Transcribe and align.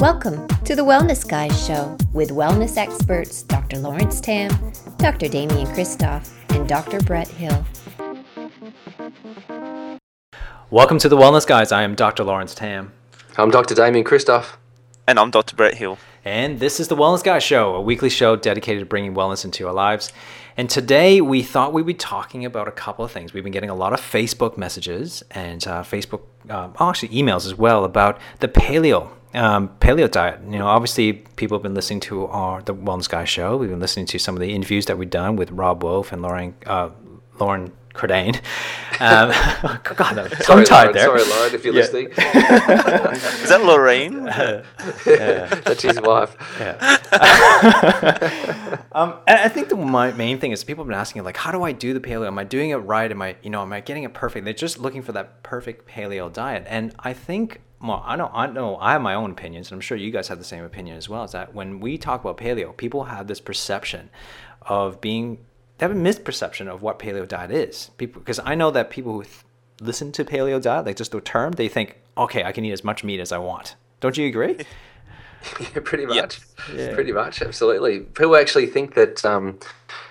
Welcome 0.00 0.46
to 0.62 0.76
the 0.76 0.84
Wellness 0.84 1.26
Guys 1.26 1.66
Show 1.66 1.98
with 2.12 2.30
wellness 2.30 2.76
experts 2.76 3.42
Dr. 3.42 3.78
Lawrence 3.78 4.20
Tam, 4.20 4.48
Dr. 4.98 5.26
Damian 5.26 5.66
Kristof, 5.66 6.30
and 6.50 6.68
Dr. 6.68 7.00
Brett 7.00 7.26
Hill. 7.26 7.66
Welcome 10.70 11.00
to 11.00 11.08
the 11.08 11.16
Wellness 11.16 11.44
Guys. 11.44 11.72
I 11.72 11.82
am 11.82 11.96
Dr. 11.96 12.22
Lawrence 12.22 12.54
Tam. 12.54 12.92
I'm 13.36 13.50
Dr. 13.50 13.74
Damian 13.74 14.04
Kristof. 14.04 14.54
And 15.08 15.18
I'm 15.18 15.32
Dr. 15.32 15.56
Brett 15.56 15.74
Hill. 15.74 15.98
And 16.24 16.60
this 16.60 16.78
is 16.78 16.86
the 16.86 16.96
Wellness 16.96 17.24
Guys 17.24 17.42
Show, 17.42 17.74
a 17.74 17.80
weekly 17.80 18.10
show 18.10 18.36
dedicated 18.36 18.82
to 18.82 18.86
bringing 18.86 19.14
wellness 19.14 19.44
into 19.44 19.66
our 19.66 19.74
lives. 19.74 20.12
And 20.56 20.70
today 20.70 21.20
we 21.20 21.42
thought 21.42 21.72
we'd 21.72 21.86
be 21.86 21.94
talking 21.94 22.44
about 22.44 22.68
a 22.68 22.72
couple 22.72 23.04
of 23.04 23.10
things. 23.10 23.32
We've 23.32 23.42
been 23.42 23.52
getting 23.52 23.70
a 23.70 23.74
lot 23.74 23.92
of 23.92 24.00
Facebook 24.00 24.56
messages 24.56 25.24
and 25.32 25.66
uh, 25.66 25.82
Facebook, 25.82 26.20
um, 26.50 26.74
oh, 26.78 26.88
actually 26.88 27.08
emails 27.08 27.46
as 27.46 27.56
well 27.56 27.84
about 27.84 28.20
the 28.38 28.46
paleo 28.46 29.10
um, 29.34 29.68
paleo 29.80 30.10
diet. 30.10 30.40
You 30.44 30.58
know, 30.58 30.66
obviously 30.66 31.12
people 31.12 31.56
have 31.56 31.62
been 31.62 31.74
listening 31.74 32.00
to 32.00 32.26
our 32.26 32.62
the 32.62 32.74
Wellness 32.74 33.08
Guy 33.08 33.24
show. 33.24 33.56
We've 33.56 33.70
been 33.70 33.80
listening 33.80 34.06
to 34.06 34.18
some 34.18 34.34
of 34.34 34.40
the 34.40 34.54
interviews 34.54 34.86
that 34.86 34.98
we've 34.98 35.10
done 35.10 35.36
with 35.36 35.50
Robb 35.50 35.82
Wolf 35.82 36.12
and 36.12 36.22
Loren 36.22 36.54
uh, 36.66 36.90
Loren 37.38 37.72
Cordain. 37.98 38.36
Um, 39.00 39.28
God, 39.84 40.18
I'm 40.18 40.30
tongue 40.30 40.64
tied 40.64 40.94
there. 40.94 41.04
Sorry, 41.06 41.24
Loren, 41.24 41.54
if 41.54 41.64
you're 41.64 41.74
Yeah. 41.74 41.80
listening. 41.82 42.06
Is 43.42 43.48
that 43.48 43.62
Lorraine? 43.64 44.24
That's 45.64 45.82
his 45.82 46.00
wife. 46.00 46.36
Um, 48.92 49.14
and 49.26 49.38
I 49.38 49.48
think 49.48 49.68
the 49.68 49.76
my 49.76 50.12
main 50.12 50.38
thing 50.38 50.52
is 50.52 50.64
people 50.64 50.84
have 50.84 50.88
been 50.88 50.98
asking 50.98 51.24
like, 51.24 51.36
how 51.36 51.52
do 51.52 51.62
I 51.62 51.72
do 51.72 51.92
the 51.94 52.00
paleo? 52.00 52.26
Am 52.26 52.38
I 52.38 52.44
doing 52.44 52.70
it 52.70 52.76
right? 52.76 53.10
Am 53.10 53.20
I, 53.22 53.36
you 53.42 53.50
know, 53.50 53.62
am 53.62 53.72
I 53.72 53.80
getting 53.80 54.02
it 54.04 54.14
perfect? 54.14 54.44
They're 54.44 54.54
just 54.54 54.78
looking 54.78 55.02
for 55.02 55.12
that 55.12 55.42
perfect 55.42 55.88
paleo 55.88 56.32
diet. 56.32 56.64
And 56.68 56.94
I 56.98 57.12
think, 57.12 57.60
well, 57.80 58.02
I 58.04 58.16
know, 58.16 58.30
I 58.32 58.46
know, 58.46 58.76
I 58.78 58.92
have 58.92 59.02
my 59.02 59.14
own 59.14 59.30
opinions, 59.30 59.70
and 59.70 59.76
I'm 59.76 59.80
sure 59.80 59.96
you 59.96 60.10
guys 60.10 60.28
have 60.28 60.38
the 60.38 60.44
same 60.44 60.64
opinion 60.64 60.96
as 60.96 61.08
well. 61.08 61.24
Is 61.24 61.32
that 61.32 61.54
when 61.54 61.78
we 61.80 61.96
talk 61.98 62.20
about 62.22 62.36
paleo, 62.38 62.76
people 62.76 63.04
have 63.04 63.26
this 63.28 63.40
perception 63.40 64.10
of 64.62 65.00
being, 65.00 65.38
they 65.78 65.86
have 65.86 65.92
a 65.96 65.98
misperception 65.98 66.66
of 66.68 66.82
what 66.82 66.98
paleo 66.98 67.26
diet 67.26 67.50
is. 67.50 67.90
People, 67.98 68.20
because 68.20 68.40
I 68.44 68.54
know 68.54 68.70
that 68.72 68.90
people 68.90 69.12
who 69.12 69.22
th- 69.24 69.34
listen 69.80 70.10
to 70.12 70.24
paleo 70.24 70.60
diet, 70.60 70.86
like 70.86 70.96
just 70.96 71.12
the 71.12 71.20
term, 71.20 71.52
they 71.52 71.68
think, 71.68 71.98
okay, 72.16 72.42
I 72.44 72.52
can 72.52 72.64
eat 72.64 72.72
as 72.72 72.82
much 72.84 73.04
meat 73.04 73.20
as 73.20 73.32
I 73.32 73.38
want. 73.38 73.76
Don't 74.00 74.16
you 74.16 74.26
agree? 74.26 74.56
Yeah, 75.60 75.80
pretty 75.84 76.02
Yeah. 76.02 76.22
much. 76.22 76.40
Yeah. 76.74 76.94
Pretty 76.94 77.12
much, 77.12 77.40
absolutely. 77.42 78.00
People 78.00 78.34
actually 78.34 78.66
think 78.66 78.94
that. 78.96 79.24
Um, 79.24 79.60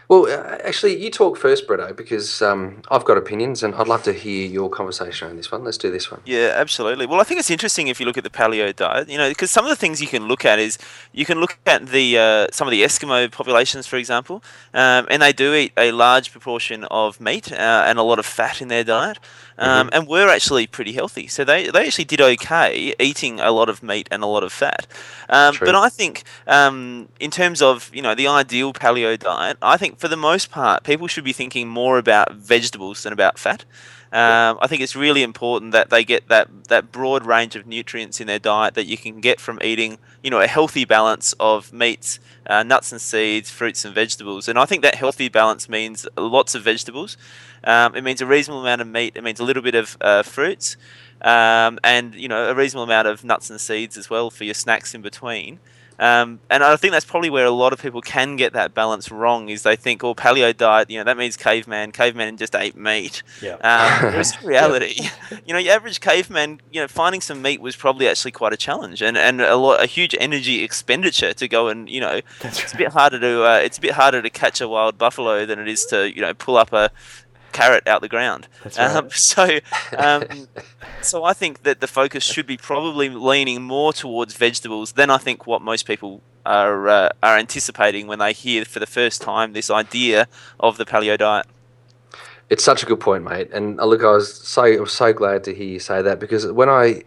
well, 0.10 0.26
uh, 0.26 0.58
actually, 0.64 1.02
you 1.04 1.12
talk 1.12 1.38
first, 1.38 1.68
Bretto, 1.68 1.94
because 1.96 2.42
um, 2.42 2.82
I've 2.90 3.04
got 3.04 3.18
opinions, 3.18 3.62
and 3.62 3.76
I'd 3.76 3.90
love 3.90 4.04
to 4.04 4.14
hear 4.14 4.48
your 4.48 4.70
conversation 4.70 5.30
on 5.30 5.36
this 5.36 5.52
one. 5.52 5.66
Let's 5.66 5.78
do 5.78 5.92
this 5.92 6.10
one. 6.10 6.22
Yeah, 6.26 6.54
absolutely. 6.56 7.06
Well, 7.06 7.20
I 7.20 7.24
think 7.24 7.42
it's 7.42 7.50
interesting 7.50 7.90
if 7.90 8.00
you 8.00 8.06
look 8.06 8.18
at 8.18 8.24
the 8.24 8.30
paleo 8.30 8.74
diet, 8.74 9.10
you 9.10 9.18
know, 9.18 9.28
because 9.28 9.52
some 9.52 9.66
of 9.66 9.70
the 9.70 9.76
things 9.76 10.02
you 10.02 10.08
can 10.08 10.28
look 10.28 10.46
at 10.46 10.60
is 10.60 10.78
you 11.12 11.26
can 11.26 11.42
look 11.42 11.58
at 11.66 11.88
the 11.88 12.18
uh, 12.18 12.48
some 12.52 12.68
of 12.68 12.72
the 12.72 12.84
Eskimo 12.84 13.30
populations, 13.30 13.86
for 13.86 13.98
example, 13.98 14.42
um, 14.74 15.08
and 15.10 15.22
they 15.22 15.34
do 15.34 15.54
eat 15.54 15.74
a 15.76 15.92
large 15.92 16.32
proportion 16.32 16.86
of 16.86 17.20
meat 17.20 17.52
uh, 17.52 17.84
and 17.86 18.00
a 18.00 18.04
lot 18.04 18.18
of 18.18 18.26
fat 18.26 18.62
in 18.62 18.70
their 18.70 18.86
diet, 18.86 19.20
um, 19.58 19.90
and 19.94 20.08
were 20.08 20.30
actually 20.30 20.68
pretty 20.68 20.94
healthy. 20.94 21.28
So 21.28 21.44
they 21.44 21.70
they 21.70 21.88
actually 21.88 22.06
did 22.06 22.22
okay 22.22 22.94
eating 23.00 23.40
a 23.40 23.52
lot 23.52 23.70
of 23.70 23.82
meat 23.82 24.08
and 24.12 24.24
a 24.24 24.28
lot 24.28 24.44
of 24.44 24.52
fat. 24.52 24.88
Um, 25.30 25.56
but 25.60 25.76
I 25.76 25.90
think 25.90 26.24
um, 26.46 27.10
in 27.20 27.32
terms 27.32 27.62
of 27.62 27.92
you 27.94 28.02
know 28.02 28.16
the 28.16 28.28
ideal 28.28 28.74
paleo 28.74 29.18
diet, 29.18 29.58
I 29.62 29.78
think 29.78 30.00
for 30.00 30.08
the 30.08 30.18
most 30.18 30.52
part 30.52 30.84
people 30.84 31.08
should 31.08 31.24
be 31.24 31.34
thinking 31.34 31.68
more 31.68 31.98
about 31.98 32.34
vegetables 32.34 33.04
than 33.04 33.14
about 33.14 33.40
fat. 33.40 33.66
Um, 34.12 34.58
I 34.62 34.68
think 34.68 34.82
it's 34.82 34.96
really 34.96 35.22
important 35.22 35.74
that 35.74 35.90
they 35.90 36.04
get 36.06 36.30
that, 36.30 36.66
that 36.70 36.92
broad 36.92 37.26
range 37.26 37.56
of 37.56 37.68
nutrients 37.68 38.22
in 38.22 38.28
their 38.28 38.40
diet 38.40 38.74
that 38.76 38.86
you 38.86 38.98
can 38.98 39.20
get 39.20 39.42
from 39.42 39.60
eating, 39.62 39.98
you 40.24 40.30
know, 40.30 40.40
a 40.40 40.48
healthy 40.48 40.86
balance 40.86 41.34
of 41.40 41.74
meats, 41.74 42.20
uh, 42.46 42.64
nuts 42.64 42.94
and 42.94 43.02
seeds, 43.02 43.52
fruits 43.52 43.84
and 43.84 43.94
vegetables. 43.94 44.48
And 44.48 44.58
I 44.58 44.66
think 44.66 44.82
that 44.84 44.96
healthy 44.96 45.28
balance 45.28 45.68
means 45.68 46.08
lots 46.16 46.56
of 46.56 46.64
vegetables. 46.64 47.18
Um, 47.64 47.96
it 47.96 48.04
means 48.04 48.22
a 48.22 48.26
reasonable 48.26 48.62
amount 48.62 48.82
of 48.82 48.88
meat. 48.88 49.14
It 49.16 49.24
means 49.24 49.40
a 49.40 49.44
little 49.44 49.64
bit 49.64 49.76
of 49.76 49.98
uh, 50.02 50.24
fruits, 50.24 50.78
um, 51.22 51.80
and 51.84 52.16
you 52.16 52.28
know, 52.28 52.50
a 52.50 52.56
reasonable 52.56 52.84
amount 52.84 53.08
of 53.08 53.24
nuts 53.24 53.50
and 53.50 53.60
seeds 53.60 53.98
as 53.98 54.10
well 54.10 54.30
for 54.30 54.44
your 54.44 54.54
snacks 54.54 54.94
in 54.94 55.02
between. 55.02 55.60
Um, 56.00 56.40
and 56.50 56.64
I 56.64 56.76
think 56.76 56.92
that's 56.92 57.06
probably 57.06 57.30
where 57.30 57.46
a 57.46 57.52
lot 57.52 57.74
of 57.74 57.82
people 57.82 58.02
can 58.02 58.36
get 58.36 58.54
that 58.54 58.74
balance 58.74 59.10
wrong. 59.10 59.50
Is 59.50 59.64
they 59.64 59.76
think, 59.76 60.04
"Oh, 60.04 60.14
paleo 60.14 60.56
diet, 60.56 60.92
you 60.92 61.00
know, 61.00 61.04
that 61.04 61.18
means 61.18 61.36
caveman. 61.36 61.92
Caveman 61.92 62.38
just 62.38 62.56
ate 62.56 62.76
meat." 62.76 63.24
Yeah. 63.42 63.56
Um, 63.56 64.14
in 64.14 64.26
reality, 64.48 65.10
you 65.46 65.54
know, 65.54 65.60
your 65.60 65.74
average 65.74 66.00
caveman, 66.00 66.62
you 66.72 66.82
know, 66.82 66.88
finding 66.88 67.22
some 67.22 67.42
meat 67.42 67.62
was 67.62 67.76
probably 67.76 68.08
actually 68.08 68.32
quite 68.32 68.54
a 68.54 68.58
challenge 68.58 69.02
and, 69.02 69.18
and 69.18 69.42
a 69.42 69.56
lot, 69.56 69.82
a 69.82 69.88
huge 69.88 70.16
energy 70.20 70.64
expenditure 70.64 71.34
to 71.34 71.48
go 71.48 71.68
and, 71.68 71.90
you 71.90 72.00
know, 72.00 72.22
That's 72.42 72.62
it's 72.62 72.74
a 72.74 72.78
bit 72.78 72.90
harder 72.90 73.20
to, 73.20 73.44
uh, 73.46 73.56
it's 73.58 73.80
a 73.80 73.82
bit 73.82 73.94
harder 73.94 74.22
to 74.22 74.30
catch 74.30 74.62
a 74.62 74.68
wild 74.68 74.98
buffalo 74.98 75.46
than 75.46 75.58
it 75.58 75.68
is 75.68 75.86
to, 75.88 76.14
you 76.14 76.22
know, 76.22 76.34
pull 76.36 76.58
up 76.58 76.74
a 76.74 76.92
carrot 77.58 77.88
out 77.88 78.02
the 78.02 78.08
ground. 78.08 78.48
That's 78.64 78.78
right. 78.78 78.96
Um, 78.96 79.10
so, 79.32 79.60
um, 79.98 80.48
so 81.02 81.24
I 81.24 81.34
think 81.34 81.64
that 81.64 81.82
the 81.82 81.88
focus 81.88 82.24
should 82.24 82.46
be 82.46 82.58
probably 82.58 83.10
leaning 83.10 83.64
more 83.64 83.94
towards 83.94 84.36
vegetables 84.36 84.94
than 84.94 85.10
I 85.10 85.18
think 85.18 85.48
what 85.48 85.62
most 85.62 85.88
people 85.88 86.22
are 86.46 86.88
uh, 86.88 87.10
are 87.22 87.38
anticipating 87.38 88.08
when 88.08 88.20
they 88.20 88.34
hear 88.34 88.64
for 88.64 88.80
the 88.80 88.86
first 88.86 89.22
time 89.22 89.54
this 89.54 89.70
idea 89.70 90.28
of 90.60 90.78
the 90.78 90.86
paleo 90.86 91.18
diet. 91.18 91.46
It's 92.50 92.64
such 92.64 92.82
a 92.82 92.86
good 92.86 93.02
point, 93.02 93.26
mate. 93.26 93.50
And 93.52 93.80
uh, 93.80 93.86
look, 93.86 94.04
I 94.04 94.12
was 94.12 94.34
so 94.34 94.64
I 94.64 94.80
was 94.80 94.94
so 94.94 95.12
glad 95.12 95.44
to 95.46 95.54
hear 95.54 95.68
you 95.68 95.80
say 95.80 96.02
that 96.02 96.20
because 96.20 96.50
when 96.52 96.70
I 96.70 97.04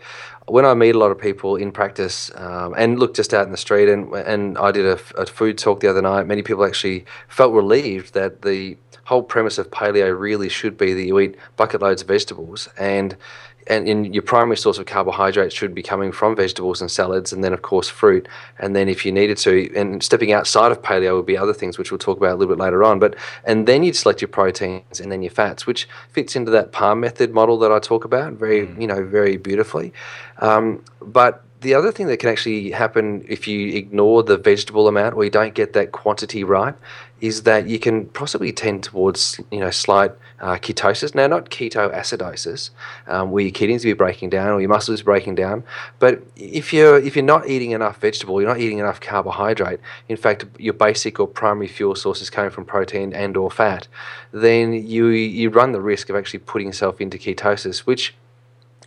when 0.47 0.65
I 0.65 0.75
meet 0.75 0.95
a 0.97 0.99
lot 0.99 1.13
of 1.13 1.19
people 1.19 1.55
in 1.57 1.71
practice, 1.71 2.31
um, 2.35 2.75
and 2.77 2.99
look 2.99 3.15
just 3.15 3.33
out 3.33 3.47
in 3.47 3.53
the 3.53 3.57
street, 3.57 3.89
and 3.89 4.13
and 4.15 4.59
I 4.59 4.73
did 4.73 4.85
a 4.85 5.27
food 5.27 5.59
talk 5.59 5.81
the 5.81 5.89
other 5.89 6.03
night. 6.03 6.27
Many 6.27 6.43
people 6.43 6.65
actually 6.65 7.05
felt 7.29 7.53
relieved 7.55 8.15
that 8.15 8.43
the 8.43 8.77
whole 9.11 9.25
premise 9.25 9.59
of 9.59 9.69
paleo 9.73 10.17
really 10.17 10.49
should 10.49 10.79
be 10.79 10.95
that 10.95 11.05
you 11.05 11.19
eat 11.19 11.35
bucket 11.57 11.83
loads 11.83 12.01
of 12.03 12.09
vegetables 12.09 12.69
and. 12.79 13.17
And 13.67 13.87
in 13.87 14.13
your 14.15 14.23
primary 14.23 14.57
source 14.57 14.79
of 14.79 14.87
carbohydrates 14.87 15.55
should 15.55 15.75
be 15.75 15.83
coming 15.83 16.13
from 16.13 16.35
vegetables 16.35 16.81
and 16.81 16.91
salads, 16.91 17.31
and 17.33 17.45
then 17.45 17.53
of 17.53 17.61
course 17.61 17.89
fruit. 17.89 18.27
And 18.59 18.75
then 18.75 18.89
if 18.89 19.05
you 19.05 19.13
needed 19.13 19.37
to, 19.47 19.71
and 19.77 20.03
stepping 20.03 20.33
outside 20.33 20.73
of 20.73 20.81
paleo 20.81 21.15
would 21.15 21.27
be 21.27 21.37
other 21.37 21.53
things, 21.53 21.77
which 21.79 21.93
we'll 21.93 21.99
talk 21.99 22.17
about 22.17 22.33
a 22.33 22.37
little 22.37 22.53
bit 22.53 22.61
later 22.61 22.83
on. 22.83 22.99
But 22.99 23.15
and 23.45 23.69
then 23.69 23.83
you'd 23.85 23.95
select 23.95 24.23
your 24.23 24.29
proteins 24.29 24.99
and 24.99 25.13
then 25.13 25.23
your 25.23 25.31
fats, 25.31 25.67
which 25.67 25.87
fits 26.09 26.35
into 26.35 26.51
that 26.53 26.73
palm 26.73 27.01
method 27.01 27.33
model 27.33 27.59
that 27.59 27.71
I 27.71 27.79
talk 27.79 28.05
about 28.05 28.33
very, 28.33 28.61
you 28.81 28.87
know, 28.87 29.05
very 29.05 29.37
beautifully. 29.37 29.93
Um, 30.39 30.83
but 31.01 31.45
the 31.61 31.75
other 31.75 31.93
thing 31.93 32.07
that 32.07 32.17
can 32.17 32.31
actually 32.31 32.71
happen 32.71 33.25
if 33.29 33.47
you 33.47 33.77
ignore 33.77 34.23
the 34.23 34.39
vegetable 34.39 34.89
amount 34.89 35.15
or 35.15 35.25
you 35.25 35.31
don't 35.31 35.55
get 35.55 35.75
that 35.75 35.93
quantity 35.93 36.43
right 36.45 36.75
is 37.21 37.43
that 37.43 37.69
you 37.69 37.79
can 37.79 38.07
possibly 38.07 38.53
tend 38.53 38.83
towards 38.83 39.41
you 39.51 39.61
know 39.61 39.71
slight 39.71 40.13
uh, 40.41 40.57
ketosis. 40.57 41.15
Now, 41.15 41.27
not 41.27 41.51
ketoacidosis, 41.51 42.71
um, 43.07 43.31
where 43.31 43.45
your 43.45 43.53
kidneys 43.53 43.85
will 43.85 43.91
be 43.91 43.97
breaking 43.97 44.31
down 44.31 44.49
or 44.51 44.61
your 44.61 44.69
muscles 44.69 45.03
breaking 45.03 45.35
down, 45.35 45.65
but 45.99 46.23
if 46.37 46.73
you're 46.73 46.99
if 46.99 47.17
you're 47.17 47.25
not 47.25 47.49
eating 47.49 47.73
enough 47.73 47.99
vegetable, 47.99 48.41
you're 48.41 48.51
not 48.51 48.61
eating 48.61 48.79
enough 48.79 49.01
carbohydrate. 49.01 49.81
In 50.09 50.17
fact, 50.17 50.47
your 50.59 50.75
basic 50.75 51.21
or 51.21 51.27
primary 51.27 51.69
fuel 51.69 51.95
source 51.95 52.23
is 52.23 52.31
coming 52.31 52.51
from 52.51 52.65
protein 52.65 53.13
and 53.13 53.37
or 53.37 53.51
fat. 53.51 53.89
Then 54.33 54.73
you 54.73 55.09
you 55.09 55.51
run 55.51 55.73
the 55.73 55.81
risk 55.81 56.09
of 56.09 56.17
actually 56.17 56.41
putting 56.41 56.69
yourself 56.69 57.01
into 57.01 57.19
ketosis, 57.19 57.81
which 57.81 58.15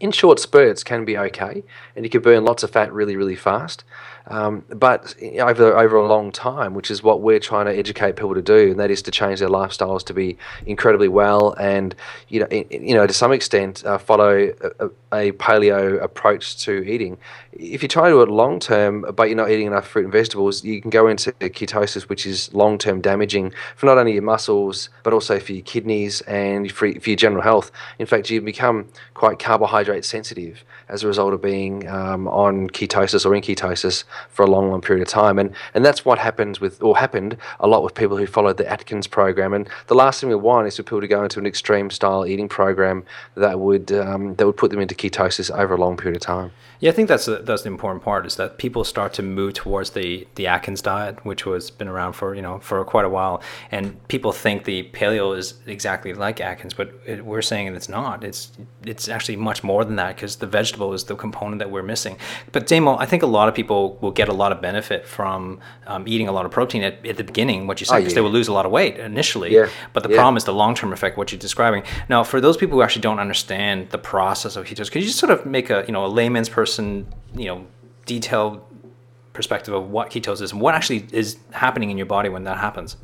in 0.03 0.11
short 0.11 0.39
spurts 0.39 0.83
can 0.83 1.05
be 1.05 1.17
okay, 1.17 1.63
and 1.95 2.03
you 2.03 2.09
can 2.09 2.21
burn 2.21 2.43
lots 2.43 2.63
of 2.63 2.71
fat 2.71 2.91
really, 2.91 3.15
really 3.15 3.35
fast. 3.37 3.83
Um, 4.27 4.63
but 4.69 5.15
over 5.39 5.77
over 5.77 5.95
a 5.97 6.07
long 6.07 6.31
time, 6.31 6.73
which 6.73 6.89
is 6.89 7.03
what 7.03 7.21
we're 7.21 7.39
trying 7.39 7.65
to 7.65 7.77
educate 7.77 8.15
people 8.15 8.33
to 8.35 8.41
do, 8.41 8.71
and 8.71 8.79
that 8.79 8.89
is 8.89 9.01
to 9.03 9.11
change 9.11 9.39
their 9.39 9.49
lifestyles 9.49 10.03
to 10.05 10.13
be 10.13 10.37
incredibly 10.65 11.09
well, 11.09 11.53
and 11.59 11.93
you 12.29 12.39
know, 12.39 12.47
in, 12.47 12.87
you 12.87 12.93
know, 12.93 13.05
to 13.05 13.13
some 13.13 13.33
extent, 13.33 13.85
uh, 13.85 13.97
follow 13.97 14.53
a, 14.79 14.85
a 15.11 15.31
paleo 15.33 16.01
approach 16.01 16.57
to 16.63 16.83
eating. 16.87 17.17
If 17.51 17.83
you 17.83 17.89
try 17.89 18.09
to 18.09 18.15
do 18.15 18.21
it 18.21 18.29
long 18.29 18.59
term, 18.59 19.05
but 19.13 19.27
you're 19.27 19.37
not 19.37 19.51
eating 19.51 19.67
enough 19.67 19.87
fruit 19.87 20.05
and 20.05 20.13
vegetables, 20.13 20.63
you 20.63 20.81
can 20.81 20.89
go 20.89 21.07
into 21.07 21.33
ketosis, 21.33 22.03
which 22.03 22.25
is 22.25 22.53
long 22.53 22.77
term 22.77 23.01
damaging 23.01 23.53
for 23.75 23.87
not 23.87 23.97
only 23.97 24.13
your 24.13 24.23
muscles 24.23 24.89
but 25.03 25.13
also 25.13 25.39
for 25.39 25.51
your 25.51 25.63
kidneys 25.63 26.21
and 26.21 26.71
for, 26.71 26.91
for 26.99 27.09
your 27.09 27.17
general 27.17 27.43
health. 27.43 27.71
In 27.99 28.05
fact, 28.05 28.29
you 28.29 28.41
become 28.41 28.87
quite 29.13 29.37
carbohydrate 29.37 30.05
sensitive 30.05 30.63
as 30.93 31.03
a 31.03 31.07
result 31.07 31.33
of 31.33 31.41
being 31.41 31.87
um, 31.89 32.27
on 32.27 32.69
ketosis 32.69 33.25
or 33.25 33.35
in 33.35 33.41
ketosis 33.41 34.03
for 34.29 34.43
a 34.43 34.49
long, 34.49 34.69
long 34.69 34.79
period 34.79 35.01
of 35.01 35.09
time. 35.09 35.39
And 35.39 35.53
and 35.73 35.83
that's 35.83 36.05
what 36.05 36.19
happens 36.19 36.61
with 36.61 36.81
or 36.81 36.95
happened 36.95 37.35
a 37.59 37.67
lot 37.67 37.83
with 37.83 37.95
people 37.95 38.15
who 38.17 38.27
followed 38.27 38.57
the 38.57 38.69
Atkins 38.71 39.07
program. 39.07 39.53
And 39.53 39.67
the 39.87 39.95
last 39.95 40.21
thing 40.21 40.29
we 40.29 40.35
want 40.35 40.67
is 40.67 40.77
for 40.77 40.83
people 40.83 41.01
to 41.01 41.07
go 41.07 41.23
into 41.23 41.39
an 41.39 41.47
extreme 41.47 41.89
style 41.89 42.25
eating 42.25 42.47
program 42.47 43.03
that 43.35 43.59
would 43.59 43.91
um, 43.91 44.35
that 44.35 44.45
would 44.45 44.57
put 44.57 44.69
them 44.71 44.79
into 44.79 44.95
ketosis 44.95 45.49
over 45.51 45.73
a 45.73 45.77
long 45.77 45.97
period 45.97 46.15
of 46.15 46.21
time. 46.21 46.51
Yeah, 46.83 46.89
I 46.89 46.93
think 46.95 47.07
that's 47.07 47.27
the, 47.27 47.37
that's 47.37 47.61
the 47.61 47.69
important 47.69 48.03
part 48.03 48.25
is 48.25 48.35
that 48.35 48.57
people 48.57 48.83
start 48.83 49.13
to 49.13 49.23
move 49.23 49.53
towards 49.53 49.91
the 49.91 50.27
the 50.35 50.47
Atkins 50.47 50.81
diet, 50.81 51.25
which 51.25 51.45
was 51.45 51.71
been 51.71 51.87
around 51.87 52.11
for 52.11 52.35
you 52.35 52.41
know 52.41 52.59
for 52.59 52.83
quite 52.83 53.05
a 53.05 53.09
while, 53.09 53.41
and 53.71 54.05
people 54.09 54.33
think 54.33 54.65
the 54.65 54.89
paleo 54.91 55.37
is 55.37 55.53
exactly 55.65 56.13
like 56.13 56.41
Atkins, 56.41 56.73
but 56.73 56.91
it, 57.05 57.23
we're 57.23 57.41
saying 57.41 57.73
it's 57.73 57.87
not. 57.87 58.25
It's 58.25 58.51
it's 58.85 59.07
actually 59.07 59.37
much 59.37 59.63
more 59.63 59.85
than 59.85 59.95
that 59.95 60.17
because 60.17 60.35
the 60.35 60.45
vegetable 60.45 60.91
is 60.91 61.05
the 61.05 61.15
component 61.15 61.59
that 61.59 61.71
we're 61.71 61.83
missing. 61.83 62.17
But 62.51 62.67
Damo, 62.67 62.97
I 62.97 63.05
think 63.05 63.23
a 63.23 63.27
lot 63.27 63.47
of 63.47 63.55
people 63.55 63.97
will 64.01 64.11
get 64.11 64.27
a 64.27 64.33
lot 64.33 64.51
of 64.51 64.59
benefit 64.59 65.07
from 65.07 65.61
um, 65.87 66.05
eating 66.05 66.27
a 66.27 66.33
lot 66.33 66.45
of 66.45 66.51
protein 66.51 66.83
at, 66.83 67.05
at 67.05 67.15
the 67.15 67.23
beginning, 67.23 67.65
what 67.65 67.79
you 67.79 67.85
said, 67.85 67.95
Oh, 67.95 67.99
because 67.99 68.11
yeah. 68.11 68.15
they 68.15 68.21
will 68.21 68.31
lose 68.31 68.49
a 68.49 68.53
lot 68.53 68.65
of 68.65 68.73
weight 68.73 68.97
initially. 68.97 69.53
Yeah, 69.53 69.69
But 69.93 70.03
the 70.03 70.09
yeah. 70.09 70.17
problem 70.17 70.35
is 70.35 70.43
the 70.43 70.53
long 70.53 70.75
term 70.75 70.91
effect, 70.91 71.15
what 71.15 71.31
you're 71.31 71.39
describing. 71.39 71.83
Now, 72.09 72.25
for 72.25 72.41
those 72.41 72.57
people 72.57 72.75
who 72.77 72.81
actually 72.81 73.03
don't 73.03 73.19
understand 73.19 73.91
the 73.91 73.97
process 73.99 74.57
of 74.57 74.65
ketosis, 74.65 74.91
could 74.91 75.01
you 75.01 75.07
just 75.07 75.19
sort 75.19 75.31
of 75.31 75.45
make 75.45 75.69
a 75.69 75.85
you 75.87 75.93
know 75.93 76.05
a 76.05 76.11
layman's 76.19 76.49
person 76.49 76.72
you 76.79 77.45
know 77.45 77.65
detailed 78.05 78.61
perspective 79.33 79.73
of 79.73 79.89
what 79.89 80.09
ketosis 80.09 80.41
is 80.41 80.51
and 80.51 80.61
what 80.61 80.75
actually 80.75 81.07
is 81.11 81.37
happening 81.51 81.89
in 81.89 81.97
your 81.97 82.05
body 82.05 82.29
when 82.29 82.43
that 82.43 82.57
happens? 82.57 82.97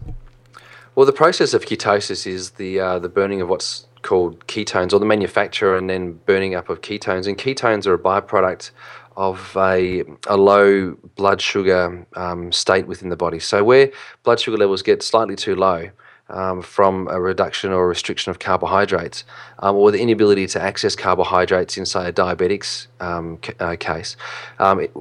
Well, 0.96 1.06
the 1.06 1.14
process 1.14 1.54
of 1.54 1.66
ketosis 1.66 2.28
is 2.28 2.52
the 2.52 2.80
uh, 2.80 3.00
the 3.00 3.10
burning 3.10 3.42
of 3.42 3.50
what's 3.50 3.88
called 4.02 4.46
ketones, 4.48 4.94
or 4.94 5.00
the 5.00 5.06
manufacture 5.06 5.76
and 5.76 5.90
then 5.90 6.14
burning 6.26 6.56
up 6.56 6.70
of 6.70 6.82
ketones. 6.82 7.28
And 7.28 7.38
ketones 7.38 7.86
are 7.86 7.94
a 7.94 8.00
byproduct 8.00 8.72
of 9.18 9.56
a, 9.58 10.04
a 10.28 10.38
low 10.38 10.96
blood 11.16 11.42
sugar 11.42 12.06
um, 12.16 12.52
state 12.52 12.88
within 12.88 13.10
the 13.10 13.18
body. 13.18 13.40
So 13.40 13.64
where 13.64 13.92
blood 14.24 14.40
sugar 14.40 14.58
levels 14.58 14.82
get 14.82 15.04
slightly 15.04 15.36
too 15.36 15.56
low. 15.56 15.90
Um, 16.32 16.62
from 16.62 17.08
a 17.08 17.20
reduction 17.20 17.72
or 17.72 17.88
restriction 17.88 18.30
of 18.30 18.38
carbohydrates, 18.38 19.24
um, 19.64 19.76
or 19.76 19.92
the 19.92 20.00
inability 20.00 20.46
to 20.46 20.62
access 20.62 20.96
carbohydrates 20.96 21.76
in, 21.76 21.88
say, 21.88 22.10
a 22.10 22.12
diabetic's 22.12 22.88
um, 23.00 23.38
ca- 23.38 23.54
uh, 23.60 23.76
case, 23.80 24.16
um, 24.60 24.80
it, 24.80 24.96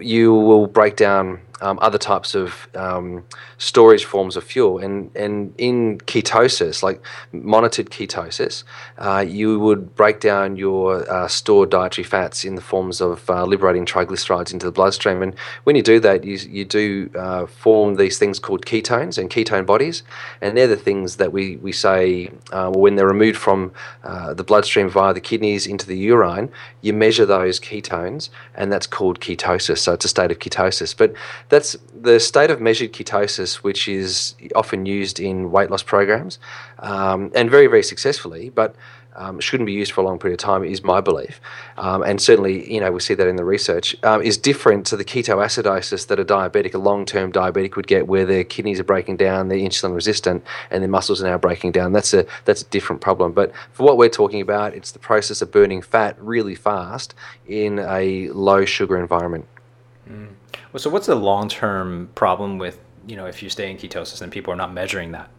you 0.00 0.34
will 0.34 0.66
break 0.66 0.96
down 0.96 1.40
um, 1.60 1.78
other 1.80 1.98
types 1.98 2.34
of 2.34 2.68
um, 2.74 3.24
storage 3.58 4.04
forms 4.04 4.36
of 4.36 4.44
fuel. 4.44 4.78
And, 4.78 5.14
and 5.16 5.54
in 5.58 5.98
ketosis, 5.98 6.82
like 6.82 7.02
monitored 7.32 7.90
ketosis, 7.90 8.64
uh, 8.98 9.24
you 9.26 9.58
would 9.58 9.94
break 9.94 10.20
down 10.20 10.56
your 10.56 11.10
uh, 11.10 11.28
stored 11.28 11.70
dietary 11.70 12.04
fats 12.04 12.44
in 12.44 12.54
the 12.54 12.60
forms 12.60 13.00
of 13.00 13.28
uh, 13.30 13.44
liberating 13.44 13.86
triglycerides 13.86 14.52
into 14.52 14.66
the 14.66 14.72
bloodstream. 14.72 15.22
And 15.22 15.34
when 15.64 15.76
you 15.76 15.82
do 15.82 16.00
that, 16.00 16.24
you, 16.24 16.36
you 16.36 16.64
do 16.64 17.10
uh, 17.14 17.46
form 17.46 17.96
these 17.96 18.18
things 18.18 18.38
called 18.38 18.66
ketones 18.66 19.18
and 19.18 19.30
ketone 19.30 19.66
bodies. 19.66 20.02
And 20.40 20.56
they're 20.56 20.66
the 20.66 20.76
things 20.76 21.16
that 21.16 21.32
we, 21.32 21.56
we 21.56 21.72
say 21.72 22.30
uh, 22.52 22.70
when 22.70 22.96
they're 22.96 23.06
removed 23.06 23.38
from 23.38 23.72
uh, 24.04 24.34
the 24.34 24.44
bloodstream 24.44 24.88
via 24.88 25.14
the 25.14 25.20
kidneys 25.20 25.66
into 25.66 25.86
the 25.86 25.96
urine, 25.96 26.50
you 26.82 26.92
measure 26.92 27.26
those 27.26 27.58
ketones, 27.58 28.28
and 28.54 28.70
that's 28.70 28.86
called 28.86 29.20
ketosis. 29.20 29.78
So 29.78 29.92
it's 29.94 30.04
a 30.04 30.08
state 30.08 30.30
of 30.30 30.38
ketosis. 30.38 30.96
But 30.96 31.14
that's 31.48 31.76
the 31.94 32.18
state 32.18 32.50
of 32.50 32.60
measured 32.60 32.92
ketosis, 32.92 33.56
which 33.56 33.88
is 33.88 34.34
often 34.54 34.86
used 34.86 35.20
in 35.20 35.50
weight 35.50 35.70
loss 35.70 35.82
programs 35.82 36.38
um, 36.80 37.30
and 37.34 37.50
very, 37.50 37.66
very 37.66 37.82
successfully, 37.82 38.50
but 38.50 38.74
um, 39.16 39.40
shouldn't 39.40 39.66
be 39.66 39.72
used 39.72 39.92
for 39.92 40.02
a 40.02 40.04
long 40.04 40.18
period 40.18 40.38
of 40.40 40.44
time, 40.44 40.62
is 40.62 40.84
my 40.84 41.00
belief. 41.00 41.40
Um, 41.78 42.02
and 42.02 42.20
certainly, 42.20 42.72
you 42.72 42.80
know, 42.80 42.92
we 42.92 43.00
see 43.00 43.14
that 43.14 43.26
in 43.26 43.36
the 43.36 43.44
research, 43.44 43.96
um, 44.04 44.22
is 44.22 44.36
different 44.36 44.86
to 44.86 44.96
the 44.96 45.04
ketoacidosis 45.04 46.06
that 46.08 46.20
a 46.20 46.24
diabetic, 46.24 46.74
a 46.74 46.78
long 46.78 47.06
term 47.06 47.32
diabetic 47.32 47.76
would 47.76 47.86
get, 47.86 48.06
where 48.06 48.26
their 48.26 48.44
kidneys 48.44 48.78
are 48.78 48.84
breaking 48.84 49.16
down, 49.16 49.48
they're 49.48 49.58
insulin 49.58 49.94
resistant, 49.94 50.44
and 50.70 50.82
their 50.82 50.90
muscles 50.90 51.22
are 51.22 51.26
now 51.26 51.38
breaking 51.38 51.72
down. 51.72 51.92
That's 51.92 52.12
a, 52.12 52.26
that's 52.44 52.62
a 52.62 52.66
different 52.66 53.00
problem. 53.00 53.32
But 53.32 53.52
for 53.72 53.84
what 53.84 53.96
we're 53.96 54.08
talking 54.08 54.40
about, 54.40 54.74
it's 54.74 54.92
the 54.92 54.98
process 54.98 55.40
of 55.42 55.50
burning 55.50 55.82
fat 55.82 56.16
really 56.20 56.54
fast 56.54 57.14
in 57.48 57.78
a 57.78 58.28
low 58.28 58.64
sugar 58.64 58.98
environment. 58.98 59.46
So 60.76 60.90
what's 60.90 61.06
the 61.06 61.14
long 61.14 61.48
term 61.48 62.10
problem 62.14 62.58
with 62.58 62.78
you 63.06 63.16
know 63.16 63.26
if 63.26 63.42
you 63.42 63.48
stay 63.48 63.70
in 63.70 63.76
ketosis 63.76 64.20
and 64.20 64.30
people 64.30 64.52
are 64.52 64.56
not 64.56 64.72
measuring 64.72 65.12
that? 65.12 65.30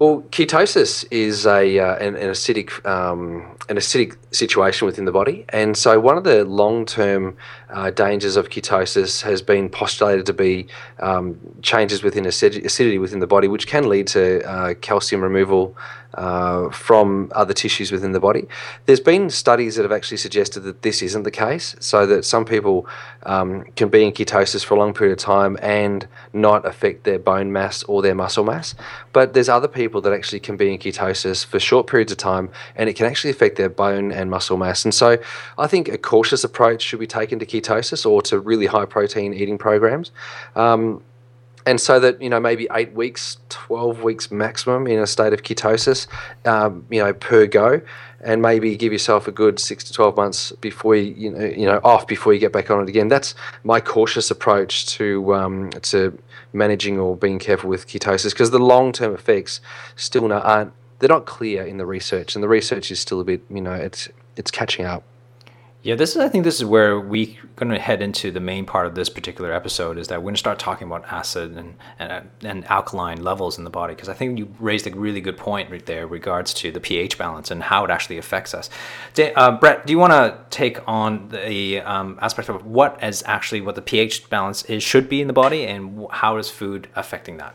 Well, 0.00 0.22
ketosis 0.22 1.04
is 1.12 1.46
a 1.46 1.78
uh, 1.78 1.94
an, 1.96 2.16
an 2.16 2.30
acidic 2.30 2.84
um, 2.84 3.56
an 3.68 3.76
acidic 3.76 4.16
situation 4.32 4.86
within 4.86 5.04
the 5.04 5.12
body, 5.12 5.44
and 5.50 5.76
so 5.76 6.00
one 6.00 6.18
of 6.18 6.24
the 6.24 6.44
long 6.44 6.84
term 6.84 7.36
uh, 7.70 7.90
dangers 7.90 8.36
of 8.36 8.50
ketosis 8.50 9.22
has 9.22 9.40
been 9.40 9.68
postulated 9.68 10.26
to 10.26 10.32
be 10.32 10.66
um, 10.98 11.38
changes 11.62 12.02
within 12.02 12.26
acid- 12.26 12.66
acidity 12.66 12.98
within 12.98 13.20
the 13.20 13.28
body, 13.28 13.46
which 13.46 13.68
can 13.68 13.88
lead 13.88 14.08
to 14.08 14.42
uh, 14.42 14.74
calcium 14.80 15.22
removal 15.22 15.76
uh, 16.14 16.70
from 16.70 17.30
other 17.34 17.52
tissues 17.52 17.90
within 17.90 18.12
the 18.12 18.20
body. 18.20 18.46
There's 18.86 19.00
been 19.00 19.30
studies 19.30 19.76
that 19.76 19.82
have 19.82 19.92
actually 19.92 20.18
suggested 20.18 20.60
that 20.60 20.82
this 20.82 21.02
isn't 21.02 21.22
the 21.22 21.30
case, 21.30 21.76
so 21.78 22.04
that 22.06 22.24
some 22.24 22.44
people 22.44 22.86
um, 23.24 23.64
can 23.76 23.88
be 23.88 24.04
in 24.04 24.12
ketosis 24.12 24.64
for 24.64 24.74
a 24.74 24.78
long 24.78 24.92
period 24.92 25.12
of 25.12 25.18
time 25.18 25.56
and 25.62 26.06
not 26.32 26.66
affect 26.66 27.04
their 27.04 27.18
bone 27.18 27.52
mass 27.52 27.84
or 27.84 28.02
their 28.02 28.14
muscle 28.14 28.44
mass. 28.44 28.74
But 29.12 29.34
there's 29.34 29.48
other 29.48 29.68
people 29.68 29.83
that 30.00 30.12
actually 30.12 30.40
can 30.40 30.56
be 30.56 30.72
in 30.72 30.78
ketosis 30.78 31.44
for 31.44 31.58
short 31.58 31.86
periods 31.86 32.12
of 32.12 32.18
time 32.18 32.50
and 32.76 32.88
it 32.88 32.94
can 32.94 33.06
actually 33.06 33.30
affect 33.30 33.56
their 33.56 33.68
bone 33.68 34.12
and 34.12 34.30
muscle 34.30 34.56
mass. 34.56 34.84
And 34.84 34.94
so 34.94 35.18
I 35.58 35.66
think 35.66 35.88
a 35.88 35.98
cautious 35.98 36.44
approach 36.44 36.82
should 36.82 37.00
be 37.00 37.06
taken 37.06 37.38
to 37.38 37.46
ketosis 37.46 38.04
or 38.04 38.22
to 38.22 38.38
really 38.38 38.66
high 38.66 38.86
protein 38.86 39.34
eating 39.34 39.58
programs. 39.58 40.10
Um, 40.56 41.02
and 41.66 41.80
so 41.80 41.98
that 42.00 42.20
you 42.20 42.28
know 42.28 42.40
maybe 42.40 42.66
eight 42.72 42.92
weeks, 42.92 43.38
twelve 43.48 44.02
weeks 44.02 44.30
maximum 44.30 44.86
in 44.86 44.98
a 44.98 45.06
state 45.06 45.32
of 45.32 45.42
ketosis, 45.42 46.06
um, 46.46 46.86
you 46.90 47.02
know 47.02 47.12
per 47.14 47.46
go, 47.46 47.80
and 48.20 48.42
maybe 48.42 48.76
give 48.76 48.92
yourself 48.92 49.26
a 49.26 49.32
good 49.32 49.58
six 49.58 49.84
to 49.84 49.92
twelve 49.92 50.16
months 50.16 50.52
before 50.60 50.94
you 50.94 51.14
you 51.16 51.30
know 51.30 51.44
you 51.44 51.66
know 51.66 51.80
off 51.82 52.06
before 52.06 52.32
you 52.32 52.38
get 52.38 52.52
back 52.52 52.70
on 52.70 52.82
it 52.82 52.88
again. 52.88 53.08
That's 53.08 53.34
my 53.62 53.80
cautious 53.80 54.30
approach 54.30 54.86
to 54.88 55.34
um, 55.34 55.70
to 55.82 56.18
managing 56.52 56.98
or 56.98 57.16
being 57.16 57.38
careful 57.38 57.70
with 57.70 57.86
ketosis 57.86 58.30
because 58.30 58.50
the 58.50 58.58
long 58.58 58.92
term 58.92 59.14
effects 59.14 59.60
still 59.96 60.30
aren't 60.32 60.72
they're 60.98 61.08
not 61.08 61.26
clear 61.26 61.64
in 61.64 61.78
the 61.78 61.86
research, 61.86 62.34
and 62.34 62.42
the 62.42 62.48
research 62.48 62.90
is 62.90 63.00
still 63.00 63.20
a 63.20 63.24
bit 63.24 63.42
you 63.48 63.60
know 63.60 63.74
it's 63.74 64.08
it's 64.36 64.50
catching 64.50 64.84
up. 64.84 65.02
Yeah, 65.84 65.96
this 65.96 66.12
is. 66.12 66.16
I 66.16 66.30
think 66.30 66.44
this 66.44 66.56
is 66.56 66.64
where 66.64 66.98
we're 66.98 67.26
going 67.56 67.70
to 67.70 67.78
head 67.78 68.00
into 68.00 68.30
the 68.30 68.40
main 68.40 68.64
part 68.64 68.86
of 68.86 68.94
this 68.94 69.10
particular 69.10 69.52
episode. 69.52 69.98
Is 69.98 70.08
that 70.08 70.20
we're 70.20 70.28
going 70.28 70.34
to 70.34 70.38
start 70.38 70.58
talking 70.58 70.86
about 70.86 71.04
acid 71.12 71.58
and 71.58 71.74
and, 71.98 72.30
and 72.42 72.64
alkaline 72.70 73.22
levels 73.22 73.58
in 73.58 73.64
the 73.64 73.70
body 73.70 73.94
because 73.94 74.08
I 74.08 74.14
think 74.14 74.38
you 74.38 74.48
raised 74.58 74.86
a 74.86 74.96
really 74.96 75.20
good 75.20 75.36
point 75.36 75.70
right 75.70 75.84
there, 75.84 76.06
regards 76.06 76.54
to 76.54 76.72
the 76.72 76.80
pH 76.80 77.18
balance 77.18 77.50
and 77.50 77.62
how 77.62 77.84
it 77.84 77.90
actually 77.90 78.16
affects 78.16 78.54
us. 78.54 78.70
Uh, 79.36 79.58
Brett, 79.58 79.86
do 79.86 79.92
you 79.92 79.98
want 79.98 80.14
to 80.14 80.38
take 80.48 80.78
on 80.88 81.28
the 81.28 81.80
um, 81.80 82.18
aspect 82.22 82.48
of 82.48 82.64
what 82.64 83.04
is 83.04 83.22
actually 83.26 83.60
what 83.60 83.74
the 83.74 83.82
pH 83.82 84.30
balance 84.30 84.64
is 84.64 84.82
should 84.82 85.10
be 85.10 85.20
in 85.20 85.26
the 85.26 85.34
body 85.34 85.66
and 85.66 86.06
how 86.10 86.38
is 86.38 86.48
food 86.48 86.88
affecting 86.96 87.36
that? 87.36 87.54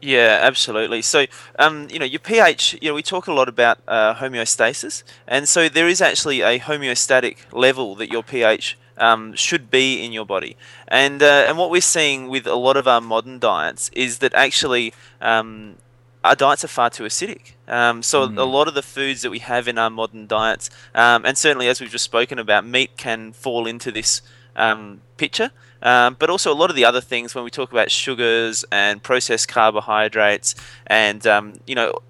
Yeah, 0.00 0.38
absolutely. 0.42 1.02
So, 1.02 1.26
um, 1.58 1.88
you 1.90 1.98
know, 1.98 2.04
your 2.04 2.20
pH, 2.20 2.78
you 2.80 2.90
know, 2.90 2.94
we 2.94 3.02
talk 3.02 3.26
a 3.26 3.32
lot 3.32 3.48
about 3.48 3.78
uh, 3.88 4.14
homeostasis, 4.14 5.02
and 5.26 5.48
so 5.48 5.68
there 5.68 5.88
is 5.88 6.00
actually 6.00 6.40
a 6.40 6.60
homeostatic 6.60 7.38
level 7.52 7.96
that 7.96 8.08
your 8.08 8.22
pH 8.22 8.78
um, 8.96 9.34
should 9.34 9.70
be 9.70 10.04
in 10.04 10.12
your 10.12 10.24
body. 10.24 10.56
And 10.86 11.20
uh, 11.20 11.46
and 11.48 11.58
what 11.58 11.70
we're 11.70 11.80
seeing 11.80 12.28
with 12.28 12.46
a 12.46 12.54
lot 12.54 12.76
of 12.76 12.86
our 12.86 13.00
modern 13.00 13.40
diets 13.40 13.90
is 13.92 14.18
that 14.18 14.34
actually 14.34 14.94
um, 15.20 15.76
our 16.22 16.36
diets 16.36 16.62
are 16.62 16.68
far 16.68 16.90
too 16.90 17.04
acidic. 17.04 17.54
Um, 17.66 18.02
so 18.02 18.22
a 18.22 18.44
lot 18.44 18.68
of 18.68 18.74
the 18.74 18.82
foods 18.82 19.22
that 19.22 19.30
we 19.30 19.40
have 19.40 19.66
in 19.66 19.78
our 19.78 19.90
modern 19.90 20.26
diets, 20.26 20.70
um, 20.94 21.24
and 21.24 21.36
certainly 21.36 21.68
as 21.68 21.80
we've 21.80 21.90
just 21.90 22.04
spoken 22.04 22.38
about, 22.38 22.64
meat 22.64 22.96
can 22.96 23.32
fall 23.32 23.66
into 23.66 23.90
this 23.90 24.22
um, 24.58 25.00
picture. 25.16 25.50
Um, 25.80 26.16
but 26.18 26.28
also 26.28 26.52
a 26.52 26.54
lot 26.54 26.70
of 26.70 26.76
the 26.76 26.84
other 26.84 27.00
things 27.00 27.34
when 27.34 27.44
we 27.44 27.50
talk 27.50 27.70
about 27.70 27.90
sugars 27.90 28.64
and 28.72 29.00
processed 29.00 29.46
carbohydrates, 29.46 30.56
and 30.88 31.24
um, 31.24 31.54
you 31.68 31.76
know, 31.76 32.00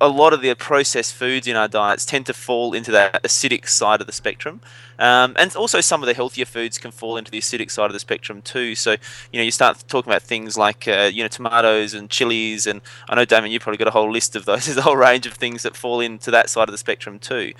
a 0.00 0.08
lot 0.08 0.32
of 0.32 0.42
the 0.42 0.54
processed 0.54 1.14
foods 1.14 1.46
in 1.46 1.56
our 1.56 1.68
diets 1.68 2.04
tend 2.04 2.26
to 2.26 2.34
fall 2.34 2.74
into 2.74 2.90
that 2.90 3.22
acidic 3.22 3.66
side 3.66 4.00
of 4.00 4.06
the 4.06 4.12
spectrum. 4.12 4.60
Um, 4.98 5.34
and 5.38 5.54
also 5.56 5.80
some 5.80 6.02
of 6.02 6.06
the 6.06 6.14
healthier 6.14 6.44
foods 6.44 6.78
can 6.78 6.90
fall 6.90 7.16
into 7.16 7.30
the 7.30 7.38
acidic 7.38 7.70
side 7.70 7.86
of 7.86 7.92
the 7.92 8.00
spectrum 8.00 8.42
too. 8.42 8.74
So, 8.74 8.92
you 9.32 9.40
know, 9.40 9.42
you 9.42 9.50
start 9.50 9.84
talking 9.88 10.10
about 10.10 10.22
things 10.22 10.56
like, 10.56 10.86
uh, 10.86 11.10
you 11.12 11.22
know, 11.22 11.28
tomatoes 11.28 11.94
and 11.94 12.10
chilies. 12.10 12.66
And 12.66 12.80
I 13.08 13.14
know, 13.14 13.24
Damon, 13.24 13.50
you've 13.50 13.62
probably 13.62 13.78
got 13.78 13.88
a 13.88 13.92
whole 13.92 14.10
list 14.10 14.36
of 14.36 14.44
those. 14.44 14.66
There's 14.66 14.76
a 14.76 14.82
whole 14.82 14.96
range 14.96 15.26
of 15.26 15.34
things 15.34 15.62
that 15.62 15.76
fall 15.76 16.00
into 16.00 16.30
that 16.30 16.50
side 16.50 16.68
of 16.68 16.72
the 16.72 16.78
spectrum 16.78 17.18
too. 17.18 17.52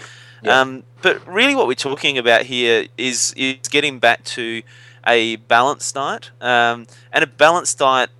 Yeah. 0.42 0.60
Um, 0.60 0.82
but 1.02 1.26
really 1.26 1.54
what 1.54 1.66
we're 1.66 1.74
talking 1.74 2.18
about 2.18 2.42
here 2.42 2.86
is, 2.96 3.32
is 3.36 3.68
getting 3.68 3.98
back 3.98 4.24
to 4.24 4.62
a 5.06 5.36
balanced 5.36 5.94
diet. 5.94 6.30
Um, 6.40 6.86
and 7.12 7.22
a 7.22 7.26
balanced 7.26 7.78
diet 7.78 8.10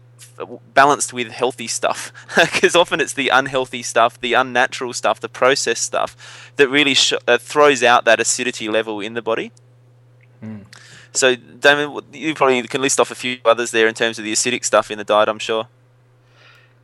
balanced 0.74 1.12
with 1.12 1.28
healthy 1.28 1.66
stuff 1.66 2.12
because 2.36 2.76
often 2.76 3.00
it's 3.00 3.14
the 3.14 3.28
unhealthy 3.30 3.82
stuff 3.82 4.20
the 4.20 4.34
unnatural 4.34 4.92
stuff 4.92 5.20
the 5.20 5.28
processed 5.28 5.82
stuff 5.82 6.52
that 6.56 6.68
really 6.68 6.94
sh- 6.94 7.14
uh, 7.26 7.38
throws 7.38 7.82
out 7.82 8.04
that 8.04 8.20
acidity 8.20 8.68
level 8.68 9.00
in 9.00 9.14
the 9.14 9.22
body 9.22 9.50
so 11.12 11.34
damon 11.34 12.00
you 12.12 12.34
probably 12.34 12.62
can 12.64 12.82
list 12.82 13.00
off 13.00 13.10
a 13.10 13.14
few 13.14 13.38
others 13.44 13.70
there 13.70 13.88
in 13.88 13.94
terms 13.94 14.18
of 14.18 14.24
the 14.24 14.32
acidic 14.32 14.64
stuff 14.64 14.90
in 14.90 14.98
the 14.98 15.04
diet 15.04 15.28
i'm 15.28 15.38
sure 15.38 15.68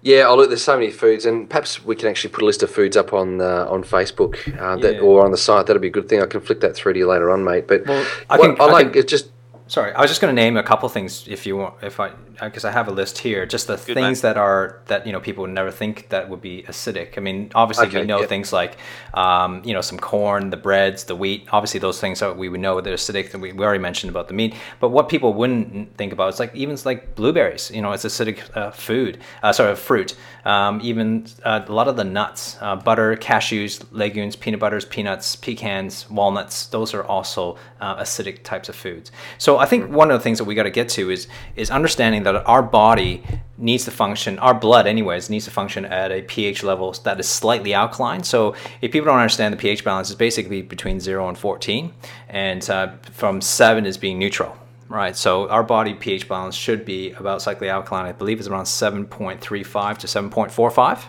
Yeah, 0.05 0.27
oh 0.27 0.37
look, 0.37 0.49
there's 0.49 0.65
so 0.65 0.75
many 0.77 0.91
foods, 0.91 1.25
and 1.27 1.49
perhaps 1.49 1.85
we 1.85 1.95
can 1.95 2.09
actually 2.09 2.31
put 2.33 2.43
a 2.43 2.47
list 2.47 2.63
of 2.65 2.71
foods 2.71 2.97
up 2.97 3.13
on 3.13 3.41
uh, 3.41 3.67
on 3.71 3.85
Facebook 3.85 4.37
uh, 4.61 4.77
that, 4.79 4.95
Yeah. 4.97 5.01
or 5.01 5.25
on 5.25 5.31
the 5.31 5.37
site. 5.37 5.67
That'd 5.67 5.81
be 5.81 5.89
a 5.89 5.93
good 5.93 6.09
thing. 6.09 6.21
I 6.21 6.27
can 6.27 6.41
flick 6.41 6.61
that 6.61 6.75
through 6.75 6.95
to 6.95 6.99
you 6.99 7.07
later 7.07 7.31
on, 7.31 7.45
mate. 7.45 7.69
But 7.69 7.87
Well, 7.87 8.05
I 8.29 8.37
what 8.37 8.57
can- 8.57 8.61
I 8.61 8.65
I 8.65 8.73
like 8.73 8.93
can- 8.93 8.99
it's 9.01 9.11
just 9.11 9.31
sorry, 9.73 9.91
I 9.95 10.03
was 10.03 10.11
just 10.11 10.21
going 10.21 10.35
to 10.37 10.41
name 10.43 10.59
a 10.59 10.63
couple 10.63 10.87
things 10.91 11.27
if 11.27 11.47
you 11.47 11.57
want, 11.57 11.83
if 11.83 11.99
I, 11.99 12.11
because 12.43 12.67
I 12.67 12.71
have 12.71 12.89
a 12.89 12.91
list 12.91 13.17
here, 13.17 13.47
just 13.47 13.69
the 13.69 13.77
Good, 13.77 13.95
things 13.95 14.23
mate. 14.23 14.29
that 14.29 14.37
are 14.37 14.83
that 14.87 15.07
you 15.07 15.13
know 15.13 15.21
people 15.21 15.43
would 15.43 15.51
never 15.51 15.71
think 15.71 16.11
that 16.11 16.29
would 16.29 16.43
be 16.43 16.63
acidic. 16.65 17.17
I 17.17 17.21
mean, 17.21 17.51
obviously 17.55 17.87
Okay, 17.87 18.01
we 18.03 18.07
know 18.07 18.21
yeah. 18.21 18.27
things 18.27 18.53
like, 18.53 18.77
um, 19.15 19.63
you 19.65 19.73
know, 19.73 19.81
some 19.81 19.99
corn, 19.99 20.51
the 20.51 20.59
breads, 20.59 21.05
the 21.05 21.17
wheat. 21.17 21.49
Obviously, 21.53 21.81
those 21.81 22.01
things 22.01 22.21
that 22.21 22.37
we 22.37 22.51
would 22.51 22.61
know 22.61 22.81
they're 22.83 22.95
acidic. 22.95 23.33
We, 23.41 23.53
we 23.53 23.65
already 23.65 23.83
mentioned 23.83 24.11
about 24.11 24.29
the 24.29 24.35
meat, 24.35 24.55
but 24.79 24.91
what 24.91 25.09
people 25.09 25.33
wouldn't 25.33 25.97
think 25.97 26.13
about 26.13 26.35
is 26.35 26.39
like 26.39 26.55
even 26.55 26.77
like 26.85 27.15
blueberries. 27.15 27.71
You 27.71 27.81
know, 27.81 27.93
it's 27.93 28.05
acidic 28.05 28.55
uh, 28.55 28.71
food, 28.73 29.19
uh, 29.43 29.53
sorry, 29.53 29.75
fruit. 29.75 30.15
Um, 30.45 30.81
even 30.83 31.27
uh, 31.45 31.63
a 31.67 31.73
lot 31.73 31.89
of 31.89 31.97
the 31.97 32.05
nuts, 32.05 32.57
uh, 32.61 32.77
butter, 32.77 33.17
cashews, 33.17 33.85
legumes, 33.93 34.37
peanut 34.37 34.61
butters, 34.61 34.85
peanuts, 34.85 35.37
pecans, 35.37 36.09
walnuts. 36.11 36.67
Those 36.67 36.95
are 36.95 37.05
also 37.05 37.57
uh, 37.81 37.97
acidic 37.97 38.43
types 38.43 38.69
of 38.69 38.75
foods. 38.75 39.13
So 39.39 39.59
I 39.59 39.67
think 39.67 39.91
one 39.91 40.11
of 40.11 40.19
the 40.19 40.23
things 40.23 40.39
that 40.39 40.45
we 40.45 40.55
got 40.55 40.65
to 40.65 40.71
get 40.71 40.89
to 40.91 41.11
is 41.11 41.29
is 41.57 41.71
understanding 41.71 42.25
that 42.25 42.35
our 42.47 42.63
body 42.63 43.23
needs 43.59 43.85
to 43.85 43.91
function, 43.91 44.39
our 44.41 44.55
blood 44.55 44.87
anyways 44.87 45.31
needs 45.31 45.45
to 45.45 45.51
function 45.51 45.85
at 45.85 46.11
a 46.11 46.23
pH 46.23 46.63
level 46.63 46.93
that 47.05 47.21
is 47.21 47.29
slightly 47.29 47.73
alkaline. 47.73 48.25
So 48.25 48.55
if 48.81 48.91
people 48.93 49.07
don't 49.07 49.19
understand 49.19 49.53
the 49.53 49.59
pH 49.59 49.85
balance, 49.85 50.11
it's 50.11 50.19
basically 50.19 50.63
between 50.63 50.99
zero 51.01 51.29
and 51.29 51.39
14, 51.39 51.93
and 52.29 52.69
uh, 52.69 52.93
from 53.13 53.41
seven 53.41 53.87
is 53.87 53.97
being 53.97 54.19
neutral. 54.19 54.57
Right, 54.93 55.17
so 55.17 55.49
our 55.49 55.63
body 55.63 55.95
pH 55.95 56.29
balance 56.29 56.55
should 56.55 56.85
be 56.85 57.13
about 57.13 57.41
slightly 57.41 57.71
alkaline. 57.71 58.05
I 58.05 58.13
believe 58.13 58.39
it's 58.39 58.47
around 58.49 58.65
7.35 58.67 59.99
to 59.99 60.07
7.45 60.07 61.05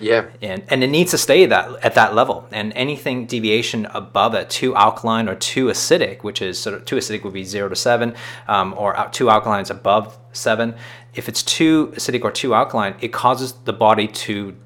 Yeah. 0.00 0.26
and 0.40 0.62
and 0.68 0.82
it 0.82 0.86
needs 0.88 1.10
to 1.10 1.18
stay 1.18 1.44
that 1.46 1.84
at 1.84 1.94
that 1.96 2.14
level 2.14 2.46
and 2.50 2.72
anything 2.74 3.26
deviation 3.26 3.84
above 3.92 4.34
it 4.34 4.48
too 4.48 4.74
alkaline 4.74 5.28
or 5.28 5.34
too 5.34 5.66
acidic 5.66 6.22
which 6.22 6.40
is 6.40 6.58
sort 6.58 6.74
of 6.76 6.84
too 6.86 6.96
acidic 6.96 7.22
would 7.24 7.34
be 7.34 7.44
0 7.44 7.68
to 7.68 7.76
7 7.76 8.14
um, 8.48 8.72
or 8.78 8.96
out- 8.96 9.12
too 9.12 9.28
alkaline 9.28 9.62
is 9.62 9.70
above 9.70 10.16
7 10.32 10.74
if 11.14 11.28
it's 11.28 11.42
too 11.42 11.88
acidic 11.96 12.22
or 12.24 12.30
too 12.30 12.54
alkaline 12.54 12.94
it 13.02 13.12
causes 13.12 13.52
the 13.64 13.72
body 13.74 14.06
to 14.06 14.56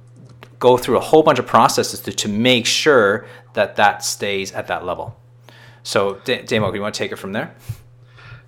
go 0.61 0.77
through 0.77 0.97
a 0.97 1.01
whole 1.11 1.23
bunch 1.25 1.39
of 1.41 1.47
processes 1.47 1.99
to, 2.01 2.13
to 2.13 2.29
make 2.29 2.67
sure 2.67 3.27
that 3.55 3.75
that 3.77 4.05
stays 4.05 4.53
at 4.53 4.67
that 4.69 4.85
level 4.85 5.17
so 5.83 6.21
D- 6.25 6.43
Damo, 6.43 6.73
you 6.73 6.81
want 6.83 6.95
to 6.95 6.99
take 6.99 7.11
it 7.13 7.17
from 7.17 7.33
there 7.33 7.53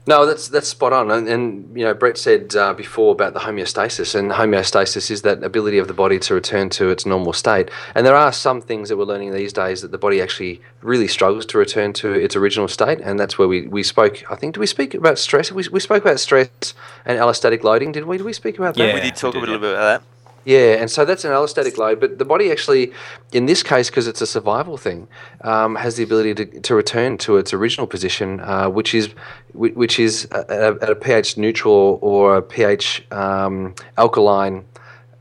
No, 0.08 0.24
that's 0.24 0.48
that's 0.48 0.68
spot 0.68 0.92
on. 0.92 1.10
And, 1.10 1.28
and 1.28 1.76
you 1.76 1.84
know, 1.84 1.92
Brett 1.92 2.16
said 2.16 2.54
uh, 2.54 2.74
before 2.74 3.12
about 3.12 3.34
the 3.34 3.40
homeostasis, 3.40 4.14
and 4.14 4.30
homeostasis 4.30 5.10
is 5.10 5.22
that 5.22 5.42
ability 5.42 5.78
of 5.78 5.88
the 5.88 5.94
body 5.94 6.20
to 6.20 6.34
return 6.34 6.70
to 6.70 6.90
its 6.90 7.04
normal 7.04 7.32
state. 7.32 7.70
And 7.94 8.06
there 8.06 8.14
are 8.14 8.32
some 8.32 8.60
things 8.60 8.88
that 8.88 8.96
we're 8.96 9.04
learning 9.04 9.34
these 9.34 9.52
days 9.52 9.82
that 9.82 9.90
the 9.90 9.98
body 9.98 10.22
actually 10.22 10.60
really 10.80 11.08
struggles 11.08 11.44
to 11.46 11.58
return 11.58 11.92
to 11.94 12.12
its 12.12 12.36
original 12.36 12.68
state, 12.68 13.00
and 13.00 13.18
that's 13.18 13.36
where 13.36 13.48
we, 13.48 13.66
we 13.66 13.82
spoke. 13.82 14.22
I 14.30 14.36
think 14.36 14.54
did 14.54 14.60
we 14.60 14.66
speak 14.66 14.94
about 14.94 15.18
stress? 15.18 15.50
We, 15.50 15.64
we 15.72 15.80
spoke 15.80 16.04
about 16.04 16.20
stress 16.20 16.74
and 17.04 17.18
allostatic 17.18 17.64
loading. 17.64 17.90
Did 17.90 18.04
we? 18.04 18.18
Did 18.18 18.24
we 18.24 18.32
speak 18.32 18.58
about 18.58 18.76
that? 18.76 18.86
Yeah. 18.86 18.94
we 18.94 19.00
did 19.00 19.16
talk 19.16 19.34
we 19.34 19.40
a 19.40 19.42
little 19.42 19.56
yeah. 19.56 19.60
bit 19.60 19.72
about 19.72 20.02
that. 20.02 20.15
Yeah, 20.46 20.80
and 20.80 20.88
so 20.88 21.04
that's 21.04 21.24
an 21.24 21.32
allostatic 21.32 21.76
load, 21.76 21.98
but 21.98 22.18
the 22.18 22.24
body 22.24 22.52
actually, 22.52 22.92
in 23.32 23.46
this 23.46 23.64
case, 23.64 23.90
because 23.90 24.06
it's 24.06 24.20
a 24.20 24.28
survival 24.28 24.76
thing, 24.76 25.08
um, 25.40 25.74
has 25.74 25.96
the 25.96 26.04
ability 26.04 26.34
to, 26.36 26.60
to 26.60 26.74
return 26.76 27.18
to 27.18 27.36
its 27.36 27.52
original 27.52 27.88
position, 27.88 28.38
uh, 28.38 28.70
which 28.70 28.94
is 28.94 29.12
which 29.54 29.98
is 29.98 30.26
at 30.30 30.48
a, 30.48 30.78
at 30.80 30.90
a 30.90 30.94
pH 30.94 31.36
neutral 31.36 31.98
or 32.00 32.36
a 32.36 32.42
pH 32.42 33.04
um, 33.10 33.74
alkaline 33.98 34.64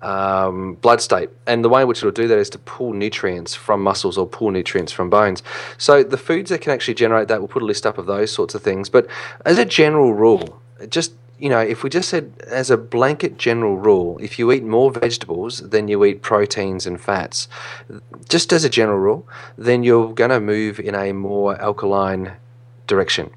um, 0.03 0.75
blood 0.75 1.01
state. 1.01 1.31
And 1.47 1.65
the 1.65 1.69
way 1.69 1.81
in 1.81 1.87
which 1.87 1.99
it'll 1.99 2.11
do 2.11 2.27
that 2.27 2.37
is 2.37 2.51
to 2.51 2.59
pull 2.59 2.93
nutrients 2.93 3.55
from 3.55 3.81
muscles 3.81 4.19
or 4.19 4.27
pull 4.27 4.51
nutrients 4.51 4.91
from 4.91 5.09
bones. 5.09 5.41
So 5.79 6.03
the 6.03 6.17
foods 6.17 6.51
that 6.51 6.61
can 6.61 6.71
actually 6.71 6.93
generate 6.93 7.29
that, 7.29 7.39
we'll 7.39 7.47
put 7.47 7.63
a 7.63 7.65
list 7.65 7.87
up 7.87 7.97
of 7.97 8.05
those 8.05 8.31
sorts 8.31 8.53
of 8.53 8.61
things. 8.61 8.89
But 8.89 9.07
as 9.43 9.57
a 9.57 9.65
general 9.65 10.13
rule, 10.13 10.61
just 10.87 11.13
you 11.37 11.49
know, 11.49 11.59
if 11.59 11.83
we 11.83 11.89
just 11.89 12.09
said 12.09 12.31
as 12.47 12.71
a 12.71 12.77
blanket 12.77 13.37
general 13.37 13.77
rule, 13.77 14.17
if 14.21 14.39
you 14.39 14.51
eat 14.51 14.63
more 14.63 14.91
vegetables 14.91 15.59
than 15.69 15.87
you 15.87 16.03
eat 16.05 16.21
proteins 16.21 16.87
and 16.87 16.99
fats, 16.99 17.47
just 18.29 18.53
as 18.53 18.63
a 18.63 18.69
general 18.69 18.99
rule, 18.99 19.27
then 19.57 19.83
you're 19.83 20.13
going 20.13 20.29
to 20.29 20.39
move 20.39 20.79
in 20.79 20.95
a 20.95 21.11
more 21.11 21.59
alkaline 21.61 22.33
direction. 22.87 23.29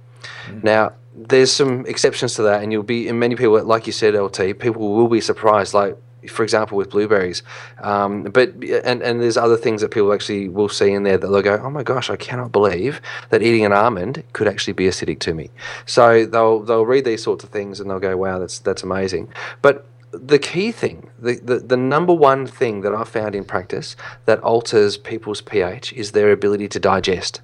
Mm. 0.46 0.64
Now, 0.64 0.92
there's 1.14 1.50
some 1.50 1.84
exceptions 1.86 2.34
to 2.34 2.42
that, 2.42 2.62
and 2.62 2.70
you'll 2.70 2.84
be, 2.84 3.08
and 3.08 3.18
many 3.18 3.34
people, 3.34 3.60
like 3.64 3.86
you 3.86 3.92
said, 3.92 4.14
LT, 4.14 4.58
people 4.58 4.94
will 4.94 5.08
be 5.08 5.20
surprised. 5.20 5.74
Like, 5.74 5.96
for 6.28 6.42
example, 6.42 6.78
with 6.78 6.90
blueberries, 6.90 7.42
um, 7.80 8.24
but 8.24 8.50
and 8.84 9.02
and 9.02 9.20
there's 9.20 9.36
other 9.36 9.56
things 9.56 9.80
that 9.80 9.90
people 9.90 10.12
actually 10.12 10.48
will 10.48 10.68
see 10.68 10.92
in 10.92 11.02
there 11.02 11.18
that 11.18 11.26
they'll 11.26 11.42
go, 11.42 11.60
oh 11.62 11.70
my 11.70 11.82
gosh, 11.82 12.10
I 12.10 12.16
cannot 12.16 12.52
believe 12.52 13.00
that 13.30 13.42
eating 13.42 13.64
an 13.64 13.72
almond 13.72 14.22
could 14.32 14.48
actually 14.48 14.74
be 14.74 14.86
acidic 14.86 15.18
to 15.20 15.34
me. 15.34 15.50
So 15.86 16.24
they'll 16.24 16.60
they'll 16.60 16.86
read 16.86 17.04
these 17.04 17.22
sorts 17.22 17.44
of 17.44 17.50
things 17.50 17.80
and 17.80 17.90
they'll 17.90 17.98
go, 17.98 18.16
wow, 18.16 18.38
that's 18.38 18.58
that's 18.58 18.82
amazing. 18.82 19.32
But 19.62 19.86
the 20.10 20.38
key 20.38 20.72
thing, 20.72 21.10
the, 21.18 21.34
the, 21.34 21.58
the 21.58 21.76
number 21.76 22.14
one 22.14 22.46
thing 22.46 22.80
that 22.80 22.94
I've 22.94 23.08
found 23.08 23.34
in 23.34 23.44
practice 23.44 23.94
that 24.24 24.40
alters 24.40 24.96
people's 24.96 25.40
pH 25.40 25.92
is 25.92 26.12
their 26.12 26.32
ability 26.32 26.68
to 26.68 26.80
digest. 26.80 27.42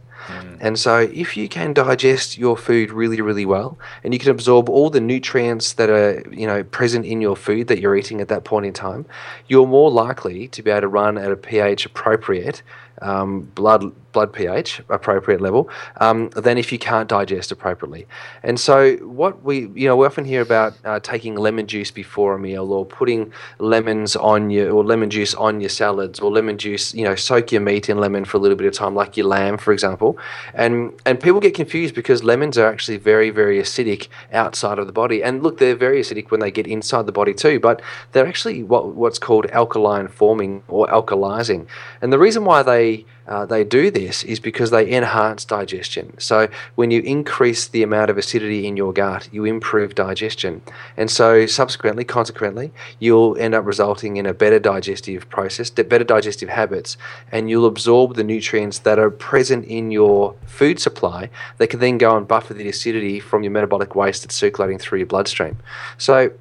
And 0.60 0.78
so, 0.78 0.98
if 0.98 1.36
you 1.36 1.48
can 1.48 1.72
digest 1.72 2.38
your 2.38 2.56
food 2.56 2.90
really, 2.90 3.20
really 3.20 3.44
well, 3.44 3.78
and 4.02 4.12
you 4.12 4.20
can 4.20 4.30
absorb 4.30 4.68
all 4.68 4.90
the 4.90 5.00
nutrients 5.00 5.74
that 5.74 5.90
are, 5.90 6.22
you 6.30 6.46
know, 6.46 6.64
present 6.64 7.04
in 7.04 7.20
your 7.20 7.36
food 7.36 7.68
that 7.68 7.80
you're 7.80 7.96
eating 7.96 8.20
at 8.20 8.28
that 8.28 8.44
point 8.44 8.66
in 8.66 8.72
time, 8.72 9.06
you're 9.48 9.66
more 9.66 9.90
likely 9.90 10.48
to 10.48 10.62
be 10.62 10.70
able 10.70 10.82
to 10.82 10.88
run 10.88 11.18
at 11.18 11.30
a 11.30 11.36
pH 11.36 11.86
appropriate, 11.86 12.62
um, 13.02 13.42
blood 13.54 13.92
blood 14.14 14.33
pH 14.33 14.80
appropriate 14.88 15.42
level, 15.42 15.68
um, 15.99 16.30
than 16.30 16.56
if 16.56 16.73
you 16.73 16.78
can't 16.78 17.09
digest 17.09 17.52
appropriately. 17.52 18.06
And 18.42 18.59
so, 18.59 18.97
what 19.21 19.42
we, 19.44 19.68
you 19.75 19.87
know, 19.87 19.97
we 19.97 20.06
often 20.06 20.25
hear 20.25 20.40
about 20.40 20.73
uh, 20.87 21.00
taking 21.00 21.35
lemon 21.35 21.66
juice 21.66 21.90
before 21.90 22.35
a 22.35 22.38
meal, 22.38 22.73
or 22.73 22.87
putting 22.87 23.30
lemons 23.59 24.16
on 24.16 24.49
your, 24.49 24.71
or 24.71 24.83
lemon 24.83 25.11
juice 25.11 25.35
on 25.35 25.61
your 25.61 25.68
salads, 25.68 26.21
or 26.21 26.30
lemon 26.30 26.56
juice, 26.56 26.94
you 26.94 27.04
know, 27.04 27.14
soak 27.14 27.52
your 27.52 27.61
meat 27.61 27.90
in 27.90 27.99
lemon 27.99 28.25
for 28.25 28.38
a 28.38 28.40
little 28.40 28.56
bit 28.56 28.66
of 28.66 28.73
time, 28.73 28.94
like 28.94 29.18
your 29.18 29.26
lamb, 29.26 29.59
for 29.59 29.73
example. 29.73 30.16
And 30.54 30.92
and 31.04 31.21
people 31.21 31.40
get 31.40 31.54
confused 31.54 31.94
because 31.94 32.25
lemons 32.25 32.56
are 32.56 32.68
actually 32.73 32.97
very, 32.97 33.30
very 33.30 33.59
acidic 33.59 34.09
outside 34.33 34.78
of 34.78 34.87
the 34.87 34.92
body. 34.92 35.23
And 35.23 35.42
look, 35.42 35.59
they're 35.59 35.75
very 35.75 36.00
acidic 36.00 36.30
when 36.30 36.40
they 36.40 36.50
get 36.50 36.66
inside 36.66 37.06
the 37.06 37.12
body 37.12 37.35
too, 37.35 37.59
but 37.59 37.83
they're 38.12 38.26
actually 38.26 38.62
what 38.62 38.94
what's 38.94 39.18
called 39.18 39.47
alkaline 39.50 40.09
forming 40.09 40.62
or 40.68 40.87
alkalizing. 40.87 41.66
And 42.00 42.12
the 42.12 42.18
reason 42.18 42.44
why 42.44 42.62
they 42.62 43.04
uh, 43.26 43.46
they 43.46 43.64
do 43.64 43.90
this 43.90 44.22
is 44.24 44.40
because 44.40 44.70
they 44.70 44.92
enhance 44.92 45.44
digestion. 45.44 46.14
So 46.18 46.48
when 46.74 46.90
you 46.90 47.00
increase 47.02 47.66
the 47.66 47.82
amount 47.82 48.10
of 48.10 48.18
acidity 48.18 48.66
in 48.66 48.76
your 48.76 48.92
gut, 48.92 49.28
you 49.32 49.44
improve 49.44 49.94
digestion, 49.94 50.62
and 50.96 51.10
so 51.10 51.46
subsequently, 51.46 52.04
consequently, 52.04 52.72
you'll 52.98 53.36
end 53.38 53.54
up 53.54 53.64
resulting 53.64 54.16
in 54.16 54.26
a 54.26 54.34
better 54.34 54.58
digestive 54.58 55.28
process, 55.28 55.70
better 55.70 56.04
digestive 56.04 56.48
habits, 56.48 56.96
and 57.32 57.48
you'll 57.48 57.66
absorb 57.66 58.14
the 58.14 58.24
nutrients 58.24 58.78
that 58.80 58.98
are 58.98 59.10
present 59.10 59.64
in 59.66 59.90
your 59.90 60.34
food 60.46 60.78
supply 60.78 61.30
that 61.58 61.68
can 61.68 61.80
then 61.80 61.98
go 61.98 62.16
and 62.16 62.28
buffer 62.28 62.54
the 62.54 62.68
acidity 62.68 63.20
from 63.20 63.42
your 63.42 63.52
metabolic 63.52 63.94
waste 63.94 64.22
that's 64.22 64.34
circulating 64.34 64.78
through 64.78 64.98
your 64.98 65.06
bloodstream. 65.06 65.56
So 65.98 66.32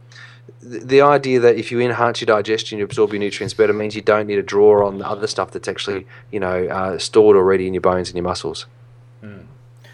the 0.64 1.02
idea 1.02 1.40
that 1.40 1.56
if 1.56 1.72
you 1.72 1.80
enhance 1.80 2.22
your 2.22 2.28
digestion, 2.28 2.78
you 2.80 2.86
absorb 2.86 3.12
your 3.12 3.20
nutrients 3.20 3.54
better 3.54 3.74
means 3.74 3.96
you 3.96 4.02
don't 4.02 4.28
need 4.28 4.36
to 4.36 4.44
draw 4.44 4.88
on 4.88 4.98
the 4.98 5.08
other 5.08 5.28
stuff 5.28 5.52
that's 5.52 5.68
actually, 5.68 6.06
you 6.32 6.40
know, 6.40 6.68
uh, 6.68 6.98
stored 6.98 7.36
already 7.36 7.68
in 7.68 7.74
your 7.74 7.82
bones 7.82 8.10
and 8.10 8.16
your 8.16 8.24
muscles. 8.24 8.66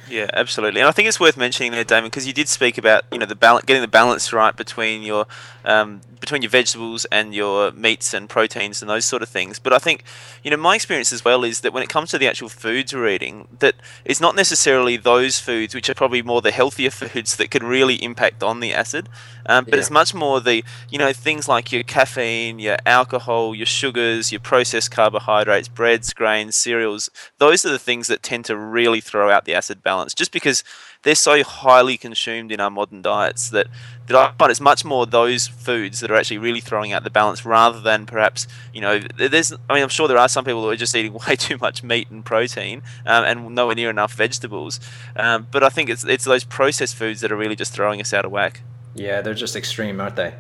Yeah, 0.10 0.28
absolutely, 0.34 0.82
and 0.82 0.88
I 0.88 0.92
think 0.92 1.08
it's 1.08 1.20
worth 1.20 1.38
mentioning 1.38 1.72
there, 1.72 1.84
Damon, 1.84 2.06
because 2.10 2.26
you 2.26 2.34
did 2.34 2.48
speak 2.48 2.80
about 2.80 3.04
you 3.12 3.20
know 3.20 3.28
the 3.28 3.36
balance, 3.36 3.66
getting 3.66 3.82
the 3.84 3.88
balance 3.88 4.34
right 4.34 4.56
between 4.56 5.04
your 5.04 5.28
um, 5.66 6.02
between 6.20 6.42
your 6.42 6.50
vegetables 6.50 7.06
and 7.12 7.36
your 7.36 7.72
meats 7.72 8.14
and 8.14 8.28
proteins 8.28 8.82
and 8.82 8.90
those 8.90 9.06
sort 9.06 9.22
of 9.22 9.30
things. 9.30 9.60
But 9.60 9.72
I 9.72 9.78
think 9.78 10.04
you 10.44 10.50
know 10.50 10.58
my 10.58 10.76
experience 10.76 11.12
as 11.14 11.24
well 11.24 11.44
is 11.44 11.62
that 11.62 11.74
when 11.74 11.84
it 11.84 11.90
comes 11.90 12.10
to 12.12 12.18
the 12.18 12.28
actual 12.28 12.50
foods 12.50 12.94
we're 12.94 13.08
eating, 13.10 13.48
that 13.60 13.76
it's 14.04 14.20
not 14.20 14.36
necessarily 14.36 14.98
those 14.98 15.40
foods 15.40 15.76
which 15.76 15.90
are 15.90 15.94
probably 15.94 16.24
more 16.24 16.42
the 16.42 16.52
healthier 16.52 16.90
foods 16.92 17.36
that 17.36 17.52
can 17.52 17.64
really 17.64 18.02
impact 18.02 18.42
on 18.42 18.62
the 18.62 18.74
acid, 18.74 19.10
um, 19.46 19.66
but 19.66 19.76
Yeah. 19.76 19.80
it's 19.82 19.92
much 19.92 20.14
more 20.14 20.40
the 20.40 20.64
you 20.90 20.98
know 20.98 21.14
things 21.14 21.48
like 21.48 21.72
your 21.72 21.84
caffeine, 21.84 22.58
your 22.58 22.78
alcohol, 22.86 23.54
your 23.54 23.66
sugars, 23.68 24.32
your 24.32 24.40
processed 24.42 24.92
carbohydrates, 24.92 25.68
breads, 25.68 26.14
grains, 26.14 26.56
cereals. 26.56 27.10
Those 27.38 27.64
are 27.66 27.70
the 27.70 27.78
things 27.78 28.08
that 28.08 28.24
tend 28.24 28.46
to 28.46 28.58
really 28.58 29.02
throw 29.02 29.30
out 29.30 29.46
the 29.46 29.54
acid 29.54 29.84
balance, 29.84 29.99
just 30.08 30.32
because 30.32 30.64
they're 31.04 31.16
so 31.16 31.44
highly 31.44 31.98
consumed 31.98 32.52
in 32.52 32.60
our 32.60 32.70
modern 32.70 33.02
diets 33.02 33.50
that 33.50 33.68
that 34.08 34.16
I 34.16 34.32
find 34.38 34.52
it's 34.52 34.60
much 34.60 34.84
more 34.84 35.06
those 35.06 35.48
foods 35.48 36.00
that 36.00 36.10
are 36.10 36.16
actually 36.16 36.40
really 36.40 36.60
throwing 36.60 36.92
out 36.94 37.04
the 37.04 37.10
balance 37.10 37.46
rather 37.46 37.80
than 37.80 38.06
perhaps 38.06 38.48
you 38.74 38.82
know 38.82 39.00
there's 39.18 39.54
I 39.70 39.74
mean 39.76 39.84
I'm 39.84 39.90
sure 39.90 40.08
there 40.08 40.18
are 40.18 40.30
some 40.30 40.46
people 40.46 40.62
who 40.62 40.70
are 40.70 40.76
just 40.76 40.96
eating 40.96 41.14
way 41.28 41.36
too 41.36 41.58
much 41.58 41.84
meat 41.84 42.10
and 42.10 42.26
protein 42.26 42.82
um, 43.06 43.24
and 43.24 43.56
nowhere 43.56 43.76
near 43.76 43.90
enough 43.90 44.14
vegetables, 44.14 44.80
um, 45.16 45.48
but 45.52 45.64
I 45.64 45.70
think 45.70 45.90
it's 45.90 46.04
it's 46.04 46.26
those 46.26 46.44
processed 46.44 46.96
foods 46.96 47.22
that 47.22 47.32
are 47.32 47.38
really 47.38 47.56
just 47.56 47.74
throwing 47.74 48.02
us 48.02 48.14
out 48.14 48.26
of 48.26 48.32
whack. 48.32 48.62
Yeah, 48.96 49.22
they're 49.22 49.34
just 49.34 49.56
extreme, 49.56 50.02
aren't 50.02 50.16
they? 50.16 50.34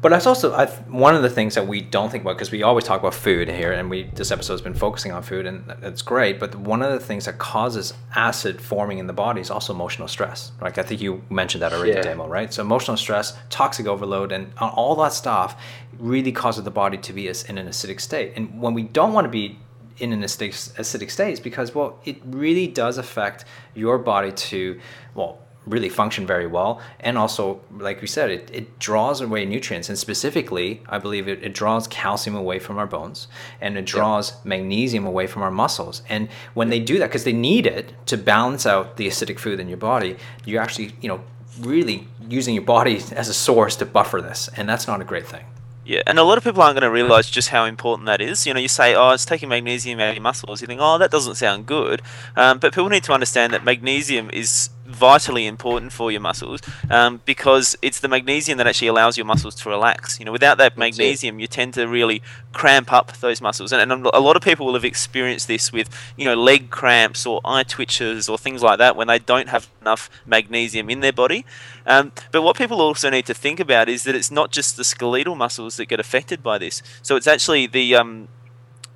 But 0.00 0.10
that's 0.10 0.26
also 0.26 0.52
I, 0.52 0.66
one 0.66 1.16
of 1.16 1.22
the 1.22 1.30
things 1.30 1.54
that 1.56 1.66
we 1.66 1.80
don't 1.80 2.10
think 2.10 2.22
about 2.22 2.36
because 2.36 2.52
we 2.52 2.62
always 2.62 2.84
talk 2.84 3.00
about 3.00 3.14
food 3.14 3.48
here, 3.48 3.72
and 3.72 3.90
we 3.90 4.04
this 4.14 4.30
episode's 4.30 4.62
been 4.62 4.74
focusing 4.74 5.10
on 5.10 5.22
food, 5.22 5.44
and 5.46 5.64
it's 5.82 6.02
great. 6.02 6.38
But 6.38 6.54
one 6.54 6.82
of 6.82 6.92
the 6.92 7.00
things 7.00 7.24
that 7.24 7.38
causes 7.38 7.94
acid 8.14 8.60
forming 8.60 8.98
in 8.98 9.08
the 9.08 9.12
body 9.12 9.40
is 9.40 9.50
also 9.50 9.72
emotional 9.72 10.06
stress. 10.06 10.52
Like 10.60 10.78
I 10.78 10.82
think 10.82 11.00
you 11.00 11.22
mentioned 11.30 11.62
that 11.62 11.72
already, 11.72 11.92
Yeah. 11.92 12.02
Damo, 12.02 12.28
right? 12.28 12.52
So 12.52 12.62
emotional 12.62 12.96
stress, 12.96 13.36
toxic 13.50 13.86
overload, 13.86 14.30
and 14.30 14.52
all 14.60 14.94
that 14.96 15.12
stuff 15.12 15.60
really 15.98 16.30
causes 16.30 16.62
the 16.62 16.70
body 16.70 16.98
to 16.98 17.12
be 17.12 17.26
in 17.26 17.58
an 17.58 17.66
acidic 17.66 18.00
state. 18.00 18.34
And 18.36 18.60
when 18.60 18.74
we 18.74 18.84
don't 18.84 19.12
want 19.12 19.24
to 19.24 19.30
be 19.30 19.58
in 19.98 20.12
an 20.12 20.22
acidic, 20.22 20.50
acidic 20.78 21.10
state, 21.10 21.32
it's 21.32 21.40
because 21.40 21.74
well, 21.74 21.98
it 22.04 22.18
really 22.24 22.68
does 22.68 22.98
affect 22.98 23.44
your 23.74 23.98
body 23.98 24.30
to 24.30 24.80
well 25.14 25.40
really 25.68 25.88
function 25.88 26.26
very 26.26 26.46
well. 26.46 26.80
And 27.00 27.18
also 27.18 27.60
like 27.70 28.00
we 28.00 28.06
said 28.06 28.30
it, 28.30 28.50
it 28.52 28.78
draws 28.78 29.20
away 29.20 29.44
nutrients. 29.44 29.88
And 29.88 29.98
specifically 29.98 30.82
i 30.88 30.98
believe 30.98 31.28
it, 31.28 31.42
it 31.42 31.54
draws 31.54 31.86
calcium 31.88 32.36
away 32.36 32.58
from 32.58 32.78
our 32.78 32.86
bones 32.86 33.28
and 33.60 33.76
it 33.76 33.84
draws 33.84 34.44
magnesium 34.44 35.06
away 35.06 35.26
from 35.26 35.42
our 35.42 35.50
muscles. 35.50 36.02
And 36.08 36.28
when 36.54 36.68
they 36.70 36.80
do 36.80 36.98
that 36.98 37.06
because 37.06 37.24
they 37.24 37.32
need 37.32 37.66
it 37.66 37.92
to 38.06 38.16
balance 38.16 38.66
out 38.66 38.96
the 38.96 39.06
acidic 39.06 39.38
food 39.38 39.60
in 39.60 39.68
your 39.68 39.78
body 39.78 40.16
you're 40.44 40.62
actually 40.62 40.92
you 41.00 41.08
know 41.08 41.20
really 41.60 42.06
using 42.28 42.54
your 42.54 42.64
body 42.64 42.96
as 43.12 43.28
a 43.28 43.34
source 43.34 43.76
to 43.76 43.86
buffer 43.86 44.20
this. 44.20 44.48
And 44.56 44.68
that's 44.68 44.86
not 44.86 45.00
a 45.00 45.04
great 45.04 45.26
thing. 45.26 45.44
Yeah, 45.84 46.02
and 46.06 46.18
a 46.18 46.22
lot 46.22 46.36
of 46.36 46.44
people 46.44 46.60
aren't 46.60 46.74
going 46.74 46.82
to 46.82 46.90
realize 46.90 47.30
just 47.30 47.48
how 47.48 47.64
important 47.64 48.04
that 48.06 48.20
is. 48.20 48.46
You 48.46 48.52
know, 48.52 48.60
you 48.60 48.68
say, 48.68 48.94
"Oh, 48.94 49.08
it's 49.12 49.24
taking 49.24 49.48
magnesium 49.48 49.98
out 50.00 50.10
of 50.10 50.16
your 50.16 50.22
muscles." 50.22 50.60
You 50.60 50.66
think, 50.66 50.80
"Oh, 50.82 50.98
that 50.98 51.10
doesn't 51.10 51.36
sound 51.36 51.64
good," 51.64 52.02
um, 52.36 52.58
but 52.58 52.74
people 52.74 52.90
need 52.90 53.04
to 53.04 53.14
understand 53.14 53.54
that 53.54 53.64
magnesium 53.64 54.28
is 54.30 54.68
vitally 54.98 55.46
important 55.46 55.92
for 55.92 56.10
your 56.10 56.20
muscles 56.20 56.60
um, 56.90 57.20
because 57.24 57.76
it's 57.82 58.00
the 58.00 58.08
magnesium 58.08 58.58
that 58.58 58.66
actually 58.66 58.88
allows 58.88 59.16
your 59.16 59.26
muscles 59.26 59.54
to 59.56 59.68
relax. 59.68 60.18
You 60.18 60.24
know, 60.26 60.32
without 60.32 60.58
that 60.58 60.76
magnesium, 60.76 61.38
you 61.38 61.46
tend 61.46 61.74
to 61.74 61.86
really 61.86 62.20
cramp 62.52 62.92
up 62.92 63.12
those 63.18 63.40
muscles, 63.40 63.72
and, 63.72 63.80
and 63.92 64.06
a 64.06 64.20
lot 64.20 64.36
of 64.36 64.42
people 64.42 64.66
will 64.66 64.74
have 64.74 64.84
experienced 64.84 65.46
this 65.48 65.72
with 65.72 65.88
you 66.16 66.24
know 66.24 66.34
leg 66.34 66.70
cramps 66.70 67.24
or 67.26 67.40
eye 67.44 67.62
twitches 67.62 68.28
or 68.28 68.36
things 68.36 68.62
like 68.62 68.78
that 68.78 68.96
when 68.96 69.06
they 69.06 69.18
don't 69.18 69.48
have 69.48 69.68
enough 69.80 70.10
magnesium 70.26 70.90
in 70.90 71.00
their 71.00 71.12
body. 71.12 71.44
Um, 71.86 72.12
but 72.32 72.42
what 72.42 72.56
people 72.56 72.80
also 72.82 73.08
need 73.10 73.26
to 73.26 73.34
think 73.34 73.60
about 73.60 73.88
is 73.88 74.04
that 74.04 74.14
it's 74.14 74.30
not 74.30 74.50
just 74.50 74.76
the 74.76 74.84
skeletal 74.84 75.34
muscles 75.34 75.76
that 75.78 75.86
get 75.86 76.00
affected 76.00 76.42
by 76.42 76.58
this. 76.58 76.82
So 77.02 77.16
it's 77.16 77.26
actually 77.26 77.66
the 77.66 77.94
um, 77.96 78.28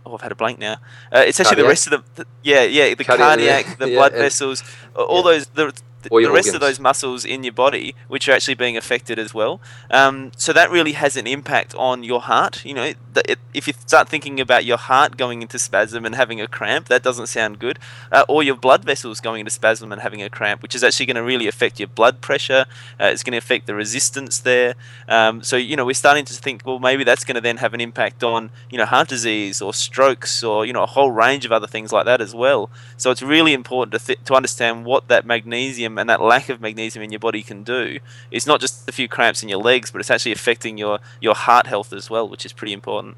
oh, 0.05 0.15
I've 0.15 0.21
had 0.23 0.33
a 0.33 0.35
blank 0.35 0.59
now. 0.59 0.75
Uh, 1.13 1.25
it's 1.27 1.41
actually 1.41 1.63
the 1.63 1.69
rest 1.69 1.87
of 1.87 1.93
the, 1.93 2.23
the 2.23 2.29
yeah 2.43 2.63
yeah 2.65 2.95
the 2.95 3.05
Cardiac, 3.05 3.65
cardiac, 3.65 3.79
the 3.79 3.89
Yeah, 3.91 3.97
blood 3.99 4.13
and- 4.13 4.21
vessels, 4.23 4.63
all 4.95 5.17
yeah. 5.19 5.23
those 5.23 5.47
the, 5.49 5.73
The 6.03 6.17
your 6.21 6.33
rest 6.33 6.55
of 6.55 6.61
those 6.61 6.79
muscles 6.79 7.25
in 7.25 7.45
your 7.45 7.53
body 7.53 7.95
which 8.09 8.29
are 8.29 8.33
actually 8.33 8.55
being 8.55 8.77
affected 8.77 9.19
as 9.19 9.33
well. 9.35 9.61
Um, 9.91 10.33
so 10.37 10.53
that 10.53 10.71
really 10.71 10.93
has 10.93 11.17
an 11.17 11.27
impact 11.27 11.75
on 11.75 12.03
your 12.03 12.21
heart. 12.21 12.65
You 12.65 12.75
know, 12.75 12.93
the, 13.13 13.33
it, 13.33 13.39
if 13.55 13.67
you 13.67 13.75
start 13.87 14.09
thinking 14.09 14.41
about 14.41 14.65
your 14.65 14.77
heart 14.77 15.17
going 15.17 15.43
into 15.43 15.59
spasm 15.59 16.05
and 16.05 16.15
having 16.15 16.41
a 16.41 16.49
cramp, 16.49 16.89
that 16.89 17.03
doesn't 17.03 17.27
sound 17.27 17.59
good. 17.59 17.79
Uh, 18.11 18.25
or 18.29 18.43
your 18.43 18.57
blood 18.57 18.85
vessels 18.85 19.21
going 19.21 19.41
into 19.41 19.51
spasm 19.51 19.93
and 19.93 20.03
having 20.03 20.23
a 20.23 20.31
cramp, 20.31 20.63
which 20.63 20.75
is 20.75 20.83
actually 20.83 21.07
going 21.07 21.17
to 21.17 21.23
really 21.23 21.47
affect 21.47 21.79
your 21.79 21.89
blood 21.89 22.21
pressure. 22.21 22.67
Uh, 23.01 23.07
it's 23.07 23.23
going 23.23 23.33
to 23.33 23.39
affect 23.39 23.67
the 23.67 23.75
resistance 23.75 24.39
there. 24.39 24.75
Um, 25.09 25.43
so 25.43 25.57
you 25.57 25.77
know, 25.77 25.85
we're 25.85 25.95
starting 25.95 26.25
to 26.25 26.35
think, 26.35 26.63
well, 26.65 26.79
maybe 26.79 27.05
that's 27.05 27.25
going 27.25 27.35
to 27.35 27.41
then 27.41 27.59
have 27.59 27.75
an 27.75 27.81
impact 27.81 28.23
on 28.23 28.51
you 28.71 28.79
know 28.79 28.87
heart 28.87 29.09
disease 29.09 29.61
or 29.61 29.73
strokes 29.75 30.43
or 30.43 30.67
you 30.67 30.73
know 30.73 30.83
a 30.83 30.87
whole 30.87 31.11
range 31.11 31.45
of 31.45 31.53
other 31.53 31.67
things 31.67 31.93
like 31.93 32.07
that 32.07 32.21
as 32.21 32.35
well. 32.35 32.71
So 32.97 33.11
it's 33.11 33.23
really 33.23 33.53
important 33.53 33.93
to 33.93 34.07
th- 34.07 34.25
to 34.25 34.35
understand 34.35 34.85
what 34.85 35.09
that 35.09 35.27
magnesium 35.27 35.92
and 35.99 36.09
that 36.09 36.21
lack 36.21 36.49
of 36.49 36.61
magnesium 36.61 37.03
in 37.03 37.11
your 37.11 37.21
body 37.21 37.43
can 37.43 37.63
do. 37.63 37.99
It's 38.31 38.47
not 38.47 38.61
just 38.61 38.89
a 38.89 38.93
few 38.93 39.09
cramps 39.09 39.43
in 39.43 39.49
your 39.49 39.59
legs, 39.59 39.91
but 39.91 40.01
it's 40.01 40.11
actually 40.11 40.33
affecting 40.33 40.79
your 40.79 40.99
your 41.21 41.35
heart 41.35 41.67
health 41.67 41.93
as 41.93 42.11
well, 42.11 42.29
which 42.29 42.45
is 42.45 42.53
pretty 42.53 42.73
important. 42.73 43.17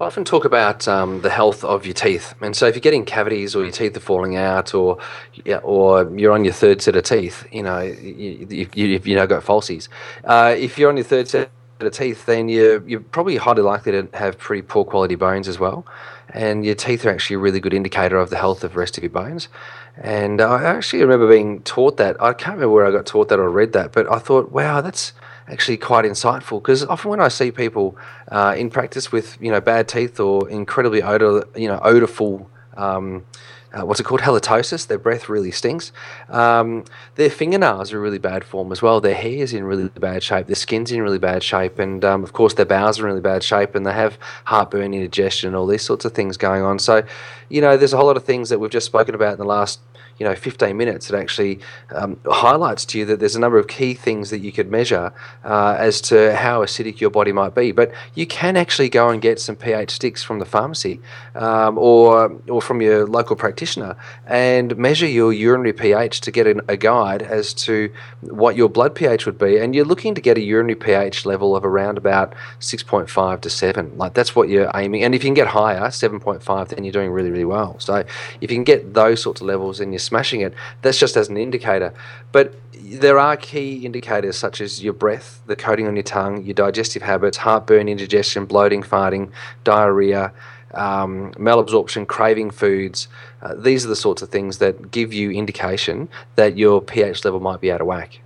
I 0.00 0.04
often 0.04 0.24
talk 0.24 0.44
about 0.44 0.86
um, 0.86 1.22
the 1.22 1.30
health 1.30 1.64
of 1.64 1.84
your 1.86 1.94
teeth, 1.94 2.34
and 2.40 2.54
so 2.54 2.66
if 2.66 2.74
you're 2.74 2.80
getting 2.80 3.04
cavities 3.04 3.56
or 3.56 3.62
your 3.62 3.72
teeth 3.72 3.96
are 3.96 4.00
falling 4.00 4.36
out, 4.36 4.74
or 4.74 4.98
yeah, 5.44 5.56
or 5.58 6.10
you're 6.16 6.32
on 6.32 6.44
your 6.44 6.54
third 6.54 6.80
set 6.80 6.96
of 6.96 7.02
teeth, 7.02 7.46
you 7.50 7.62
know, 7.62 7.80
you, 7.80 8.46
you, 8.48 8.68
you've 8.74 9.06
you 9.06 9.16
know 9.16 9.26
got 9.26 9.42
falsies. 9.42 9.88
Uh, 10.24 10.54
if 10.56 10.78
you're 10.78 10.88
on 10.88 10.96
your 10.96 11.04
third 11.04 11.28
set 11.28 11.50
of 11.80 11.92
teeth, 11.92 12.26
then 12.26 12.48
you're 12.48 12.86
you're 12.88 13.00
probably 13.00 13.36
highly 13.36 13.62
likely 13.62 13.92
to 13.92 14.08
have 14.14 14.38
pretty 14.38 14.62
poor 14.62 14.84
quality 14.84 15.14
bones 15.14 15.48
as 15.48 15.58
well, 15.58 15.86
and 16.30 16.64
your 16.64 16.74
teeth 16.74 17.04
are 17.04 17.10
actually 17.10 17.36
a 17.36 17.38
really 17.38 17.60
good 17.60 17.74
indicator 17.74 18.18
of 18.18 18.30
the 18.30 18.36
health 18.36 18.64
of 18.64 18.72
the 18.72 18.78
rest 18.78 18.96
of 18.96 19.02
your 19.02 19.10
bones. 19.10 19.48
And 19.98 20.40
I 20.40 20.62
actually 20.64 21.02
remember 21.02 21.28
being 21.28 21.62
taught 21.62 21.96
that. 21.96 22.20
I 22.20 22.32
can't 22.32 22.56
remember 22.56 22.74
where 22.74 22.86
I 22.86 22.90
got 22.90 23.06
taught 23.06 23.28
that 23.28 23.38
or 23.38 23.50
read 23.50 23.72
that, 23.72 23.92
but 23.92 24.10
I 24.10 24.18
thought, 24.18 24.52
wow, 24.52 24.80
that's 24.80 25.12
actually 25.48 25.76
quite 25.76 26.04
insightful 26.04 26.60
because 26.60 26.84
often 26.84 27.10
when 27.10 27.20
I 27.20 27.28
see 27.28 27.50
people 27.50 27.96
uh, 28.28 28.54
in 28.56 28.70
practice 28.70 29.12
with 29.12 29.38
you 29.40 29.50
know 29.50 29.60
bad 29.60 29.88
teeth 29.88 30.18
or 30.18 30.48
incredibly 30.48 31.02
odor 31.02 31.46
you 31.54 31.68
know 31.68 31.78
odorful 31.78 32.46
um, 32.76 33.24
uh, 33.76 33.84
what's 33.84 34.00
it 34.00 34.04
called? 34.04 34.20
Halitosis. 34.20 34.86
Their 34.86 34.98
breath 34.98 35.28
really 35.28 35.50
stinks. 35.50 35.92
Um, 36.28 36.84
their 37.16 37.30
fingernails 37.30 37.92
are 37.92 38.00
really 38.00 38.18
bad 38.18 38.44
form 38.44 38.72
as 38.72 38.80
well. 38.80 39.00
Their 39.00 39.14
hair 39.14 39.42
is 39.42 39.52
in 39.52 39.64
really 39.64 39.88
bad 39.88 40.22
shape. 40.22 40.46
Their 40.46 40.56
skin's 40.56 40.90
in 40.90 41.02
really 41.02 41.18
bad 41.18 41.42
shape. 41.42 41.78
And 41.78 42.04
um, 42.04 42.22
of 42.22 42.32
course 42.32 42.54
their 42.54 42.66
bowels 42.66 42.98
are 42.98 43.02
in 43.02 43.08
really 43.08 43.20
bad 43.20 43.42
shape 43.42 43.74
and 43.74 43.84
they 43.84 43.92
have 43.92 44.18
heartburn 44.44 44.94
indigestion 44.94 45.54
all 45.54 45.66
these 45.66 45.82
sorts 45.82 46.04
of 46.04 46.12
things 46.12 46.36
going 46.36 46.62
on. 46.62 46.78
So 46.78 47.04
you 47.48 47.60
know 47.60 47.76
there's 47.76 47.92
a 47.92 47.96
whole 47.96 48.06
lot 48.06 48.16
of 48.16 48.24
things 48.24 48.48
that 48.48 48.58
we've 48.58 48.70
just 48.70 48.86
spoken 48.86 49.14
about 49.14 49.32
in 49.32 49.38
the 49.38 49.44
last 49.44 49.80
you 50.18 50.26
know 50.26 50.34
15 50.34 50.76
minutes 50.76 51.10
it 51.10 51.16
actually 51.16 51.60
um, 51.94 52.18
highlights 52.26 52.84
to 52.86 52.98
you 52.98 53.04
that 53.04 53.20
there's 53.20 53.36
a 53.36 53.40
number 53.40 53.58
of 53.58 53.68
key 53.68 53.94
things 53.94 54.30
that 54.30 54.40
you 54.40 54.52
could 54.52 54.70
measure 54.70 55.12
uh, 55.44 55.76
as 55.78 56.00
to 56.00 56.34
how 56.36 56.62
acidic 56.62 57.00
your 57.00 57.10
body 57.10 57.32
might 57.32 57.54
be. 57.54 57.72
But 57.72 57.92
you 58.14 58.26
can 58.26 58.56
actually 58.56 58.88
go 58.88 59.10
and 59.10 59.20
get 59.20 59.40
some 59.40 59.56
pH 59.56 59.90
sticks 59.90 60.22
from 60.22 60.38
the 60.38 60.44
pharmacy 60.44 61.00
um, 61.34 61.78
or 61.78 62.40
or 62.48 62.62
from 62.62 62.80
your 62.80 63.06
local 63.06 63.36
practitioner 63.36 63.96
and 64.26 64.76
measure 64.76 65.06
your 65.06 65.32
urinary 65.32 65.72
pH 65.72 66.20
to 66.22 66.30
get 66.30 66.46
an, 66.46 66.60
a 66.68 66.76
guide 66.76 67.22
as 67.22 67.54
to 67.54 67.92
what 68.20 68.56
your 68.56 68.68
blood 68.68 68.94
pH 68.94 69.26
would 69.26 69.38
be. 69.38 69.58
And 69.58 69.74
you're 69.74 69.84
looking 69.84 70.14
to 70.14 70.20
get 70.20 70.36
a 70.38 70.40
urinary 70.40 70.76
pH 70.76 71.26
level 71.26 71.56
of 71.56 71.64
around 71.64 71.98
about 71.98 72.34
6.5 72.60 73.40
to 73.40 73.50
7 73.50 73.98
like 73.98 74.14
that's 74.14 74.34
what 74.34 74.48
you're 74.48 74.70
aiming 74.74 75.02
and 75.04 75.14
if 75.14 75.22
you 75.22 75.28
can 75.28 75.34
get 75.34 75.48
higher 75.48 75.80
7.5 75.80 76.68
then 76.68 76.84
you're 76.84 76.92
doing 76.92 77.10
really 77.10 77.30
really 77.30 77.44
well. 77.44 77.78
So 77.78 78.04
if 78.40 78.50
you 78.50 78.56
can 78.56 78.64
get 78.64 78.94
those 78.94 79.22
sorts 79.22 79.40
of 79.40 79.46
levels 79.46 79.80
and 79.80 79.92
you're 79.92 79.98
smashing 80.06 80.40
it 80.40 80.54
that's 80.82 80.98
just 80.98 81.16
as 81.16 81.28
an 81.28 81.36
indicator 81.36 81.92
but 82.32 82.54
there 82.72 83.18
are 83.18 83.36
key 83.36 83.84
indicators 83.84 84.36
such 84.36 84.60
as 84.60 84.82
your 84.82 84.92
breath 84.92 85.40
the 85.46 85.56
coating 85.56 85.86
on 85.86 85.96
your 85.96 86.02
tongue 86.02 86.42
your 86.44 86.54
digestive 86.54 87.02
habits 87.02 87.38
heartburn 87.38 87.88
indigestion 87.88 88.46
bloating 88.46 88.82
farting 88.82 89.30
diarrhea 89.64 90.32
um, 90.74 91.32
malabsorption, 91.34 92.06
craving 92.06 92.50
foods. 92.50 93.08
Uh, 93.40 93.54
these 93.54 93.84
are 93.84 93.88
the 93.88 93.96
sorts 93.96 94.20
of 94.22 94.28
things 94.28 94.58
that 94.58 94.90
give 94.90 95.12
you 95.12 95.30
indication 95.30 96.08
that 96.36 96.58
your 96.58 96.82
pH 96.82 97.24
level 97.24 97.40
might 97.40 97.60
be 97.60 97.72
out 97.72 97.80
of 97.80 97.86
whack. 97.86 98.20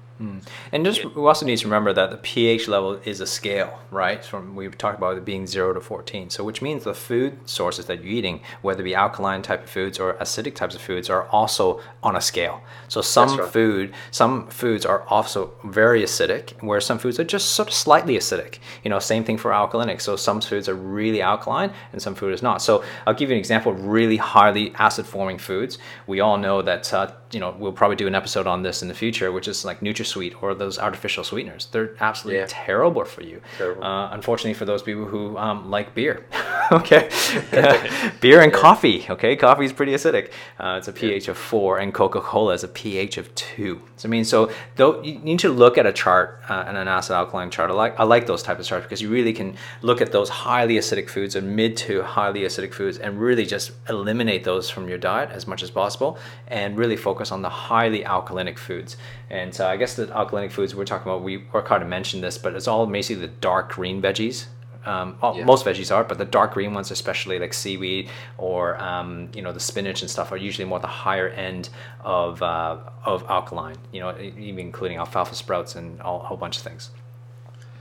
And 0.73 0.85
just 0.85 1.05
we 1.05 1.23
also 1.23 1.47
need 1.47 1.59
to 1.59 1.67
remember 1.67 1.93
that 1.93 2.11
the 2.11 2.19
pH 2.19 2.69
level 2.69 3.01
is 3.05 3.21
a 3.21 3.27
scale, 3.27 3.81
right? 3.91 4.23
From 4.25 4.55
we 4.55 4.69
talked 4.69 4.99
about 4.99 5.17
it 5.17 5.25
being 5.25 5.47
zero 5.47 5.73
to 5.73 5.81
fourteen. 5.81 6.29
So 6.29 6.45
which 6.45 6.61
means 6.61 6.85
the 6.85 6.95
food 6.95 7.49
sources 7.49 7.87
that 7.87 8.05
you're 8.05 8.13
eating, 8.13 8.43
whether 8.63 8.83
it 8.83 8.85
be 8.85 8.95
alkaline 8.95 9.43
type 9.43 9.65
of 9.65 9.71
foods 9.71 9.99
or 9.99 10.15
acidic 10.15 10.55
types 10.55 10.75
of 10.75 10.83
foods, 10.83 11.09
are 11.09 11.27
also 11.29 11.81
on 12.03 12.17
a 12.17 12.21
scale. 12.21 12.63
So 12.89 13.01
some 13.01 13.39
right. 13.39 13.49
food, 13.49 13.95
some 14.11 14.49
foods 14.49 14.85
are 14.85 15.03
also 15.09 15.53
very 15.65 16.03
acidic, 16.03 16.63
where 16.63 16.81
some 16.81 16.99
foods 16.99 17.19
are 17.19 17.25
just 17.25 17.53
sort 17.53 17.69
of 17.69 17.75
slightly 17.75 18.17
acidic. 18.17 18.59
You 18.85 18.91
know, 18.91 18.99
same 18.99 19.25
thing 19.25 19.39
for 19.39 19.51
alkalinic. 19.53 20.01
So 20.01 20.17
some 20.17 20.41
foods 20.41 20.69
are 20.69 20.75
really 20.75 21.23
alkaline 21.23 21.73
and 21.93 22.03
some 22.03 22.15
food 22.15 22.35
is 22.35 22.43
not. 22.43 22.61
So 22.61 22.85
I'll 23.07 23.15
give 23.15 23.31
you 23.31 23.37
an 23.37 23.41
example 23.41 23.73
of 23.73 23.87
really 23.87 24.19
highly 24.19 24.75
acid 24.75 25.07
forming 25.07 25.39
foods. 25.39 25.79
We 26.07 26.21
all 26.21 26.37
know 26.37 26.63
that 26.63 26.93
uh, 26.93 27.13
you 27.33 27.39
know 27.41 27.55
we'll 27.59 27.73
probably 27.73 27.97
do 27.97 28.07
an 28.07 28.15
episode 28.15 28.47
on 28.47 28.63
this 28.63 28.83
in 28.83 28.89
the 28.89 28.95
future, 28.95 29.31
which 29.33 29.47
is 29.49 29.65
like 29.65 29.81
NutraSweet 29.81 30.43
or 30.43 30.55
those 30.55 30.79
artificial 30.79 31.23
sweeteners. 31.25 31.67
They're 31.73 31.95
absolutely 32.01 32.41
Yeah. 32.41 32.47
terrible 32.49 33.05
for 33.05 33.23
you. 33.23 33.41
Terrible. 33.59 33.85
Uh, 33.85 34.11
unfortunately, 34.13 34.55
for 34.55 34.65
those 34.65 34.83
people 34.83 35.05
who 35.07 35.37
um, 35.39 35.71
like 35.71 35.95
beer, 35.95 36.25
okay, 36.73 37.09
beer 38.21 38.41
and 38.41 38.53
coffee. 38.53 39.07
Okay, 39.09 39.37
coffee 39.37 39.65
is 39.65 39.73
pretty 39.73 39.93
acidic. 39.93 40.31
Uh, 40.59 40.77
it's 40.79 40.89
a 40.89 40.93
pH 40.93 41.29
of 41.29 41.37
four, 41.39 41.79
and 41.79 41.93
Coca-Cola 41.95 42.55
is 42.55 42.65
a 42.65 42.69
pH 42.69 43.19
of 43.19 43.33
two. 43.35 43.81
So 43.97 44.09
I 44.09 44.11
mean, 44.11 44.25
so 44.25 44.51
though 44.77 45.03
you 45.03 45.19
need 45.19 45.39
to 45.41 45.51
look 45.51 45.79
at 45.79 45.87
a 45.87 45.93
chart 45.93 46.41
uh, 46.49 46.65
and 46.67 46.77
an 46.77 46.89
acid 46.89 47.15
alkaline 47.15 47.51
chart. 47.51 47.71
I 47.71 47.75
like 47.75 47.99
I 48.01 48.05
like 48.05 48.27
those 48.27 48.43
type 48.43 48.59
of 48.59 48.65
charts 48.67 48.85
because 48.87 49.01
you 49.03 49.11
really 49.11 49.33
can 49.33 49.57
look 49.83 50.01
at 50.01 50.11
those 50.13 50.29
highly 50.29 50.75
acidic 50.77 51.09
foods 51.09 51.37
and 51.37 51.55
mid 51.55 51.77
to 51.79 52.03
highly 52.03 52.41
acidic 52.41 52.73
foods 52.73 52.99
and 52.99 53.21
really 53.21 53.45
just 53.47 53.73
eliminate 53.89 54.43
those 54.45 54.69
from 54.71 54.89
your 54.89 54.99
diet 54.99 55.31
as 55.31 55.47
much 55.47 55.63
as 55.63 55.71
possible 55.71 56.19
and 56.49 56.79
really 56.79 56.97
focus 56.97 57.20
on 57.31 57.43
the 57.43 57.49
highly 57.49 58.03
alkalinic 58.05 58.57
foods. 58.59 58.97
And 59.29 59.59
uh, 59.61 59.67
I 59.67 59.77
guess 59.77 59.95
the 59.95 60.07
alkalinic 60.07 60.51
foods 60.53 60.75
we're 60.75 60.85
talking 60.85 61.11
about, 61.11 61.23
we 61.23 61.37
work 61.53 61.69
hard 61.69 61.83
to 61.83 61.87
mention 61.89 62.21
this, 62.21 62.39
but 62.39 62.55
it's 62.55 62.67
all 62.69 62.87
basically 62.87 63.27
the 63.27 63.33
dark 63.41 63.73
green 63.73 64.01
veggies. 64.01 64.47
Um, 64.87 65.19
well, 65.21 65.37
Yeah. 65.37 65.45
most 65.45 65.67
veggies 65.67 65.95
are, 65.95 66.05
but 66.05 66.17
the 66.17 66.25
dark 66.25 66.55
green 66.55 66.73
ones, 66.73 66.91
especially 66.91 67.39
like 67.39 67.53
seaweed 67.53 68.09
or 68.39 68.81
um, 68.83 69.29
you 69.35 69.43
know 69.43 69.53
the 69.53 69.61
spinach 69.61 70.01
and 70.01 70.11
stuff, 70.11 70.33
are 70.33 70.39
usually 70.39 70.65
more 70.65 70.81
the 70.81 70.87
higher 70.87 71.29
end 71.29 71.69
of 72.03 72.43
uh, 72.43 72.79
of 73.05 73.25
alkaline. 73.29 73.77
You 73.93 74.01
know, 74.01 74.19
even 74.19 74.59
including 74.61 74.97
alfalfa 74.97 75.35
sprouts 75.35 75.75
and 75.77 76.01
all, 76.01 76.23
a 76.23 76.25
whole 76.25 76.39
bunch 76.39 76.57
of 76.57 76.63
things. 76.63 76.91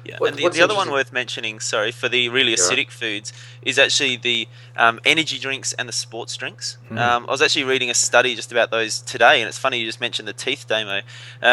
Yeah, 0.05 0.15
What- 0.17 0.29
and 0.29 0.37
the, 0.37 0.49
the 0.49 0.61
other 0.61 0.75
one 0.75 0.91
worth 0.91 1.11
mentioning, 1.11 1.59
sorry, 1.59 1.91
for 1.91 2.07
the 2.09 2.29
really 2.29 2.51
right. 2.51 2.59
acidic 2.59 2.89
foods 2.89 3.33
is 3.61 3.77
actually 3.77 4.15
the 4.17 4.47
um, 4.77 4.99
energy 5.05 5.37
drinks 5.37 5.73
and 5.73 5.87
the 5.87 5.93
sports 5.93 6.35
drinks. 6.37 6.77
Hmm. 6.87 6.97
Um, 6.97 7.25
I 7.27 7.31
was 7.31 7.41
actually 7.41 7.65
reading 7.65 7.89
a 7.89 7.93
study 7.93 8.35
just 8.35 8.51
about 8.51 8.71
those 8.71 9.01
today, 9.01 9.41
and 9.41 9.47
it's 9.47 9.57
funny 9.57 9.79
you 9.79 9.85
just 9.85 9.99
mentioned 10.01 10.27
the 10.27 10.33
teeth 10.33 10.65
Damo 10.67 11.01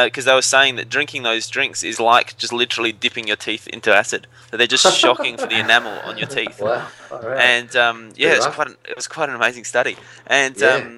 because 0.04 0.24
they 0.24 0.35
were 0.35 0.42
saying 0.42 0.76
that 0.76 0.88
drinking 0.88 1.22
those 1.22 1.48
drinks 1.48 1.82
is 1.82 1.98
like 2.00 2.37
just 2.37 2.52
literally 2.52 2.92
dipping 2.92 3.26
your 3.26 3.37
teeth 3.37 3.66
into 3.68 3.94
acid. 3.94 4.26
That 4.50 4.59
they're 4.59 4.66
just 4.66 4.96
shocking 4.98 5.37
for 5.37 5.46
the 5.46 5.59
enamel 5.59 5.98
on 6.04 6.16
your 6.18 6.28
teeth. 6.28 6.61
Wow. 6.61 6.87
Right. 7.11 7.38
And 7.38 7.74
um, 7.76 8.12
yeah, 8.16 8.28
Pretty 8.28 8.42
it 8.42 8.46
was 8.46 8.54
quite 8.54 8.68
an, 8.68 8.76
it 8.88 8.96
was 8.96 9.09
quite 9.09 9.28
an 9.28 9.35
amazing 9.35 9.64
study. 9.64 9.96
And 10.26 10.56
Yeah. 10.59 10.88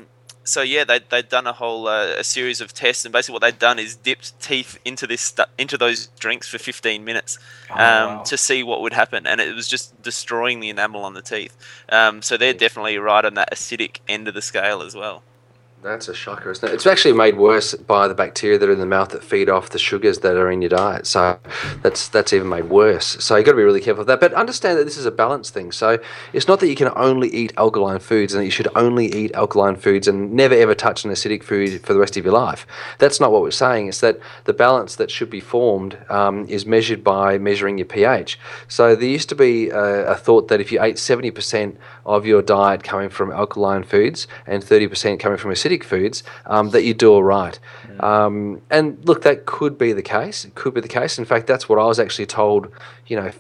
So 0.49 0.63
yeah, 0.63 0.85
they 0.85 1.01
they'd 1.09 1.29
done 1.29 1.47
a 1.47 1.53
whole 1.53 1.87
uh, 1.89 2.15
a 2.19 2.25
series 2.25 2.61
of 2.61 2.73
tests, 2.73 3.05
and 3.05 3.13
basically 3.13 3.35
what 3.35 3.43
they'd 3.43 3.59
done 3.59 3.79
is 3.79 3.97
dipped 3.97 4.41
teeth 4.41 4.79
into 4.85 5.07
this 5.07 5.21
stu- 5.21 5.45
into 5.59 5.77
those 5.79 6.09
drinks 6.19 6.49
for 6.49 6.59
15 6.59 7.05
minutes 7.05 7.39
Oh, 7.71 7.75
um, 7.75 7.79
wow. 8.19 8.23
to 8.25 8.37
see 8.37 8.63
what 8.63 8.81
would 8.81 8.93
happen, 8.95 9.27
and 9.27 9.41
it 9.41 9.55
was 9.55 9.69
just 9.69 10.01
destroying 10.03 10.61
the 10.61 10.71
enamel 10.71 11.05
on 11.05 11.15
the 11.15 11.23
teeth. 11.23 11.57
Um, 11.91 12.23
so 12.23 12.37
they're 12.37 12.55
definitely 12.55 12.97
right 12.99 13.25
on 13.25 13.35
that 13.35 13.53
acidic 13.53 13.99
end 14.09 14.27
of 14.29 14.35
the 14.35 14.43
scale 14.43 14.83
as 14.83 14.95
well. 14.95 15.23
That's 15.81 16.09
a 16.09 16.15
shocker, 16.15 16.51
isn't 16.51 16.69
it? 16.69 16.75
It's 16.75 16.89
actually 16.89 17.15
made 17.15 17.37
worse 17.37 17.73
by 17.73 18.09
the 18.09 18.15
bacteria 18.15 18.59
that 18.59 18.69
are 18.69 18.73
in 18.73 18.81
the 18.81 18.87
mouth 18.87 19.11
that 19.11 19.23
feed 19.23 19.49
off 19.49 19.71
the 19.71 19.79
sugars 19.79 20.19
that 20.19 20.37
are 20.37 20.51
in 20.51 20.61
your 20.61 20.71
diet. 20.71 21.07
So 21.07 21.39
that's 21.83 22.09
that's 22.09 22.33
even 22.33 22.49
made 22.49 22.69
worse. 22.69 23.07
So 23.21 23.37
you've 23.37 23.47
got 23.47 23.53
to 23.53 23.57
be 23.57 23.63
really 23.63 23.81
careful 23.81 24.01
of 24.01 24.09
that. 24.09 24.19
But 24.19 24.35
understand 24.35 24.77
that 24.79 24.85
this 24.85 24.97
is 24.97 25.07
a 25.07 25.13
balance 25.13 25.51
thing. 25.51 25.71
So 25.71 26.01
it's 26.33 26.49
not 26.49 26.59
that 26.61 26.69
you 26.69 26.75
can 26.75 26.91
only 26.97 27.29
eat 27.29 27.53
alkaline 27.57 28.01
foods 28.01 28.35
and 28.35 28.41
that 28.41 28.45
you 28.45 28.51
should 28.51 28.67
only 28.75 29.07
eat 29.07 29.33
alkaline 29.35 29.77
foods 29.77 30.09
and 30.09 30.33
never 30.33 30.55
ever 30.55 30.75
touch 30.75 31.05
an 31.05 31.13
acidic 31.13 31.45
food 31.45 31.81
for 31.87 31.93
the 31.93 32.01
rest 32.01 32.17
of 32.17 32.25
your 32.25 32.35
life. 32.35 32.67
That's 32.99 33.21
not 33.21 33.31
what 33.31 33.43
we're 33.43 33.53
saying. 33.53 33.87
It's 33.87 34.01
that 34.01 34.19
the 34.45 34.53
balance 34.53 34.97
that 34.97 35.13
should 35.13 35.31
be 35.31 35.41
formed 35.41 35.97
um, 36.09 36.45
is 36.49 36.67
measured 36.67 37.05
by 37.05 37.39
measuring 37.39 37.79
your 37.79 37.87
pH. 37.87 38.37
So 38.67 38.97
there 38.97 39.09
used 39.09 39.29
to 39.29 39.37
be 39.37 39.69
a, 39.69 40.11
a 40.11 40.17
thought 40.17 40.49
that 40.49 40.61
if 40.61 40.73
you 40.73 40.83
ate 40.83 40.97
70% 40.97 41.77
of 42.05 42.27
your 42.27 42.43
diet 42.43 42.83
coming 42.83 43.11
from 43.11 43.31
alkaline 43.31 43.85
foods 43.85 44.27
and 44.45 44.61
30% 44.61 45.21
coming 45.21 45.39
from 45.39 45.53
acidic 45.53 45.68
foods, 45.85 46.23
um, 46.47 46.71
that 46.71 46.83
you 46.85 46.95
do 46.95 47.13
all 47.13 47.23
right. 47.23 47.59
Um, 48.01 48.63
and 48.71 49.05
look, 49.07 49.23
that 49.23 49.47
could 49.47 49.77
be 49.77 49.93
the 49.93 50.03
case. 50.03 50.45
It 50.45 50.55
could 50.55 50.75
be 50.75 50.81
the 50.81 50.89
case. 50.89 51.19
In 51.19 51.25
fact, 51.25 51.47
that's 51.47 51.69
what 51.69 51.79
I 51.79 51.85
was 51.85 51.99
actually 51.99 52.27
told, 52.27 52.71
you 53.07 53.17
know, 53.17 53.31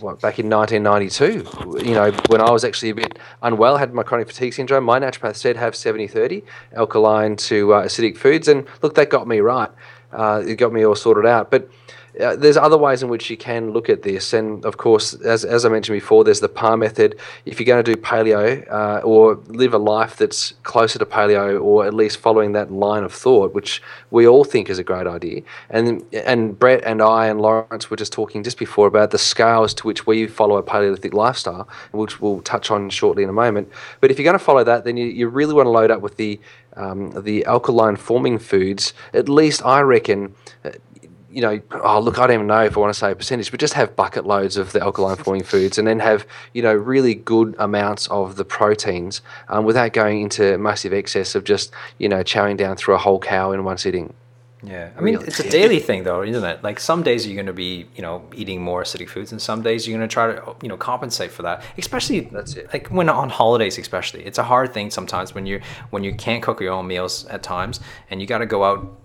what, 0.00 0.20
back 0.20 0.38
in 0.38 0.48
1992, 0.48 1.84
you 1.86 1.94
know, 1.94 2.12
when 2.28 2.40
I 2.40 2.50
was 2.50 2.64
actually 2.64 2.90
a 2.90 2.94
bit 2.94 3.18
unwell, 3.42 3.76
had 3.76 3.92
my 3.92 4.02
chronic 4.02 4.28
fatigue 4.28 4.54
syndrome, 4.54 4.84
my 4.84 4.98
naturopath 5.00 5.36
said 5.36 5.56
have 5.56 5.74
70 5.74 6.06
30 6.06 6.42
alkaline 6.74 7.36
to 7.36 7.74
uh, 7.74 7.84
acidic 7.84 8.16
foods. 8.16 8.48
And 8.48 8.66
look, 8.82 8.94
that 8.94 9.10
got 9.10 9.26
me 9.26 9.40
right. 9.40 9.70
Uh, 10.12 10.42
it 10.46 10.56
got 10.56 10.72
me 10.72 10.84
all 10.84 10.94
sorted 10.94 11.26
out. 11.26 11.50
But 11.50 11.68
uh, 12.20 12.36
there's 12.36 12.56
other 12.56 12.76
ways 12.76 13.02
in 13.02 13.08
which 13.08 13.30
you 13.30 13.36
can 13.36 13.70
look 13.70 13.88
at 13.88 14.02
this, 14.02 14.32
and 14.32 14.64
of 14.64 14.76
course, 14.76 15.14
as, 15.14 15.44
as 15.44 15.64
I 15.64 15.68
mentioned 15.68 15.96
before, 15.96 16.24
there's 16.24 16.40
the 16.40 16.48
PAR 16.48 16.76
method. 16.76 17.18
If 17.46 17.60
you're 17.60 17.66
going 17.66 17.84
to 17.84 17.94
do 17.94 18.00
paleo 18.00 18.70
uh, 18.70 19.00
or 19.04 19.36
live 19.46 19.74
a 19.74 19.78
life 19.78 20.16
that's 20.16 20.52
closer 20.64 20.98
to 20.98 21.06
paleo, 21.06 21.62
or 21.62 21.86
at 21.86 21.94
least 21.94 22.18
following 22.18 22.52
that 22.52 22.72
line 22.72 23.04
of 23.04 23.12
thought, 23.12 23.54
which 23.54 23.82
we 24.10 24.26
all 24.26 24.44
think 24.44 24.68
is 24.68 24.78
a 24.78 24.84
great 24.84 25.06
idea, 25.06 25.42
and 25.70 26.02
and 26.12 26.58
Brett 26.58 26.82
and 26.84 27.00
I 27.00 27.26
and 27.26 27.40
Lawrence 27.40 27.90
were 27.90 27.96
just 27.96 28.12
talking 28.12 28.42
just 28.42 28.58
before 28.58 28.86
about 28.86 29.10
the 29.10 29.18
scales 29.18 29.72
to 29.74 29.86
which 29.86 30.06
we 30.06 30.26
follow 30.26 30.56
a 30.56 30.62
Paleolithic 30.62 31.14
lifestyle, 31.14 31.68
which 31.92 32.20
we'll 32.20 32.40
touch 32.42 32.70
on 32.70 32.90
shortly 32.90 33.22
in 33.22 33.28
a 33.28 33.32
moment. 33.32 33.70
But 34.00 34.10
if 34.10 34.18
you're 34.18 34.24
going 34.24 34.38
to 34.38 34.44
follow 34.44 34.64
that, 34.64 34.84
then 34.84 34.96
you, 34.96 35.06
you 35.06 35.28
really 35.28 35.54
want 35.54 35.66
to 35.66 35.70
load 35.70 35.90
up 35.90 36.00
with 36.00 36.16
the 36.16 36.40
um, 36.76 37.10
the 37.22 37.44
alkaline 37.44 37.96
forming 37.96 38.38
foods. 38.38 38.94
At 39.12 39.28
least 39.28 39.64
I 39.64 39.80
reckon 39.80 40.34
uh, 40.64 40.70
you 41.38 41.42
know, 41.42 41.60
oh 41.84 42.00
look, 42.00 42.18
I 42.18 42.26
don't 42.26 42.34
even 42.34 42.46
know 42.48 42.64
if 42.64 42.76
I 42.76 42.80
want 42.80 42.92
to 42.92 42.98
say 42.98 43.12
a 43.12 43.14
percentage, 43.14 43.52
but 43.52 43.60
just 43.60 43.74
have 43.74 43.94
bucket 43.94 44.26
loads 44.26 44.56
of 44.56 44.72
the 44.72 44.80
alkaline 44.82 45.16
forming 45.18 45.44
foods, 45.44 45.78
and 45.78 45.86
then 45.86 46.00
have 46.00 46.26
you 46.52 46.62
know 46.62 46.74
really 46.74 47.14
good 47.14 47.54
amounts 47.60 48.08
of 48.08 48.34
the 48.34 48.44
proteins, 48.44 49.22
um, 49.48 49.64
without 49.64 49.92
going 49.92 50.20
into 50.20 50.58
massive 50.58 50.92
excess 50.92 51.36
of 51.36 51.44
just 51.44 51.72
you 51.98 52.08
know 52.08 52.24
chowing 52.24 52.56
down 52.56 52.76
through 52.76 52.96
a 52.96 52.98
whole 52.98 53.20
cow 53.20 53.52
in 53.52 53.62
one 53.62 53.78
sitting. 53.78 54.12
Yeah, 54.64 54.90
I 54.96 55.00
mean 55.00 55.14
Really? 55.14 55.28
it's 55.28 55.38
a 55.38 55.48
daily 55.48 55.78
thing 55.88 56.02
though, 56.02 56.22
isn't 56.22 56.42
it? 56.42 56.64
Like 56.64 56.80
some 56.80 57.04
days 57.04 57.24
you're 57.24 57.36
going 57.36 57.46
to 57.46 57.52
be, 57.52 57.86
you 57.94 58.02
know, 58.02 58.24
eating 58.34 58.60
more 58.60 58.82
acidic 58.82 59.08
foods, 59.08 59.30
and 59.30 59.40
some 59.40 59.62
days 59.62 59.86
you're 59.86 59.96
going 59.96 60.08
to 60.08 60.12
try 60.12 60.32
to, 60.32 60.56
you 60.60 60.68
know, 60.68 60.76
compensate 60.76 61.30
for 61.30 61.42
that. 61.42 61.62
Especially 61.76 62.18
That's 62.18 62.54
it. 62.54 62.72
Like 62.72 62.88
when 62.88 63.08
on 63.08 63.28
holidays, 63.30 63.78
especially, 63.78 64.24
it's 64.24 64.38
a 64.38 64.42
hard 64.42 64.74
thing 64.74 64.90
sometimes 64.90 65.36
when 65.36 65.46
you 65.46 65.60
when 65.90 66.02
you 66.02 66.12
can't 66.16 66.42
cook 66.42 66.60
your 66.60 66.72
own 66.72 66.88
meals 66.88 67.26
at 67.26 67.44
times, 67.44 67.78
and 68.10 68.20
you 68.20 68.26
got 68.26 68.38
to 68.38 68.46
go 68.46 68.64
out 68.64 68.98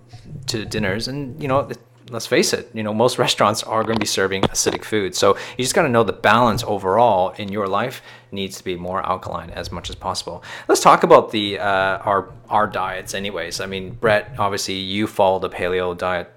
to 0.47 0.65
dinners, 0.65 1.07
and 1.07 1.39
you 1.39 1.47
know. 1.47 1.69
Let's 2.13 2.27
face 2.27 2.53
it, 2.53 2.69
you 2.75 2.83
know, 2.83 2.93
most 2.93 3.17
restaurants 3.17 3.63
are 3.63 3.83
going 3.83 3.95
to 3.95 3.99
be 3.99 4.05
serving 4.05 4.43
acidic 4.43 4.83
food. 4.83 5.15
So 5.15 5.35
you 5.57 5.63
just 5.63 5.73
got 5.73 5.81
to 5.81 5.89
know 5.89 6.03
the 6.03 6.13
balance 6.13 6.63
overall 6.63 7.31
in 7.39 7.51
your 7.51 7.67
life 7.67 8.03
needs 8.31 8.55
to 8.59 8.63
be 8.63 8.75
more 8.75 9.03
alkaline 9.03 9.49
as 9.49 9.71
much 9.71 9.89
as 9.89 9.95
possible. 9.95 10.43
Let's 10.67 10.79
talk 10.81 11.01
about 11.01 11.31
the 11.31 11.57
uh, 11.57 11.97
our 12.09 12.29
our 12.49 12.67
diets, 12.67 13.15
anyways. 13.15 13.59
I 13.59 13.65
mean, 13.65 13.95
Brett, 13.95 14.31
obviously 14.37 14.75
you 14.75 15.07
follow 15.07 15.39
the 15.39 15.49
paleo 15.49 15.97
diet, 15.97 16.31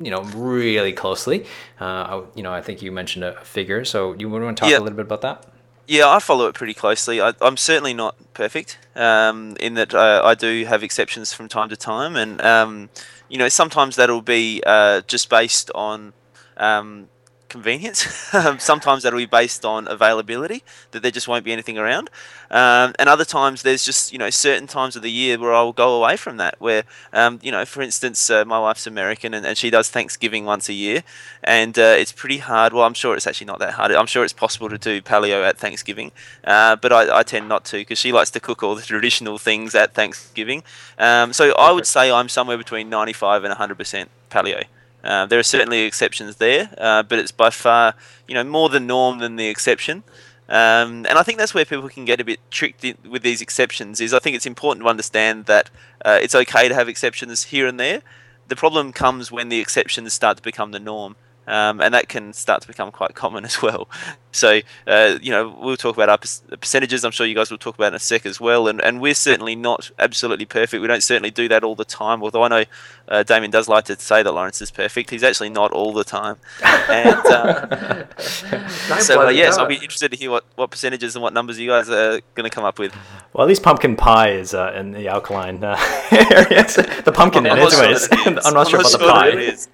you 0.00 0.10
know, 0.10 0.22
really 0.34 0.92
closely. 0.92 1.46
Uh, 1.80 1.84
I- 1.84 2.22
you 2.34 2.42
know, 2.42 2.52
I 2.52 2.60
think 2.60 2.82
you 2.82 2.90
mentioned 2.90 3.24
a 3.24 3.32
figure, 3.44 3.84
so 3.84 4.14
you 4.18 4.28
want 4.28 4.56
to 4.56 4.60
talk 4.60 4.68
Yeah. 4.68 4.78
a 4.78 4.82
little 4.86 4.96
bit 4.96 5.06
about 5.06 5.20
that? 5.22 5.46
Yeah, 5.86 6.08
I 6.08 6.18
follow 6.18 6.46
it 6.48 6.54
pretty 6.56 6.74
closely. 6.74 7.20
I, 7.20 7.34
I'm 7.40 7.56
certainly 7.56 7.94
not 7.94 8.14
perfect 8.34 8.78
um, 8.96 9.56
in 9.60 9.74
that 9.74 9.94
uh, 9.94 10.22
I 10.24 10.34
do 10.34 10.64
have 10.64 10.82
exceptions 10.82 11.32
from 11.32 11.48
time 11.48 11.68
to 11.68 11.76
time, 11.76 12.16
and 12.16 12.40
um, 12.40 12.90
you 13.30 13.38
know 13.38 13.48
sometimes 13.48 13.96
that'll 13.96 14.22
be 14.22 14.62
uh, 14.66 15.00
just 15.02 15.30
based 15.30 15.70
on 15.74 16.12
um, 16.56 17.08
convenience. 17.50 17.98
sometimes 18.58 19.02
that'll 19.02 19.18
be 19.18 19.26
based 19.26 19.64
on 19.64 19.86
availability 19.88 20.62
that 20.92 21.02
there 21.02 21.10
just 21.10 21.28
won't 21.28 21.44
be 21.44 21.52
anything 21.52 21.76
around, 21.76 22.08
um, 22.50 22.94
and 22.98 23.08
other 23.08 23.24
times 23.24 23.62
there's 23.62 23.84
just 23.84 24.12
you 24.12 24.18
know 24.18 24.30
certain 24.30 24.66
times 24.66 24.96
of 24.96 25.02
the 25.02 25.10
year 25.10 25.38
where 25.38 25.52
I'll 25.52 25.74
go 25.74 26.02
away 26.02 26.16
from 26.16 26.38
that. 26.38 26.54
Where 26.58 26.84
um, 27.12 27.38
you 27.42 27.52
know, 27.52 27.66
for 27.66 27.82
instance, 27.82 28.30
uh, 28.30 28.44
my 28.44 28.58
wife's 28.58 28.86
American 28.86 29.34
and, 29.34 29.44
and 29.44 29.58
she 29.58 29.68
does 29.68 29.90
Thanksgiving 29.90 30.46
once 30.46 30.68
a 30.68 30.72
year, 30.72 31.02
and 31.44 31.78
uh, 31.78 31.96
it's 31.98 32.12
pretty 32.12 32.38
hard. 32.38 32.72
Well, 32.72 32.84
I'm 32.84 32.94
sure 32.94 33.14
it's 33.14 33.26
actually 33.26 33.48
not 33.48 33.58
that 33.58 33.74
hard. 33.74 33.92
I'm 33.92 34.06
sure 34.06 34.24
it's 34.24 34.32
possible 34.32 34.70
to 34.70 34.78
do 34.78 35.02
paleo 35.02 35.46
at 35.46 35.58
Thanksgiving, 35.58 36.12
uh, 36.44 36.76
but 36.76 36.92
I, 36.92 37.18
I 37.18 37.22
tend 37.22 37.48
not 37.48 37.64
to 37.66 37.78
because 37.78 37.98
she 37.98 38.12
likes 38.12 38.30
to 38.30 38.40
cook 38.40 38.62
all 38.62 38.74
the 38.74 38.82
traditional 38.82 39.36
things 39.36 39.74
at 39.74 39.92
Thanksgiving. 39.92 40.62
Um, 40.98 41.32
so 41.32 41.52
I 41.58 41.72
would 41.72 41.86
say 41.86 42.10
I'm 42.10 42.28
somewhere 42.28 42.56
between 42.56 42.88
95 42.88 43.44
and 43.44 43.54
100% 43.54 44.06
paleo. 44.30 44.64
Uh, 45.02 45.26
there 45.26 45.38
are 45.38 45.44
certainly 45.44 45.80
exceptions 45.80 46.36
there, 46.36 46.70
uh, 46.78 47.02
but 47.02 47.18
it's 47.18 47.32
by 47.32 47.50
far 47.50 47.94
you 48.28 48.34
know 48.34 48.44
more 48.44 48.68
the 48.68 48.80
norm 48.80 49.18
than 49.18 49.36
the 49.36 49.48
exception. 49.48 50.02
Um, 50.48 51.06
and 51.06 51.16
I 51.16 51.22
think 51.22 51.38
that's 51.38 51.54
where 51.54 51.64
people 51.64 51.88
can 51.88 52.04
get 52.04 52.20
a 52.20 52.24
bit 52.24 52.40
tricked 52.50 52.84
with 53.08 53.22
these 53.22 53.40
exceptions. 53.40 54.00
Is 54.00 54.12
I 54.12 54.18
think 54.18 54.34
it's 54.34 54.46
important 54.46 54.84
to 54.84 54.90
understand 54.90 55.46
that 55.46 55.70
uh, 56.04 56.18
it's 56.20 56.34
okay 56.34 56.68
to 56.68 56.74
have 56.74 56.88
exceptions 56.88 57.44
here 57.44 57.66
and 57.66 57.78
there. 57.78 58.02
The 58.48 58.56
problem 58.56 58.92
comes 58.92 59.30
when 59.30 59.48
the 59.48 59.60
exceptions 59.60 60.12
start 60.12 60.38
to 60.38 60.42
become 60.42 60.72
the 60.72 60.80
norm, 60.80 61.14
um, 61.46 61.80
and 61.80 61.94
that 61.94 62.08
can 62.08 62.32
start 62.32 62.62
to 62.62 62.68
become 62.68 62.90
quite 62.90 63.14
common 63.14 63.44
as 63.50 63.62
well. 63.62 63.88
So 64.32 64.60
uh, 64.86 65.18
you 65.20 65.30
know 65.30 65.56
we'll 65.60 65.76
talk 65.76 65.96
about 65.96 66.08
our 66.08 66.18
percentages. 66.56 67.04
I'm 67.04 67.12
sure 67.12 67.26
you 67.26 67.34
guys 67.34 67.50
will 67.50 67.58
talk 67.58 67.74
about 67.74 67.88
in 67.88 67.94
a 67.94 67.98
sec 67.98 68.26
as 68.26 68.40
well. 68.40 68.68
And 68.68 68.80
and 68.80 69.00
we're 69.00 69.14
certainly 69.14 69.54
not 69.54 69.90
absolutely 69.98 70.46
perfect. 70.46 70.80
We 70.80 70.88
don't 70.88 71.02
certainly 71.02 71.30
do 71.30 71.48
that 71.48 71.64
all 71.64 71.74
the 71.74 71.84
time. 71.84 72.22
Although 72.22 72.42
I 72.42 72.48
know 72.48 72.64
uh, 73.10 73.22
Damian 73.24 73.50
does 73.50 73.68
like 73.68 73.84
to 73.86 73.98
say 73.98 74.22
that 74.22 74.32
Lawrence 74.32 74.62
is 74.62 74.70
perfect. 74.70 75.10
He's 75.10 75.24
actually 75.24 75.50
not 75.50 75.72
all 75.72 75.92
the 75.92 76.04
time. 76.04 76.36
And 76.62 77.26
uh, 77.26 78.06
so 78.18 79.26
uh, 79.26 79.30
yes, 79.30 79.58
I'll 79.58 79.66
be 79.66 79.74
interested 79.74 80.12
to 80.12 80.16
hear 80.16 80.30
what, 80.30 80.44
what 80.54 80.70
percentages 80.70 81.16
and 81.16 81.22
what 81.22 81.32
numbers 81.32 81.58
you 81.58 81.68
guys 81.68 81.90
are 81.90 82.20
going 82.34 82.48
to 82.48 82.54
come 82.54 82.64
up 82.64 82.78
with. 82.78 82.94
Well, 83.32 83.44
at 83.44 83.48
least 83.48 83.64
pumpkin 83.64 83.96
pie 83.96 84.30
is 84.30 84.54
uh, 84.54 84.72
in 84.76 84.92
the 84.92 85.08
alkaline 85.08 85.64
uh, 85.64 85.76
areas. 86.12 86.76
The 86.76 87.12
pumpkin, 87.12 87.46
I'm 87.46 87.58
in, 87.58 87.64
not 87.64 87.72
sure 87.72 87.82
anyways. 87.82 88.08
that 88.08 88.26
it 88.26 88.32
is. 88.38 88.46
I'm 88.46 88.54
not 88.54 88.68
sure 88.68 88.80
about 88.80 88.92
the 88.92 88.98
pie. 88.98 89.28
it 89.28 89.38
is. 89.38 89.68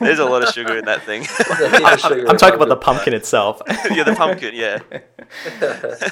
There's 0.00 0.18
a 0.18 0.24
lot 0.24 0.42
of 0.42 0.52
sugar 0.52 0.76
in 0.76 0.84
that 0.86 1.02
thing. 1.02 1.26
I'm 1.38 2.36
talking 2.38 2.56
about 2.56 2.68
the 2.68 2.76
pumpkin 2.76 3.14
itself. 3.14 3.62
Yeah, 4.00 4.12
the 4.12 4.16
pumpkin. 4.16 4.54
Yeah. 4.54 4.80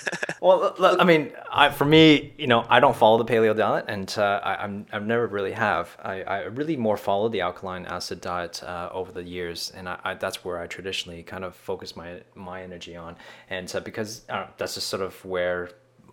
Well, 0.40 0.74
I 0.78 1.04
mean, 1.04 1.32
I, 1.50 1.70
for 1.70 1.84
me, 1.84 2.32
you 2.38 2.46
know, 2.46 2.64
I 2.68 2.78
don't 2.78 2.96
follow 2.96 3.18
the 3.18 3.24
paleo 3.24 3.56
diet, 3.56 3.86
and 3.88 4.12
uh, 4.16 4.40
I, 4.42 4.62
I'm 4.62 4.86
I've 4.92 5.04
never 5.04 5.26
really 5.26 5.52
have. 5.52 5.96
I, 6.00 6.22
I 6.22 6.38
really 6.44 6.76
more 6.76 6.96
follow 6.96 7.28
the 7.28 7.40
alkaline 7.40 7.86
acid 7.86 8.20
diet 8.20 8.62
uh, 8.62 8.88
over 8.92 9.10
the 9.10 9.22
years, 9.22 9.72
and 9.76 9.88
I, 9.88 9.98
I, 10.04 10.14
that's 10.14 10.44
where 10.44 10.60
I 10.60 10.66
traditionally 10.66 11.22
kind 11.24 11.44
of 11.44 11.56
focus 11.56 11.96
my 11.96 12.20
my 12.36 12.62
energy 12.62 12.94
on, 12.94 13.16
and 13.50 13.74
uh, 13.74 13.80
because 13.80 14.22
know, 14.28 14.46
that's 14.58 14.74
just 14.74 14.86
sort 14.86 15.02
of 15.02 15.24
where 15.24 15.70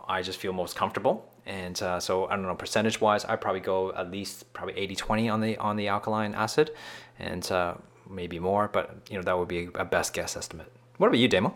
I 0.07 0.21
just 0.21 0.39
feel 0.39 0.53
most 0.53 0.75
comfortable. 0.75 1.31
And 1.45 1.79
uh, 1.83 1.99
so 1.99 2.25
I 2.25 2.35
don't 2.35 2.47
know 2.47 2.55
percentage 2.55 2.99
wise, 2.99 3.23
I 3.25 3.35
probably 3.35 3.61
go 3.61 3.93
at 3.93 4.09
least 4.09 4.51
probably 4.53 4.73
80-20 4.73 5.31
on 5.31 5.41
the 5.41 5.57
on 5.57 5.75
the 5.75 5.87
alkaline 5.89 6.33
acid, 6.33 6.71
and 7.19 7.49
uh, 7.51 7.75
maybe 8.09 8.39
more, 8.39 8.69
but 8.73 8.95
you 9.09 9.17
know 9.17 9.23
that 9.23 9.37
would 9.37 9.47
be 9.47 9.69
a 9.75 9.85
best 9.85 10.13
guess 10.13 10.35
estimate. 10.35 10.71
What 10.97 11.07
about 11.07 11.19
you, 11.19 11.27
Damo? 11.27 11.55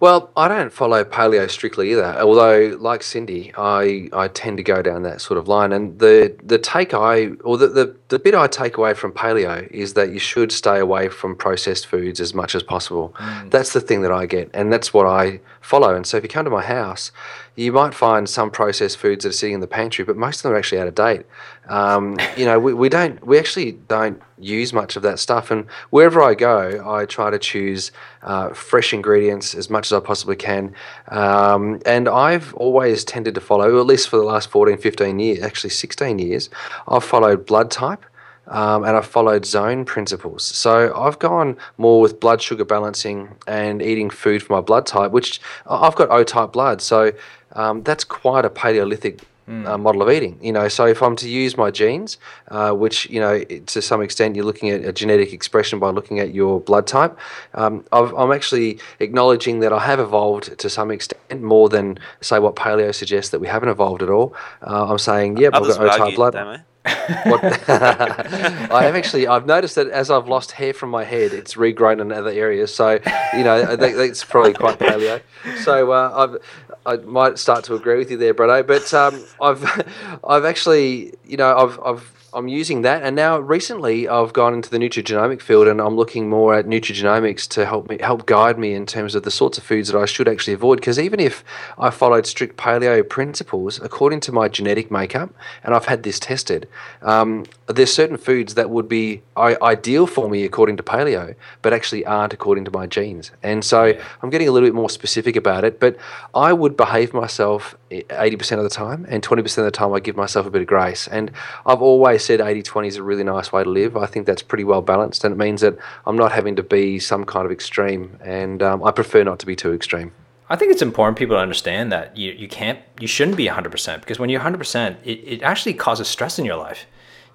Well, 0.00 0.30
I 0.36 0.48
don't 0.48 0.72
follow 0.72 1.04
paleo 1.04 1.48
strictly 1.50 1.92
either. 1.92 2.16
Although, 2.20 2.76
like 2.78 3.02
Cindy, 3.02 3.52
I, 3.56 4.08
I 4.12 4.28
tend 4.28 4.58
to 4.58 4.62
go 4.62 4.82
down 4.82 5.02
that 5.02 5.20
sort 5.20 5.38
of 5.38 5.48
line. 5.48 5.72
And 5.72 5.98
the, 5.98 6.36
the 6.42 6.58
take 6.58 6.92
I 6.92 7.28
or 7.42 7.56
the, 7.56 7.68
the, 7.68 7.96
the 8.14 8.20
bit 8.20 8.32
I 8.32 8.46
take 8.46 8.76
away 8.76 8.94
from 8.94 9.10
paleo 9.10 9.68
is 9.72 9.94
that 9.94 10.12
you 10.12 10.20
should 10.20 10.52
stay 10.52 10.78
away 10.78 11.08
from 11.08 11.34
processed 11.34 11.88
foods 11.88 12.20
as 12.20 12.32
much 12.32 12.54
as 12.54 12.62
possible. 12.62 13.12
That's 13.50 13.72
the 13.72 13.80
thing 13.80 14.02
that 14.02 14.12
I 14.12 14.26
get, 14.26 14.50
and 14.54 14.72
that's 14.72 14.94
what 14.94 15.04
I 15.04 15.40
follow. 15.60 15.96
And 15.96 16.06
so, 16.06 16.18
if 16.18 16.22
you 16.22 16.28
come 16.28 16.44
to 16.44 16.50
my 16.50 16.62
house, 16.62 17.10
you 17.56 17.72
might 17.72 17.92
find 17.92 18.28
some 18.28 18.52
processed 18.52 18.98
foods 18.98 19.24
that 19.24 19.30
are 19.30 19.32
sitting 19.32 19.54
in 19.54 19.60
the 19.60 19.66
pantry, 19.66 20.04
but 20.04 20.16
most 20.16 20.38
of 20.38 20.42
them 20.44 20.52
are 20.52 20.56
actually 20.56 20.80
out 20.80 20.86
of 20.86 20.94
date. 20.94 21.26
Um, 21.68 22.16
you 22.36 22.44
know, 22.44 22.60
we, 22.60 22.72
we 22.72 22.88
don't, 22.88 23.24
we 23.26 23.36
actually 23.38 23.72
don't 23.72 24.22
use 24.38 24.72
much 24.72 24.96
of 24.96 25.02
that 25.02 25.18
stuff. 25.18 25.50
And 25.50 25.66
wherever 25.90 26.22
I 26.22 26.34
go, 26.34 26.82
I 26.86 27.06
try 27.06 27.30
to 27.30 27.38
choose 27.38 27.92
uh, 28.22 28.50
fresh 28.50 28.92
ingredients 28.92 29.54
as 29.54 29.70
much 29.70 29.86
as 29.88 29.92
I 29.92 30.00
possibly 30.00 30.36
can. 30.36 30.74
Um, 31.08 31.80
and 31.86 32.08
I've 32.08 32.54
always 32.54 33.04
tended 33.04 33.34
to 33.36 33.40
follow, 33.40 33.78
at 33.78 33.86
least 33.86 34.08
for 34.08 34.16
the 34.16 34.24
last 34.24 34.50
14, 34.50 34.78
15 34.78 35.18
years, 35.18 35.42
actually 35.42 35.70
16 35.70 36.18
years, 36.18 36.50
I've 36.88 37.04
followed 37.04 37.46
blood 37.46 37.70
type. 37.70 38.03
Um, 38.46 38.84
and 38.84 38.96
I've 38.96 39.06
followed 39.06 39.46
zone 39.46 39.84
principles. 39.84 40.44
So 40.44 40.94
I've 40.94 41.18
gone 41.18 41.56
more 41.78 42.00
with 42.00 42.20
blood 42.20 42.42
sugar 42.42 42.64
balancing 42.64 43.34
and 43.46 43.80
eating 43.80 44.10
food 44.10 44.42
for 44.42 44.52
my 44.52 44.60
blood 44.60 44.86
type, 44.86 45.12
which 45.12 45.40
I've 45.66 45.96
got 45.96 46.10
O 46.10 46.24
type 46.24 46.52
blood. 46.52 46.82
So 46.82 47.12
um, 47.52 47.82
that's 47.82 48.04
quite 48.04 48.44
a 48.44 48.50
Paleolithic 48.50 49.20
uh, 49.46 49.76
model 49.78 50.02
of 50.02 50.10
eating. 50.10 50.38
You 50.40 50.52
know, 50.52 50.68
so 50.68 50.86
if 50.86 51.02
I'm 51.02 51.16
to 51.16 51.28
use 51.28 51.56
my 51.56 51.70
genes, 51.70 52.18
uh, 52.48 52.72
which 52.72 53.08
you 53.10 53.20
know 53.20 53.42
to 53.44 53.82
some 53.82 54.00
extent 54.02 54.36
you're 54.36 54.44
looking 54.44 54.70
at 54.70 54.84
a 54.84 54.92
genetic 54.92 55.32
expression 55.32 55.78
by 55.78 55.90
looking 55.90 56.18
at 56.18 56.34
your 56.34 56.60
blood 56.60 56.86
type, 56.86 57.18
um, 57.54 57.84
I've, 57.92 58.12
I'm 58.14 58.32
actually 58.32 58.78
acknowledging 59.00 59.60
that 59.60 59.72
I 59.72 59.80
have 59.80 60.00
evolved 60.00 60.58
to 60.58 60.70
some 60.70 60.90
extent 60.90 61.42
more 61.42 61.68
than 61.68 61.98
say 62.20 62.38
what 62.38 62.56
paleo 62.56 62.94
suggests 62.94 63.30
that 63.32 63.40
we 63.40 63.46
haven't 63.46 63.68
evolved 63.68 64.02
at 64.02 64.08
all. 64.08 64.34
Uh, 64.66 64.90
I'm 64.90 64.98
saying, 64.98 65.36
Others 65.54 65.78
I've 65.78 65.86
got 65.86 66.00
O-type 66.00 66.16
blood. 66.16 66.64
What, 66.84 67.42
I 67.68 68.82
have 68.84 68.94
actually. 68.94 69.26
I've 69.26 69.46
noticed 69.46 69.74
that 69.76 69.88
as 69.88 70.10
I've 70.10 70.28
lost 70.28 70.52
hair 70.52 70.74
from 70.74 70.90
my 70.90 71.04
head, 71.04 71.32
it's 71.32 71.54
regrown 71.54 72.00
in 72.00 72.12
other 72.12 72.30
areas. 72.30 72.74
So 72.74 72.98
you 73.32 73.44
know 73.44 73.76
that, 73.76 73.94
that's 73.96 74.24
probably 74.24 74.52
quite 74.52 74.78
paleo. 74.78 75.20
So 75.62 75.92
uh, 75.92 76.38
I 76.86 76.96
might 76.96 77.38
start 77.38 77.64
to 77.64 77.74
agree 77.74 77.96
with 77.96 78.10
you 78.10 78.16
there, 78.16 78.34
Brado. 78.34 78.66
But 78.66 78.92
um, 78.92 79.24
I've, 79.40 80.20
I've 80.28 80.44
actually, 80.44 81.14
you 81.24 81.36
know, 81.36 81.56
I've, 81.56 81.80
I've 81.84 82.23
I'm 82.34 82.48
using 82.48 82.82
that, 82.82 83.04
and 83.04 83.14
now 83.14 83.38
recently 83.38 84.08
I've 84.08 84.32
gone 84.32 84.54
into 84.54 84.68
the 84.68 84.78
nutrigenomic 84.78 85.40
field, 85.40 85.68
and 85.68 85.80
I'm 85.80 85.94
looking 85.94 86.28
more 86.28 86.54
at 86.54 86.66
nutrigenomics 86.66 87.46
to 87.50 87.64
help 87.64 87.88
me 87.88 87.98
help 88.00 88.26
guide 88.26 88.58
me 88.58 88.74
in 88.74 88.86
terms 88.86 89.14
of 89.14 89.22
the 89.22 89.30
sorts 89.30 89.56
of 89.56 89.62
foods 89.62 89.88
that 89.88 89.98
I 89.98 90.04
should 90.04 90.26
actually 90.26 90.54
avoid. 90.54 90.80
Because 90.80 90.98
even 90.98 91.20
if 91.20 91.44
I 91.78 91.90
followed 91.90 92.26
strict 92.26 92.56
paleo 92.56 93.08
principles 93.08 93.80
according 93.80 94.18
to 94.20 94.32
my 94.32 94.48
genetic 94.48 94.90
makeup, 94.90 95.32
and 95.62 95.74
I've 95.74 95.84
had 95.84 96.02
this 96.02 96.18
tested, 96.18 96.68
um, 97.02 97.46
there's 97.68 97.94
certain 97.94 98.16
foods 98.16 98.54
that 98.54 98.68
would 98.68 98.88
be 98.88 99.22
ideal 99.36 100.06
for 100.08 100.28
me 100.28 100.44
according 100.44 100.76
to 100.78 100.82
paleo, 100.82 101.36
but 101.62 101.72
actually 101.72 102.04
aren't 102.04 102.32
according 102.32 102.64
to 102.64 102.72
my 102.72 102.86
genes. 102.86 103.30
And 103.44 103.64
so 103.64 103.96
I'm 104.22 104.30
getting 104.30 104.48
a 104.48 104.50
little 104.50 104.66
bit 104.66 104.74
more 104.74 104.90
specific 104.90 105.36
about 105.36 105.62
it. 105.62 105.78
But 105.78 105.96
I 106.34 106.52
would 106.52 106.76
behave 106.76 107.14
myself 107.14 107.76
80% 108.02 108.58
of 108.58 108.64
the 108.64 108.70
time, 108.70 109.06
and 109.08 109.22
20% 109.22 109.58
of 109.58 109.64
the 109.64 109.70
time 109.70 109.92
I 109.92 110.00
give 110.00 110.16
myself 110.16 110.46
a 110.46 110.50
bit 110.50 110.62
of 110.62 110.68
grace. 110.68 111.06
And 111.08 111.30
I've 111.66 111.80
always 111.80 112.24
said 112.24 112.40
80 112.40 112.62
20 112.62 112.88
is 112.88 112.96
a 112.96 113.02
really 113.02 113.24
nice 113.24 113.52
way 113.52 113.64
to 113.64 113.70
live. 113.70 113.96
I 113.96 114.06
think 114.06 114.26
that's 114.26 114.42
pretty 114.42 114.64
well 114.64 114.82
balanced, 114.82 115.24
and 115.24 115.32
it 115.32 115.38
means 115.38 115.60
that 115.60 115.76
I'm 116.06 116.16
not 116.16 116.32
having 116.32 116.56
to 116.56 116.62
be 116.62 116.98
some 116.98 117.24
kind 117.24 117.46
of 117.46 117.52
extreme, 117.52 118.18
and 118.22 118.62
um, 118.62 118.82
I 118.82 118.90
prefer 118.90 119.24
not 119.24 119.38
to 119.40 119.46
be 119.46 119.56
too 119.56 119.72
extreme. 119.72 120.12
I 120.48 120.56
think 120.56 120.72
it's 120.72 120.82
important 120.82 121.16
people 121.16 121.36
to 121.36 121.40
understand 121.40 121.90
that 121.92 122.16
you, 122.16 122.32
you 122.32 122.48
can't 122.48 122.78
you 123.00 123.06
shouldn't 123.06 123.36
be 123.36 123.46
100% 123.46 124.00
because 124.00 124.18
when 124.18 124.28
you're 124.28 124.42
100% 124.42 124.96
it, 125.02 125.10
it 125.10 125.42
actually 125.42 125.74
causes 125.74 126.06
stress 126.06 126.38
in 126.38 126.44
your 126.44 126.56
life 126.56 126.86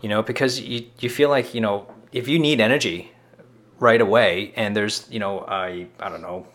you 0.01 0.09
know 0.09 0.21
because 0.21 0.59
you, 0.59 0.85
you 0.99 1.09
feel 1.09 1.29
like 1.29 1.53
you 1.53 1.61
know 1.61 1.91
if 2.11 2.27
you 2.27 2.37
need 2.39 2.61
energy 2.61 3.11
right 3.79 4.01
away 4.01 4.53
and 4.55 4.75
there's 4.75 5.07
you 5.09 5.19
know 5.19 5.39
I, 5.39 5.87
I 5.99 6.09
don't 6.09 6.21
know 6.21 6.47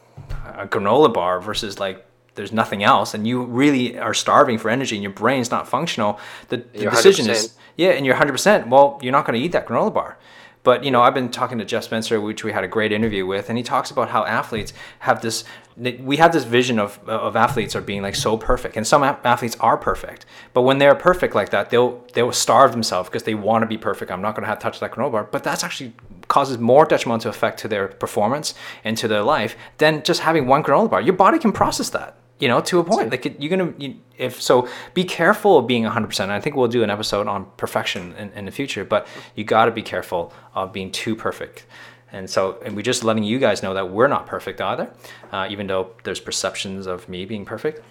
a 0.45 0.67
granola 0.67 1.13
bar 1.13 1.41
versus 1.41 1.79
like 1.79 2.07
there's 2.35 2.53
nothing 2.53 2.83
else 2.83 3.15
and 3.15 3.27
you 3.27 3.43
really 3.45 3.99
are 3.99 4.15
starving 4.15 4.59
for 4.59 4.71
energy 4.71 4.97
and 4.97 5.03
your 5.03 5.13
brain's 5.13 5.51
not 5.51 5.69
functional 5.69 6.19
the, 6.49 6.59
the 6.73 6.91
decision 6.91 7.27
100%. 7.27 7.31
is 7.31 7.55
yeah 7.77 7.91
and 7.91 8.05
you're 8.05 8.15
100% 8.15 8.69
well 8.69 8.99
you're 9.03 9.13
not 9.13 9.25
going 9.25 9.39
to 9.39 9.45
eat 9.45 9.53
that 9.53 9.67
granola 9.67 9.93
bar 9.93 10.19
but 10.65 10.83
you 10.83 10.91
know, 10.91 11.03
I've 11.03 11.13
been 11.13 11.29
talking 11.29 11.59
to 11.59 11.65
Jeff 11.65 11.85
Spencer, 11.85 12.19
which 12.21 12.43
we 12.43 12.51
had 12.51 12.65
a 12.65 12.69
great 12.69 12.91
interview 12.91 13.27
with, 13.27 13.51
and 13.51 13.59
he 13.59 13.63
talks 13.63 13.91
about 13.91 14.09
how 14.09 14.25
athletes 14.25 14.73
have 15.01 15.21
this. 15.21 15.45
We 15.77 16.17
have 16.17 16.33
this 16.33 16.45
vision 16.45 16.79
of 16.79 16.99
of 17.07 17.37
athletes 17.37 17.77
are 17.77 17.83
being 17.83 18.01
like 18.01 18.17
so 18.17 18.39
perfect, 18.39 18.77
and 18.77 18.87
some 18.87 19.03
athletes 19.03 19.57
are 19.61 19.77
perfect. 19.77 20.25
But 20.55 20.63
when 20.63 20.79
they're 20.79 20.95
perfect 20.95 21.35
like 21.35 21.51
that, 21.51 21.69
they'll 21.69 22.03
they'll 22.15 22.33
starve 22.33 22.73
themselves 22.73 23.11
because 23.11 23.25
they 23.25 23.35
want 23.35 23.61
to 23.63 23.67
be 23.67 23.77
perfect. 23.77 24.11
I'm 24.11 24.23
not 24.23 24.35
going 24.35 24.45
to 24.45 24.49
have 24.49 24.59
to 24.59 24.63
touch 24.63 24.81
that 24.81 24.93
granola 24.93 25.13
bar, 25.13 25.25
but 25.25 25.45
that's 25.45 25.63
actually 25.63 25.93
causes 26.29 26.57
more 26.57 26.87
detrimental 26.87 27.29
effect 27.29 27.59
to 27.61 27.69
their 27.69 27.89
performance 27.89 28.55
and 28.85 28.97
to 28.97 29.07
their 29.07 29.23
life 29.23 29.57
than 29.77 30.03
just 30.03 30.23
having 30.23 30.47
one 30.47 30.63
granola 30.63 30.89
bar. 30.89 31.03
Your 31.03 31.13
body 31.13 31.39
can 31.39 31.53
process 31.53 31.91
that 31.91 32.17
you 32.39 32.49
know 32.49 32.61
to 32.61 32.79
a 32.79 32.85
point. 32.85 33.11
Like 33.11 33.41
you're 33.41 33.51
gonna 33.51 33.73
you, 33.79 33.97
if 34.19 34.41
so 34.41 34.69
be 34.93 35.05
careful 35.05 35.59
of 35.59 35.67
being 35.67 35.83
100% 35.85 36.29
i 36.29 36.41
think 36.41 36.55
we'll 36.55 36.69
do 36.69 36.85
an 36.85 36.91
episode 36.91 37.27
on 37.27 37.47
perfection 37.57 38.15
in, 38.15 38.31
in 38.33 38.45
the 38.45 38.51
future 38.53 38.85
but 38.85 39.07
you 39.35 39.43
got 39.45 39.65
to 39.65 39.71
be 39.73 39.83
careful 39.83 40.33
of 40.55 40.73
being 40.73 40.91
too 40.91 41.17
perfect. 41.17 41.67
And 42.13 42.31
so 42.31 42.59
and 42.65 42.77
we're 42.77 42.83
just 42.83 43.03
letting 43.03 43.25
you 43.25 43.41
guys 43.41 43.61
know 43.63 43.75
that 43.75 43.91
we're 43.91 44.07
not 44.07 44.27
perfect 44.27 44.61
either 44.61 44.93
uh, 45.33 45.49
even 45.51 45.67
though 45.67 45.91
there's 46.05 46.21
perceptions 46.21 46.87
of 46.87 47.09
me 47.09 47.25
being 47.25 47.45
perfect 47.45 47.83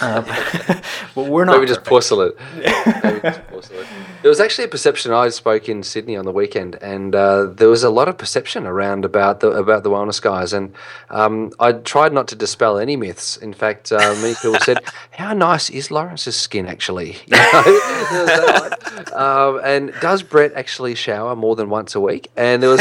uh, 0.00 0.22
but 1.14 1.26
we're 1.26 1.44
not 1.44 1.56
Maybe 1.56 1.66
just 1.66 1.84
perfect. 1.84 1.88
porcelain. 1.88 2.32
Maybe 2.56 3.20
just 3.20 3.46
porcelain. 3.48 3.86
There 4.22 4.28
was 4.28 4.40
actually 4.40 4.64
a 4.64 4.68
perception. 4.68 5.12
I 5.12 5.28
spoke 5.28 5.68
in 5.68 5.82
Sydney 5.82 6.16
on 6.16 6.24
the 6.24 6.32
weekend, 6.32 6.76
and 6.76 7.14
uh, 7.14 7.46
there 7.46 7.68
was 7.68 7.84
a 7.84 7.90
lot 7.90 8.08
of 8.08 8.18
perception 8.18 8.66
around 8.66 9.04
about 9.04 9.40
the 9.40 9.50
about 9.50 9.82
the 9.82 9.90
wellness 9.90 10.20
guys. 10.20 10.52
And 10.52 10.74
um, 11.10 11.52
I 11.60 11.72
tried 11.72 12.12
not 12.12 12.28
to 12.28 12.36
dispel 12.36 12.78
any 12.78 12.96
myths. 12.96 13.36
In 13.36 13.52
fact, 13.52 13.92
uh, 13.92 13.98
many 14.20 14.34
people 14.34 14.58
said, 14.60 14.78
"How 15.12 15.32
nice 15.34 15.70
is 15.70 15.90
Lawrence's 15.90 16.36
skin 16.36 16.66
actually?" 16.66 17.16
You 17.26 17.36
know? 17.36 17.62
Was 17.64 18.26
that 18.26 19.12
um, 19.14 19.60
and 19.64 19.92
does 20.00 20.22
Brett 20.22 20.52
actually 20.54 20.94
shower 20.94 21.36
more 21.36 21.56
than 21.56 21.68
once 21.68 21.94
a 21.94 22.00
week? 22.00 22.30
And 22.36 22.62
there 22.62 22.70
was, 22.70 22.80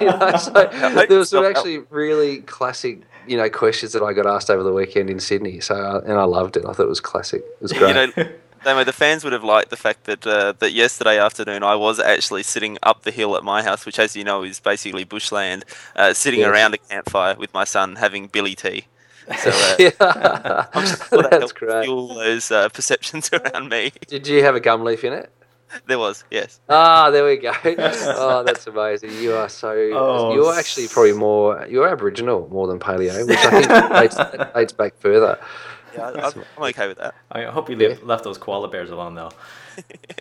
you 0.00 0.06
know, 0.06 0.36
so 0.36 1.06
there 1.08 1.18
was 1.18 1.30
some 1.30 1.44
actually 1.44 1.78
really 1.90 2.40
classic. 2.42 3.02
You 3.26 3.36
know, 3.36 3.48
questions 3.50 3.92
that 3.92 4.02
I 4.02 4.12
got 4.12 4.26
asked 4.26 4.50
over 4.50 4.62
the 4.62 4.72
weekend 4.72 5.10
in 5.10 5.20
Sydney. 5.20 5.60
So, 5.60 5.74
uh, 5.74 6.00
and 6.04 6.14
I 6.14 6.24
loved 6.24 6.56
it. 6.56 6.64
I 6.66 6.72
thought 6.72 6.84
it 6.84 6.88
was 6.88 7.00
classic. 7.00 7.40
It 7.42 7.62
was 7.62 7.72
great. 7.72 7.88
You 7.88 8.12
know, 8.24 8.28
Damo, 8.64 8.84
the 8.84 8.92
fans 8.92 9.22
would 9.22 9.32
have 9.32 9.44
liked 9.44 9.70
the 9.70 9.76
fact 9.76 10.04
that 10.04 10.26
uh, 10.26 10.52
that 10.58 10.72
yesterday 10.72 11.18
afternoon 11.18 11.62
I 11.62 11.76
was 11.76 12.00
actually 12.00 12.42
sitting 12.42 12.78
up 12.82 13.02
the 13.02 13.10
hill 13.12 13.36
at 13.36 13.44
my 13.44 13.62
house, 13.62 13.86
which, 13.86 13.98
as 13.98 14.16
you 14.16 14.24
know, 14.24 14.42
is 14.42 14.58
basically 14.60 15.04
bushland, 15.04 15.64
uh, 15.94 16.12
sitting 16.14 16.40
Yes. 16.40 16.48
around 16.48 16.74
a 16.74 16.78
campfire 16.78 17.36
with 17.36 17.52
my 17.54 17.64
son 17.64 17.96
having 17.96 18.26
Billy 18.26 18.54
tea. 18.54 18.86
So 19.42 19.50
uh, 19.52 19.76
yeah, 19.78 20.66
I'm 20.72 20.86
sure 20.86 21.22
that 21.22 21.28
that's 21.30 21.52
great. 21.52 21.84
fuel 21.84 22.08
those 22.14 22.50
uh, 22.50 22.68
perceptions 22.70 23.28
around 23.32 23.68
me. 23.68 23.92
Did 24.08 24.26
you 24.26 24.42
have 24.44 24.54
a 24.54 24.60
gum 24.60 24.82
leaf 24.84 25.04
in 25.04 25.12
it? 25.12 25.30
There 25.86 25.98
was, 25.98 26.24
yes. 26.30 26.60
Ah, 26.68 27.10
there 27.10 27.24
we 27.24 27.36
go. 27.36 27.52
Oh, 27.64 28.44
that's 28.44 28.66
amazing. 28.66 29.12
You 29.20 29.34
are 29.34 29.48
so. 29.48 29.70
Oh, 29.94 30.34
you're 30.34 30.54
actually 30.54 30.88
probably 30.88 31.12
more. 31.12 31.66
You're 31.68 31.88
Aboriginal 31.88 32.48
more 32.50 32.66
than 32.66 32.78
Paleo, 32.78 33.26
which 33.26 33.36
I 33.36 33.50
think 33.62 33.92
dates, 34.38 34.52
dates 34.54 34.72
back 34.72 34.96
further. 34.98 35.38
Yeah, 35.94 36.10
I, 36.10 36.26
I'm 36.28 36.44
I'm 36.56 36.62
okay 36.64 36.88
with 36.88 36.98
that. 36.98 37.14
i 37.32 37.44
hope 37.44 37.68
you 37.70 37.76
left, 37.76 38.04
left 38.04 38.24
those 38.24 38.38
koala 38.38 38.68
bears 38.68 38.90
alone 38.90 39.14
though 39.14 39.30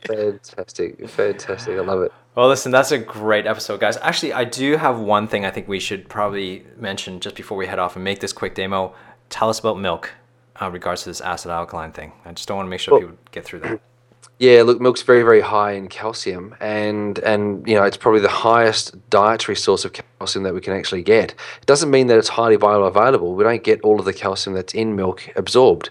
Fantastic, 0.08 1.08
fantastic. 1.10 1.78
I 1.78 1.82
love 1.82 2.02
it. 2.02 2.12
Well, 2.36 2.48
listen, 2.48 2.72
that's 2.72 2.92
a 2.92 2.98
great 2.98 3.46
episode, 3.48 3.80
guys. 3.80 3.98
Actually, 3.98 4.34
I 4.34 4.44
do 4.44 4.76
have 4.78 5.00
one 5.00 5.28
thing 5.28 5.46
I 5.46 5.52
think 5.52 5.68
we 5.68 5.80
should 5.80 6.10
probably 6.10 6.66
mention 6.78 7.20
just 7.20 7.36
before 7.36 7.58
we 7.58 7.66
head 7.66 7.80
off 7.80 7.96
and 7.96 8.04
make 8.04 8.20
this 8.20 8.34
quick 8.34 8.56
Damo. 8.56 8.94
Tell 9.30 9.50
us 9.50 9.60
about 9.60 9.80
milk, 9.80 10.12
uh, 10.62 10.70
regards 10.70 11.04
to 11.04 11.10
this 11.10 11.22
acid 11.22 11.52
alkaline 11.52 11.92
thing. 11.92 12.12
I 12.26 12.34
just 12.34 12.48
don't 12.48 12.58
want 12.58 12.68
to 12.68 12.70
make 12.70 12.80
sure 12.80 12.94
Well- 12.94 13.02
people 13.02 13.18
get 13.32 13.46
through 13.46 13.60
that. 13.62 13.82
Yeah, 14.38 14.64
look, 14.64 14.82
milk's 14.82 15.02
very, 15.02 15.24
very 15.24 15.40
high 15.40 15.72
in 15.72 15.88
calcium, 15.88 16.56
and 16.60 17.20
and 17.20 17.66
you 17.66 17.74
know 17.74 17.84
it's 17.84 17.96
probably 17.96 18.20
the 18.20 18.28
highest 18.28 19.10
dietary 19.10 19.56
source 19.56 19.86
of 19.86 19.94
calcium 19.94 20.44
that 20.44 20.54
we 20.54 20.60
can 20.60 20.74
actually 20.74 21.04
get. 21.04 21.32
It 21.32 21.66
doesn't 21.66 21.90
mean 21.90 22.08
that 22.08 22.18
it's 22.18 22.28
highly 22.28 22.58
bioavailable. 22.58 23.34
We 23.36 23.46
don't 23.46 23.64
get 23.64 23.80
all 23.82 23.98
of 23.98 24.06
the 24.06 24.14
calcium 24.14 24.54
that's 24.54 24.74
in 24.74 24.96
milk 24.96 25.30
absorbed. 25.38 25.90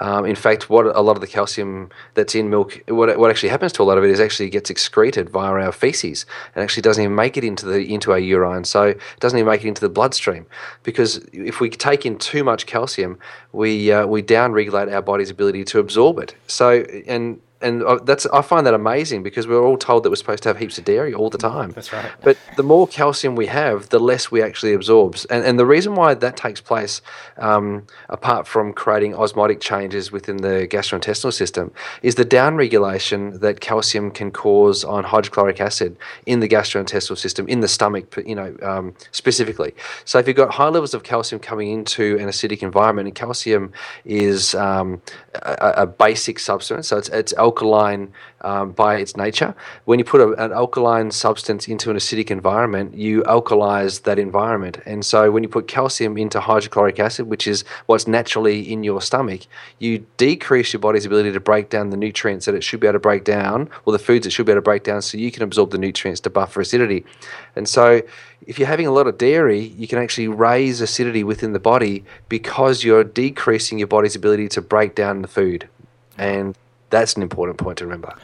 Um, 0.00 0.26
in 0.26 0.36
fact, 0.36 0.68
what 0.68 0.84
a 0.84 1.00
lot 1.00 1.16
of 1.16 1.20
the 1.20 1.26
calcium 1.26 1.88
that's 2.14 2.34
in 2.34 2.50
milk, 2.50 2.82
what, 2.88 3.18
what 3.18 3.30
actually 3.30 3.48
happens 3.48 3.72
to 3.72 3.82
a 3.82 3.84
lot 3.84 3.96
of 3.96 4.04
it 4.04 4.10
is 4.10 4.20
actually 4.20 4.50
gets 4.50 4.68
excreted 4.68 5.30
via 5.30 5.52
our 5.52 5.72
feces 5.72 6.26
and 6.54 6.62
actually 6.62 6.82
doesn't 6.82 7.02
even 7.02 7.14
make 7.14 7.36
it 7.38 7.44
into 7.44 7.64
the 7.64 7.80
into 7.92 8.12
our 8.12 8.18
urine. 8.18 8.64
So 8.64 8.88
it 8.88 9.00
doesn't 9.20 9.38
even 9.38 9.50
make 9.50 9.64
it 9.64 9.68
into 9.68 9.80
the 9.80 9.88
bloodstream 9.88 10.44
because 10.82 11.16
if 11.32 11.60
we 11.60 11.70
take 11.70 12.04
in 12.04 12.18
too 12.18 12.44
much 12.44 12.66
calcium, 12.66 13.18
we 13.52 13.90
uh, 13.90 14.06
we 14.06 14.22
downregulate 14.22 14.92
our 14.92 15.02
body's 15.02 15.30
ability 15.30 15.64
to 15.64 15.78
absorb 15.78 16.18
it. 16.18 16.34
So 16.46 16.84
and 17.06 17.40
and 17.60 17.82
that's 18.04 18.26
I 18.26 18.42
find 18.42 18.66
that 18.66 18.74
amazing 18.74 19.22
because 19.22 19.46
we're 19.46 19.62
all 19.62 19.78
told 19.78 20.02
that 20.02 20.10
we're 20.10 20.16
supposed 20.16 20.42
to 20.42 20.48
have 20.50 20.58
heaps 20.58 20.78
of 20.78 20.84
dairy 20.84 21.14
all 21.14 21.30
the 21.30 21.38
time. 21.38 21.70
That's 21.70 21.92
right. 21.92 22.10
But 22.22 22.36
the 22.56 22.62
more 22.62 22.86
calcium 22.86 23.34
we 23.34 23.46
have, 23.46 23.88
the 23.88 23.98
less 23.98 24.30
we 24.30 24.42
actually 24.42 24.74
absorb. 24.74 25.16
And, 25.30 25.44
and 25.44 25.58
the 25.58 25.66
reason 25.66 25.94
why 25.94 26.14
that 26.14 26.36
takes 26.36 26.60
place, 26.60 27.00
um, 27.38 27.86
apart 28.08 28.46
from 28.46 28.72
creating 28.72 29.14
osmotic 29.14 29.60
changes 29.60 30.12
within 30.12 30.38
the 30.38 30.68
gastrointestinal 30.68 31.32
system, 31.32 31.72
is 32.02 32.16
the 32.16 32.24
downregulation 32.24 33.40
that 33.40 33.60
calcium 33.60 34.10
can 34.10 34.30
cause 34.30 34.84
on 34.84 35.04
hydrochloric 35.04 35.60
acid 35.60 35.96
in 36.26 36.40
the 36.40 36.48
gastrointestinal 36.48 37.16
system, 37.16 37.48
in 37.48 37.60
the 37.60 37.68
stomach, 37.68 38.14
you 38.26 38.34
know, 38.34 38.54
um, 38.62 38.94
specifically. 39.12 39.74
So 40.04 40.18
if 40.18 40.26
you've 40.26 40.36
got 40.36 40.52
high 40.52 40.68
levels 40.68 40.92
of 40.92 41.02
calcium 41.02 41.40
coming 41.40 41.70
into 41.70 42.18
an 42.18 42.26
acidic 42.26 42.62
environment, 42.62 43.08
and 43.08 43.14
calcium 43.14 43.72
is 44.04 44.54
um, 44.54 45.00
a, 45.34 45.72
a, 45.76 45.86
basic 45.86 46.38
substance, 46.38 46.88
so 46.88 46.98
it's, 46.98 47.08
it's 47.08 47.32
alkaline 47.46 48.04
um, 48.48 48.66
by 48.72 48.92
its 49.02 49.12
nature. 49.16 49.50
When 49.88 49.98
you 50.00 50.04
put 50.04 50.20
a, 50.26 50.28
an 50.44 50.52
alkaline 50.62 51.10
substance 51.10 51.62
into 51.72 51.90
an 51.90 51.96
acidic 51.96 52.30
environment, 52.30 52.88
you 53.06 53.22
alkalize 53.36 53.94
that 54.02 54.18
environment. 54.18 54.76
And 54.92 55.00
so 55.12 55.30
when 55.32 55.42
you 55.44 55.48
put 55.48 55.64
calcium 55.76 56.16
into 56.18 56.38
hydrochloric 56.40 56.98
acid, 57.06 57.24
which 57.32 57.46
is 57.52 57.64
what's 57.88 58.06
naturally 58.18 58.58
in 58.72 58.84
your 58.84 59.00
stomach, 59.00 59.42
you 59.78 59.92
decrease 60.16 60.68
your 60.72 60.80
body's 60.80 61.06
ability 61.06 61.32
to 61.32 61.40
break 61.40 61.66
down 61.74 61.90
the 61.90 62.00
nutrients 62.06 62.46
that 62.46 62.54
it 62.54 62.64
should 62.64 62.80
be 62.80 62.86
able 62.88 63.00
to 63.00 63.08
break 63.10 63.24
down, 63.24 63.58
or 63.84 63.92
the 63.92 64.04
foods 64.08 64.26
it 64.26 64.32
should 64.32 64.46
be 64.46 64.52
able 64.52 64.62
to 64.62 64.70
break 64.70 64.84
down, 64.90 65.00
so 65.02 65.18
you 65.18 65.30
can 65.30 65.42
absorb 65.42 65.70
the 65.70 65.78
nutrients 65.86 66.20
to 66.22 66.30
buffer 66.30 66.60
acidity. 66.60 67.04
And 67.56 67.68
so 67.68 68.02
if 68.46 68.58
you're 68.58 68.68
having 68.68 68.86
a 68.86 68.96
lot 68.98 69.06
of 69.06 69.18
dairy, 69.18 69.62
you 69.80 69.86
can 69.88 69.98
actually 69.98 70.28
raise 70.28 70.80
acidity 70.80 71.24
within 71.32 71.52
the 71.52 71.64
body 71.72 72.04
because 72.28 72.84
you're 72.84 73.04
decreasing 73.04 73.78
your 73.78 73.88
body's 73.88 74.16
ability 74.16 74.48
to 74.56 74.60
break 74.60 74.94
down 74.94 75.22
the 75.22 75.28
food. 75.28 75.68
And 76.18 76.56
that's 76.90 77.14
an 77.14 77.22
important 77.22 77.58
point 77.58 77.78
to 77.78 77.84
remember. 77.84 78.14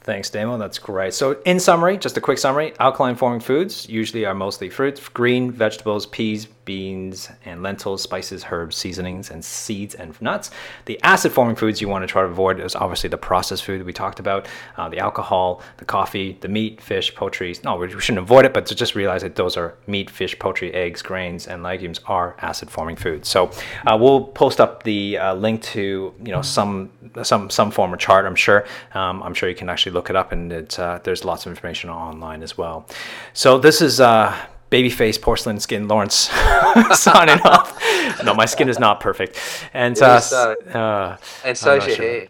Thanks, 0.00 0.28
Damo. 0.28 0.58
That's 0.58 0.78
great. 0.78 1.14
So, 1.14 1.40
in 1.46 1.58
summary, 1.58 1.96
just 1.96 2.16
a 2.18 2.20
quick 2.20 2.36
summary 2.36 2.74
alkaline 2.78 3.16
forming 3.16 3.40
foods 3.40 3.88
usually 3.88 4.26
are 4.26 4.34
mostly 4.34 4.68
fruits, 4.68 5.08
green 5.08 5.50
vegetables, 5.50 6.04
peas, 6.06 6.46
beans, 6.64 7.30
and 7.44 7.62
lentils, 7.62 8.02
spices, 8.02 8.44
herbs, 8.50 8.76
seasonings, 8.76 9.30
and 9.30 9.44
seeds 9.44 9.94
and 9.94 10.20
nuts. 10.20 10.50
The 10.86 11.00
acid 11.02 11.32
forming 11.32 11.56
foods 11.56 11.80
you 11.80 11.88
want 11.88 12.02
to 12.02 12.06
try 12.06 12.22
to 12.22 12.28
avoid 12.28 12.60
is 12.60 12.74
obviously 12.74 13.08
the 13.10 13.18
processed 13.18 13.64
food 13.64 13.84
we 13.84 13.92
talked 13.92 14.20
about, 14.20 14.46
uh, 14.76 14.88
the 14.88 14.98
alcohol, 14.98 15.62
the 15.78 15.84
coffee, 15.84 16.38
the 16.40 16.48
meat, 16.48 16.80
fish, 16.80 17.14
poultry. 17.14 17.54
No, 17.64 17.76
we 17.76 17.88
shouldn't 17.88 18.18
avoid 18.18 18.44
it, 18.44 18.54
but 18.54 18.66
to 18.66 18.74
just 18.74 18.94
realize 18.94 19.22
that 19.22 19.36
those 19.36 19.56
are 19.56 19.74
meat, 19.86 20.10
fish, 20.10 20.38
poultry, 20.38 20.72
eggs, 20.72 21.02
grains, 21.02 21.46
and 21.46 21.62
legumes 21.62 22.00
are 22.06 22.36
acid 22.40 22.70
forming 22.70 22.96
foods. 22.96 23.28
So 23.28 23.50
uh, 23.86 23.96
we'll 24.00 24.24
post 24.24 24.60
up 24.60 24.82
the 24.82 25.18
uh, 25.18 25.34
link 25.34 25.62
to 25.62 26.14
you 26.24 26.32
know 26.32 26.42
some 26.42 26.90
some 27.22 27.50
some 27.50 27.70
form 27.70 27.92
of 27.92 27.98
chart. 27.98 28.26
I'm 28.26 28.36
sure. 28.36 28.66
Um, 28.94 29.22
I'm 29.22 29.34
sure 29.34 29.48
you 29.48 29.54
can 29.54 29.68
actually 29.68 29.92
look 29.92 30.10
it 30.10 30.16
up, 30.16 30.32
and 30.32 30.52
uh, 30.78 31.00
there's 31.04 31.24
lots 31.24 31.46
of 31.46 31.50
information 31.50 31.90
online 31.90 32.42
as 32.42 32.56
well. 32.56 32.86
So 33.32 33.58
this 33.58 33.80
is 33.80 34.00
uh, 34.00 34.34
babyface 34.74 35.20
porcelain 35.20 35.60
skin 35.60 35.86
Lawrence 35.86 36.14
signing 36.94 37.40
off. 37.44 37.80
No, 38.24 38.34
my 38.34 38.44
skin 38.44 38.68
is 38.68 38.80
not 38.80 38.98
perfect, 38.98 39.38
and 39.72 39.96
uh, 40.02 40.20
uh, 40.74 41.16
and 41.44 41.56
so 41.56 41.76
is 41.76 41.86
your 41.86 41.96
hair. 41.96 42.28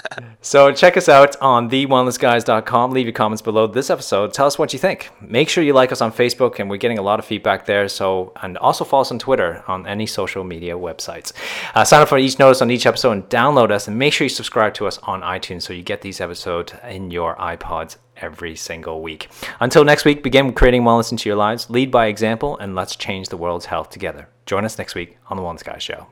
so 0.40 0.72
check 0.72 0.96
us 0.96 1.10
out 1.10 1.36
on 1.42 1.68
thewellnessguys.com. 1.68 2.92
Leave 2.92 3.06
your 3.06 3.12
comments 3.12 3.42
below 3.42 3.66
this 3.66 3.90
episode. 3.90 4.32
Tell 4.32 4.46
us 4.46 4.58
what 4.58 4.72
you 4.72 4.78
think. 4.78 5.10
Make 5.20 5.50
sure 5.50 5.62
you 5.62 5.74
like 5.74 5.92
us 5.92 6.00
on 6.00 6.12
Facebook, 6.12 6.58
and 6.58 6.70
we're 6.70 6.78
getting 6.78 6.98
a 6.98 7.02
lot 7.02 7.18
of 7.18 7.26
feedback 7.26 7.66
there. 7.66 7.86
So 7.88 8.32
and 8.42 8.56
also 8.56 8.84
follow 8.84 9.02
us 9.02 9.10
on 9.10 9.18
Twitter 9.18 9.62
on 9.68 9.86
any 9.86 10.06
social 10.06 10.44
media 10.44 10.78
websites. 10.78 11.32
Uh, 11.74 11.84
sign 11.84 12.00
up 12.00 12.08
for 12.08 12.18
each 12.18 12.38
notice 12.38 12.62
on 12.62 12.70
each 12.70 12.86
episode 12.86 13.12
and 13.12 13.28
download 13.28 13.70
us, 13.70 13.86
and 13.86 13.98
make 13.98 14.14
sure 14.14 14.24
you 14.24 14.30
subscribe 14.30 14.72
to 14.74 14.86
us 14.86 14.98
on 15.02 15.20
iTunes 15.20 15.62
so 15.62 15.74
you 15.74 15.82
get 15.82 16.00
these 16.00 16.22
episodes 16.22 16.72
in 16.88 17.10
your 17.10 17.36
iPods 17.36 17.96
every 18.22 18.56
single 18.56 19.02
week. 19.02 19.28
Until 19.60 19.84
next 19.84 20.04
week, 20.04 20.22
begin 20.22 20.52
creating 20.52 20.82
wellness 20.82 21.10
into 21.10 21.28
your 21.28 21.36
lives, 21.36 21.68
lead 21.68 21.90
by 21.90 22.06
example, 22.06 22.56
and 22.58 22.74
let's 22.74 22.96
change 22.96 23.28
the 23.28 23.36
world's 23.36 23.66
health 23.66 23.90
together. 23.90 24.28
Join 24.46 24.64
us 24.64 24.78
next 24.78 24.94
week 24.94 25.18
on 25.28 25.36
The 25.36 25.42
Wellness 25.42 25.64
Guys 25.64 25.82
Show. 25.82 26.06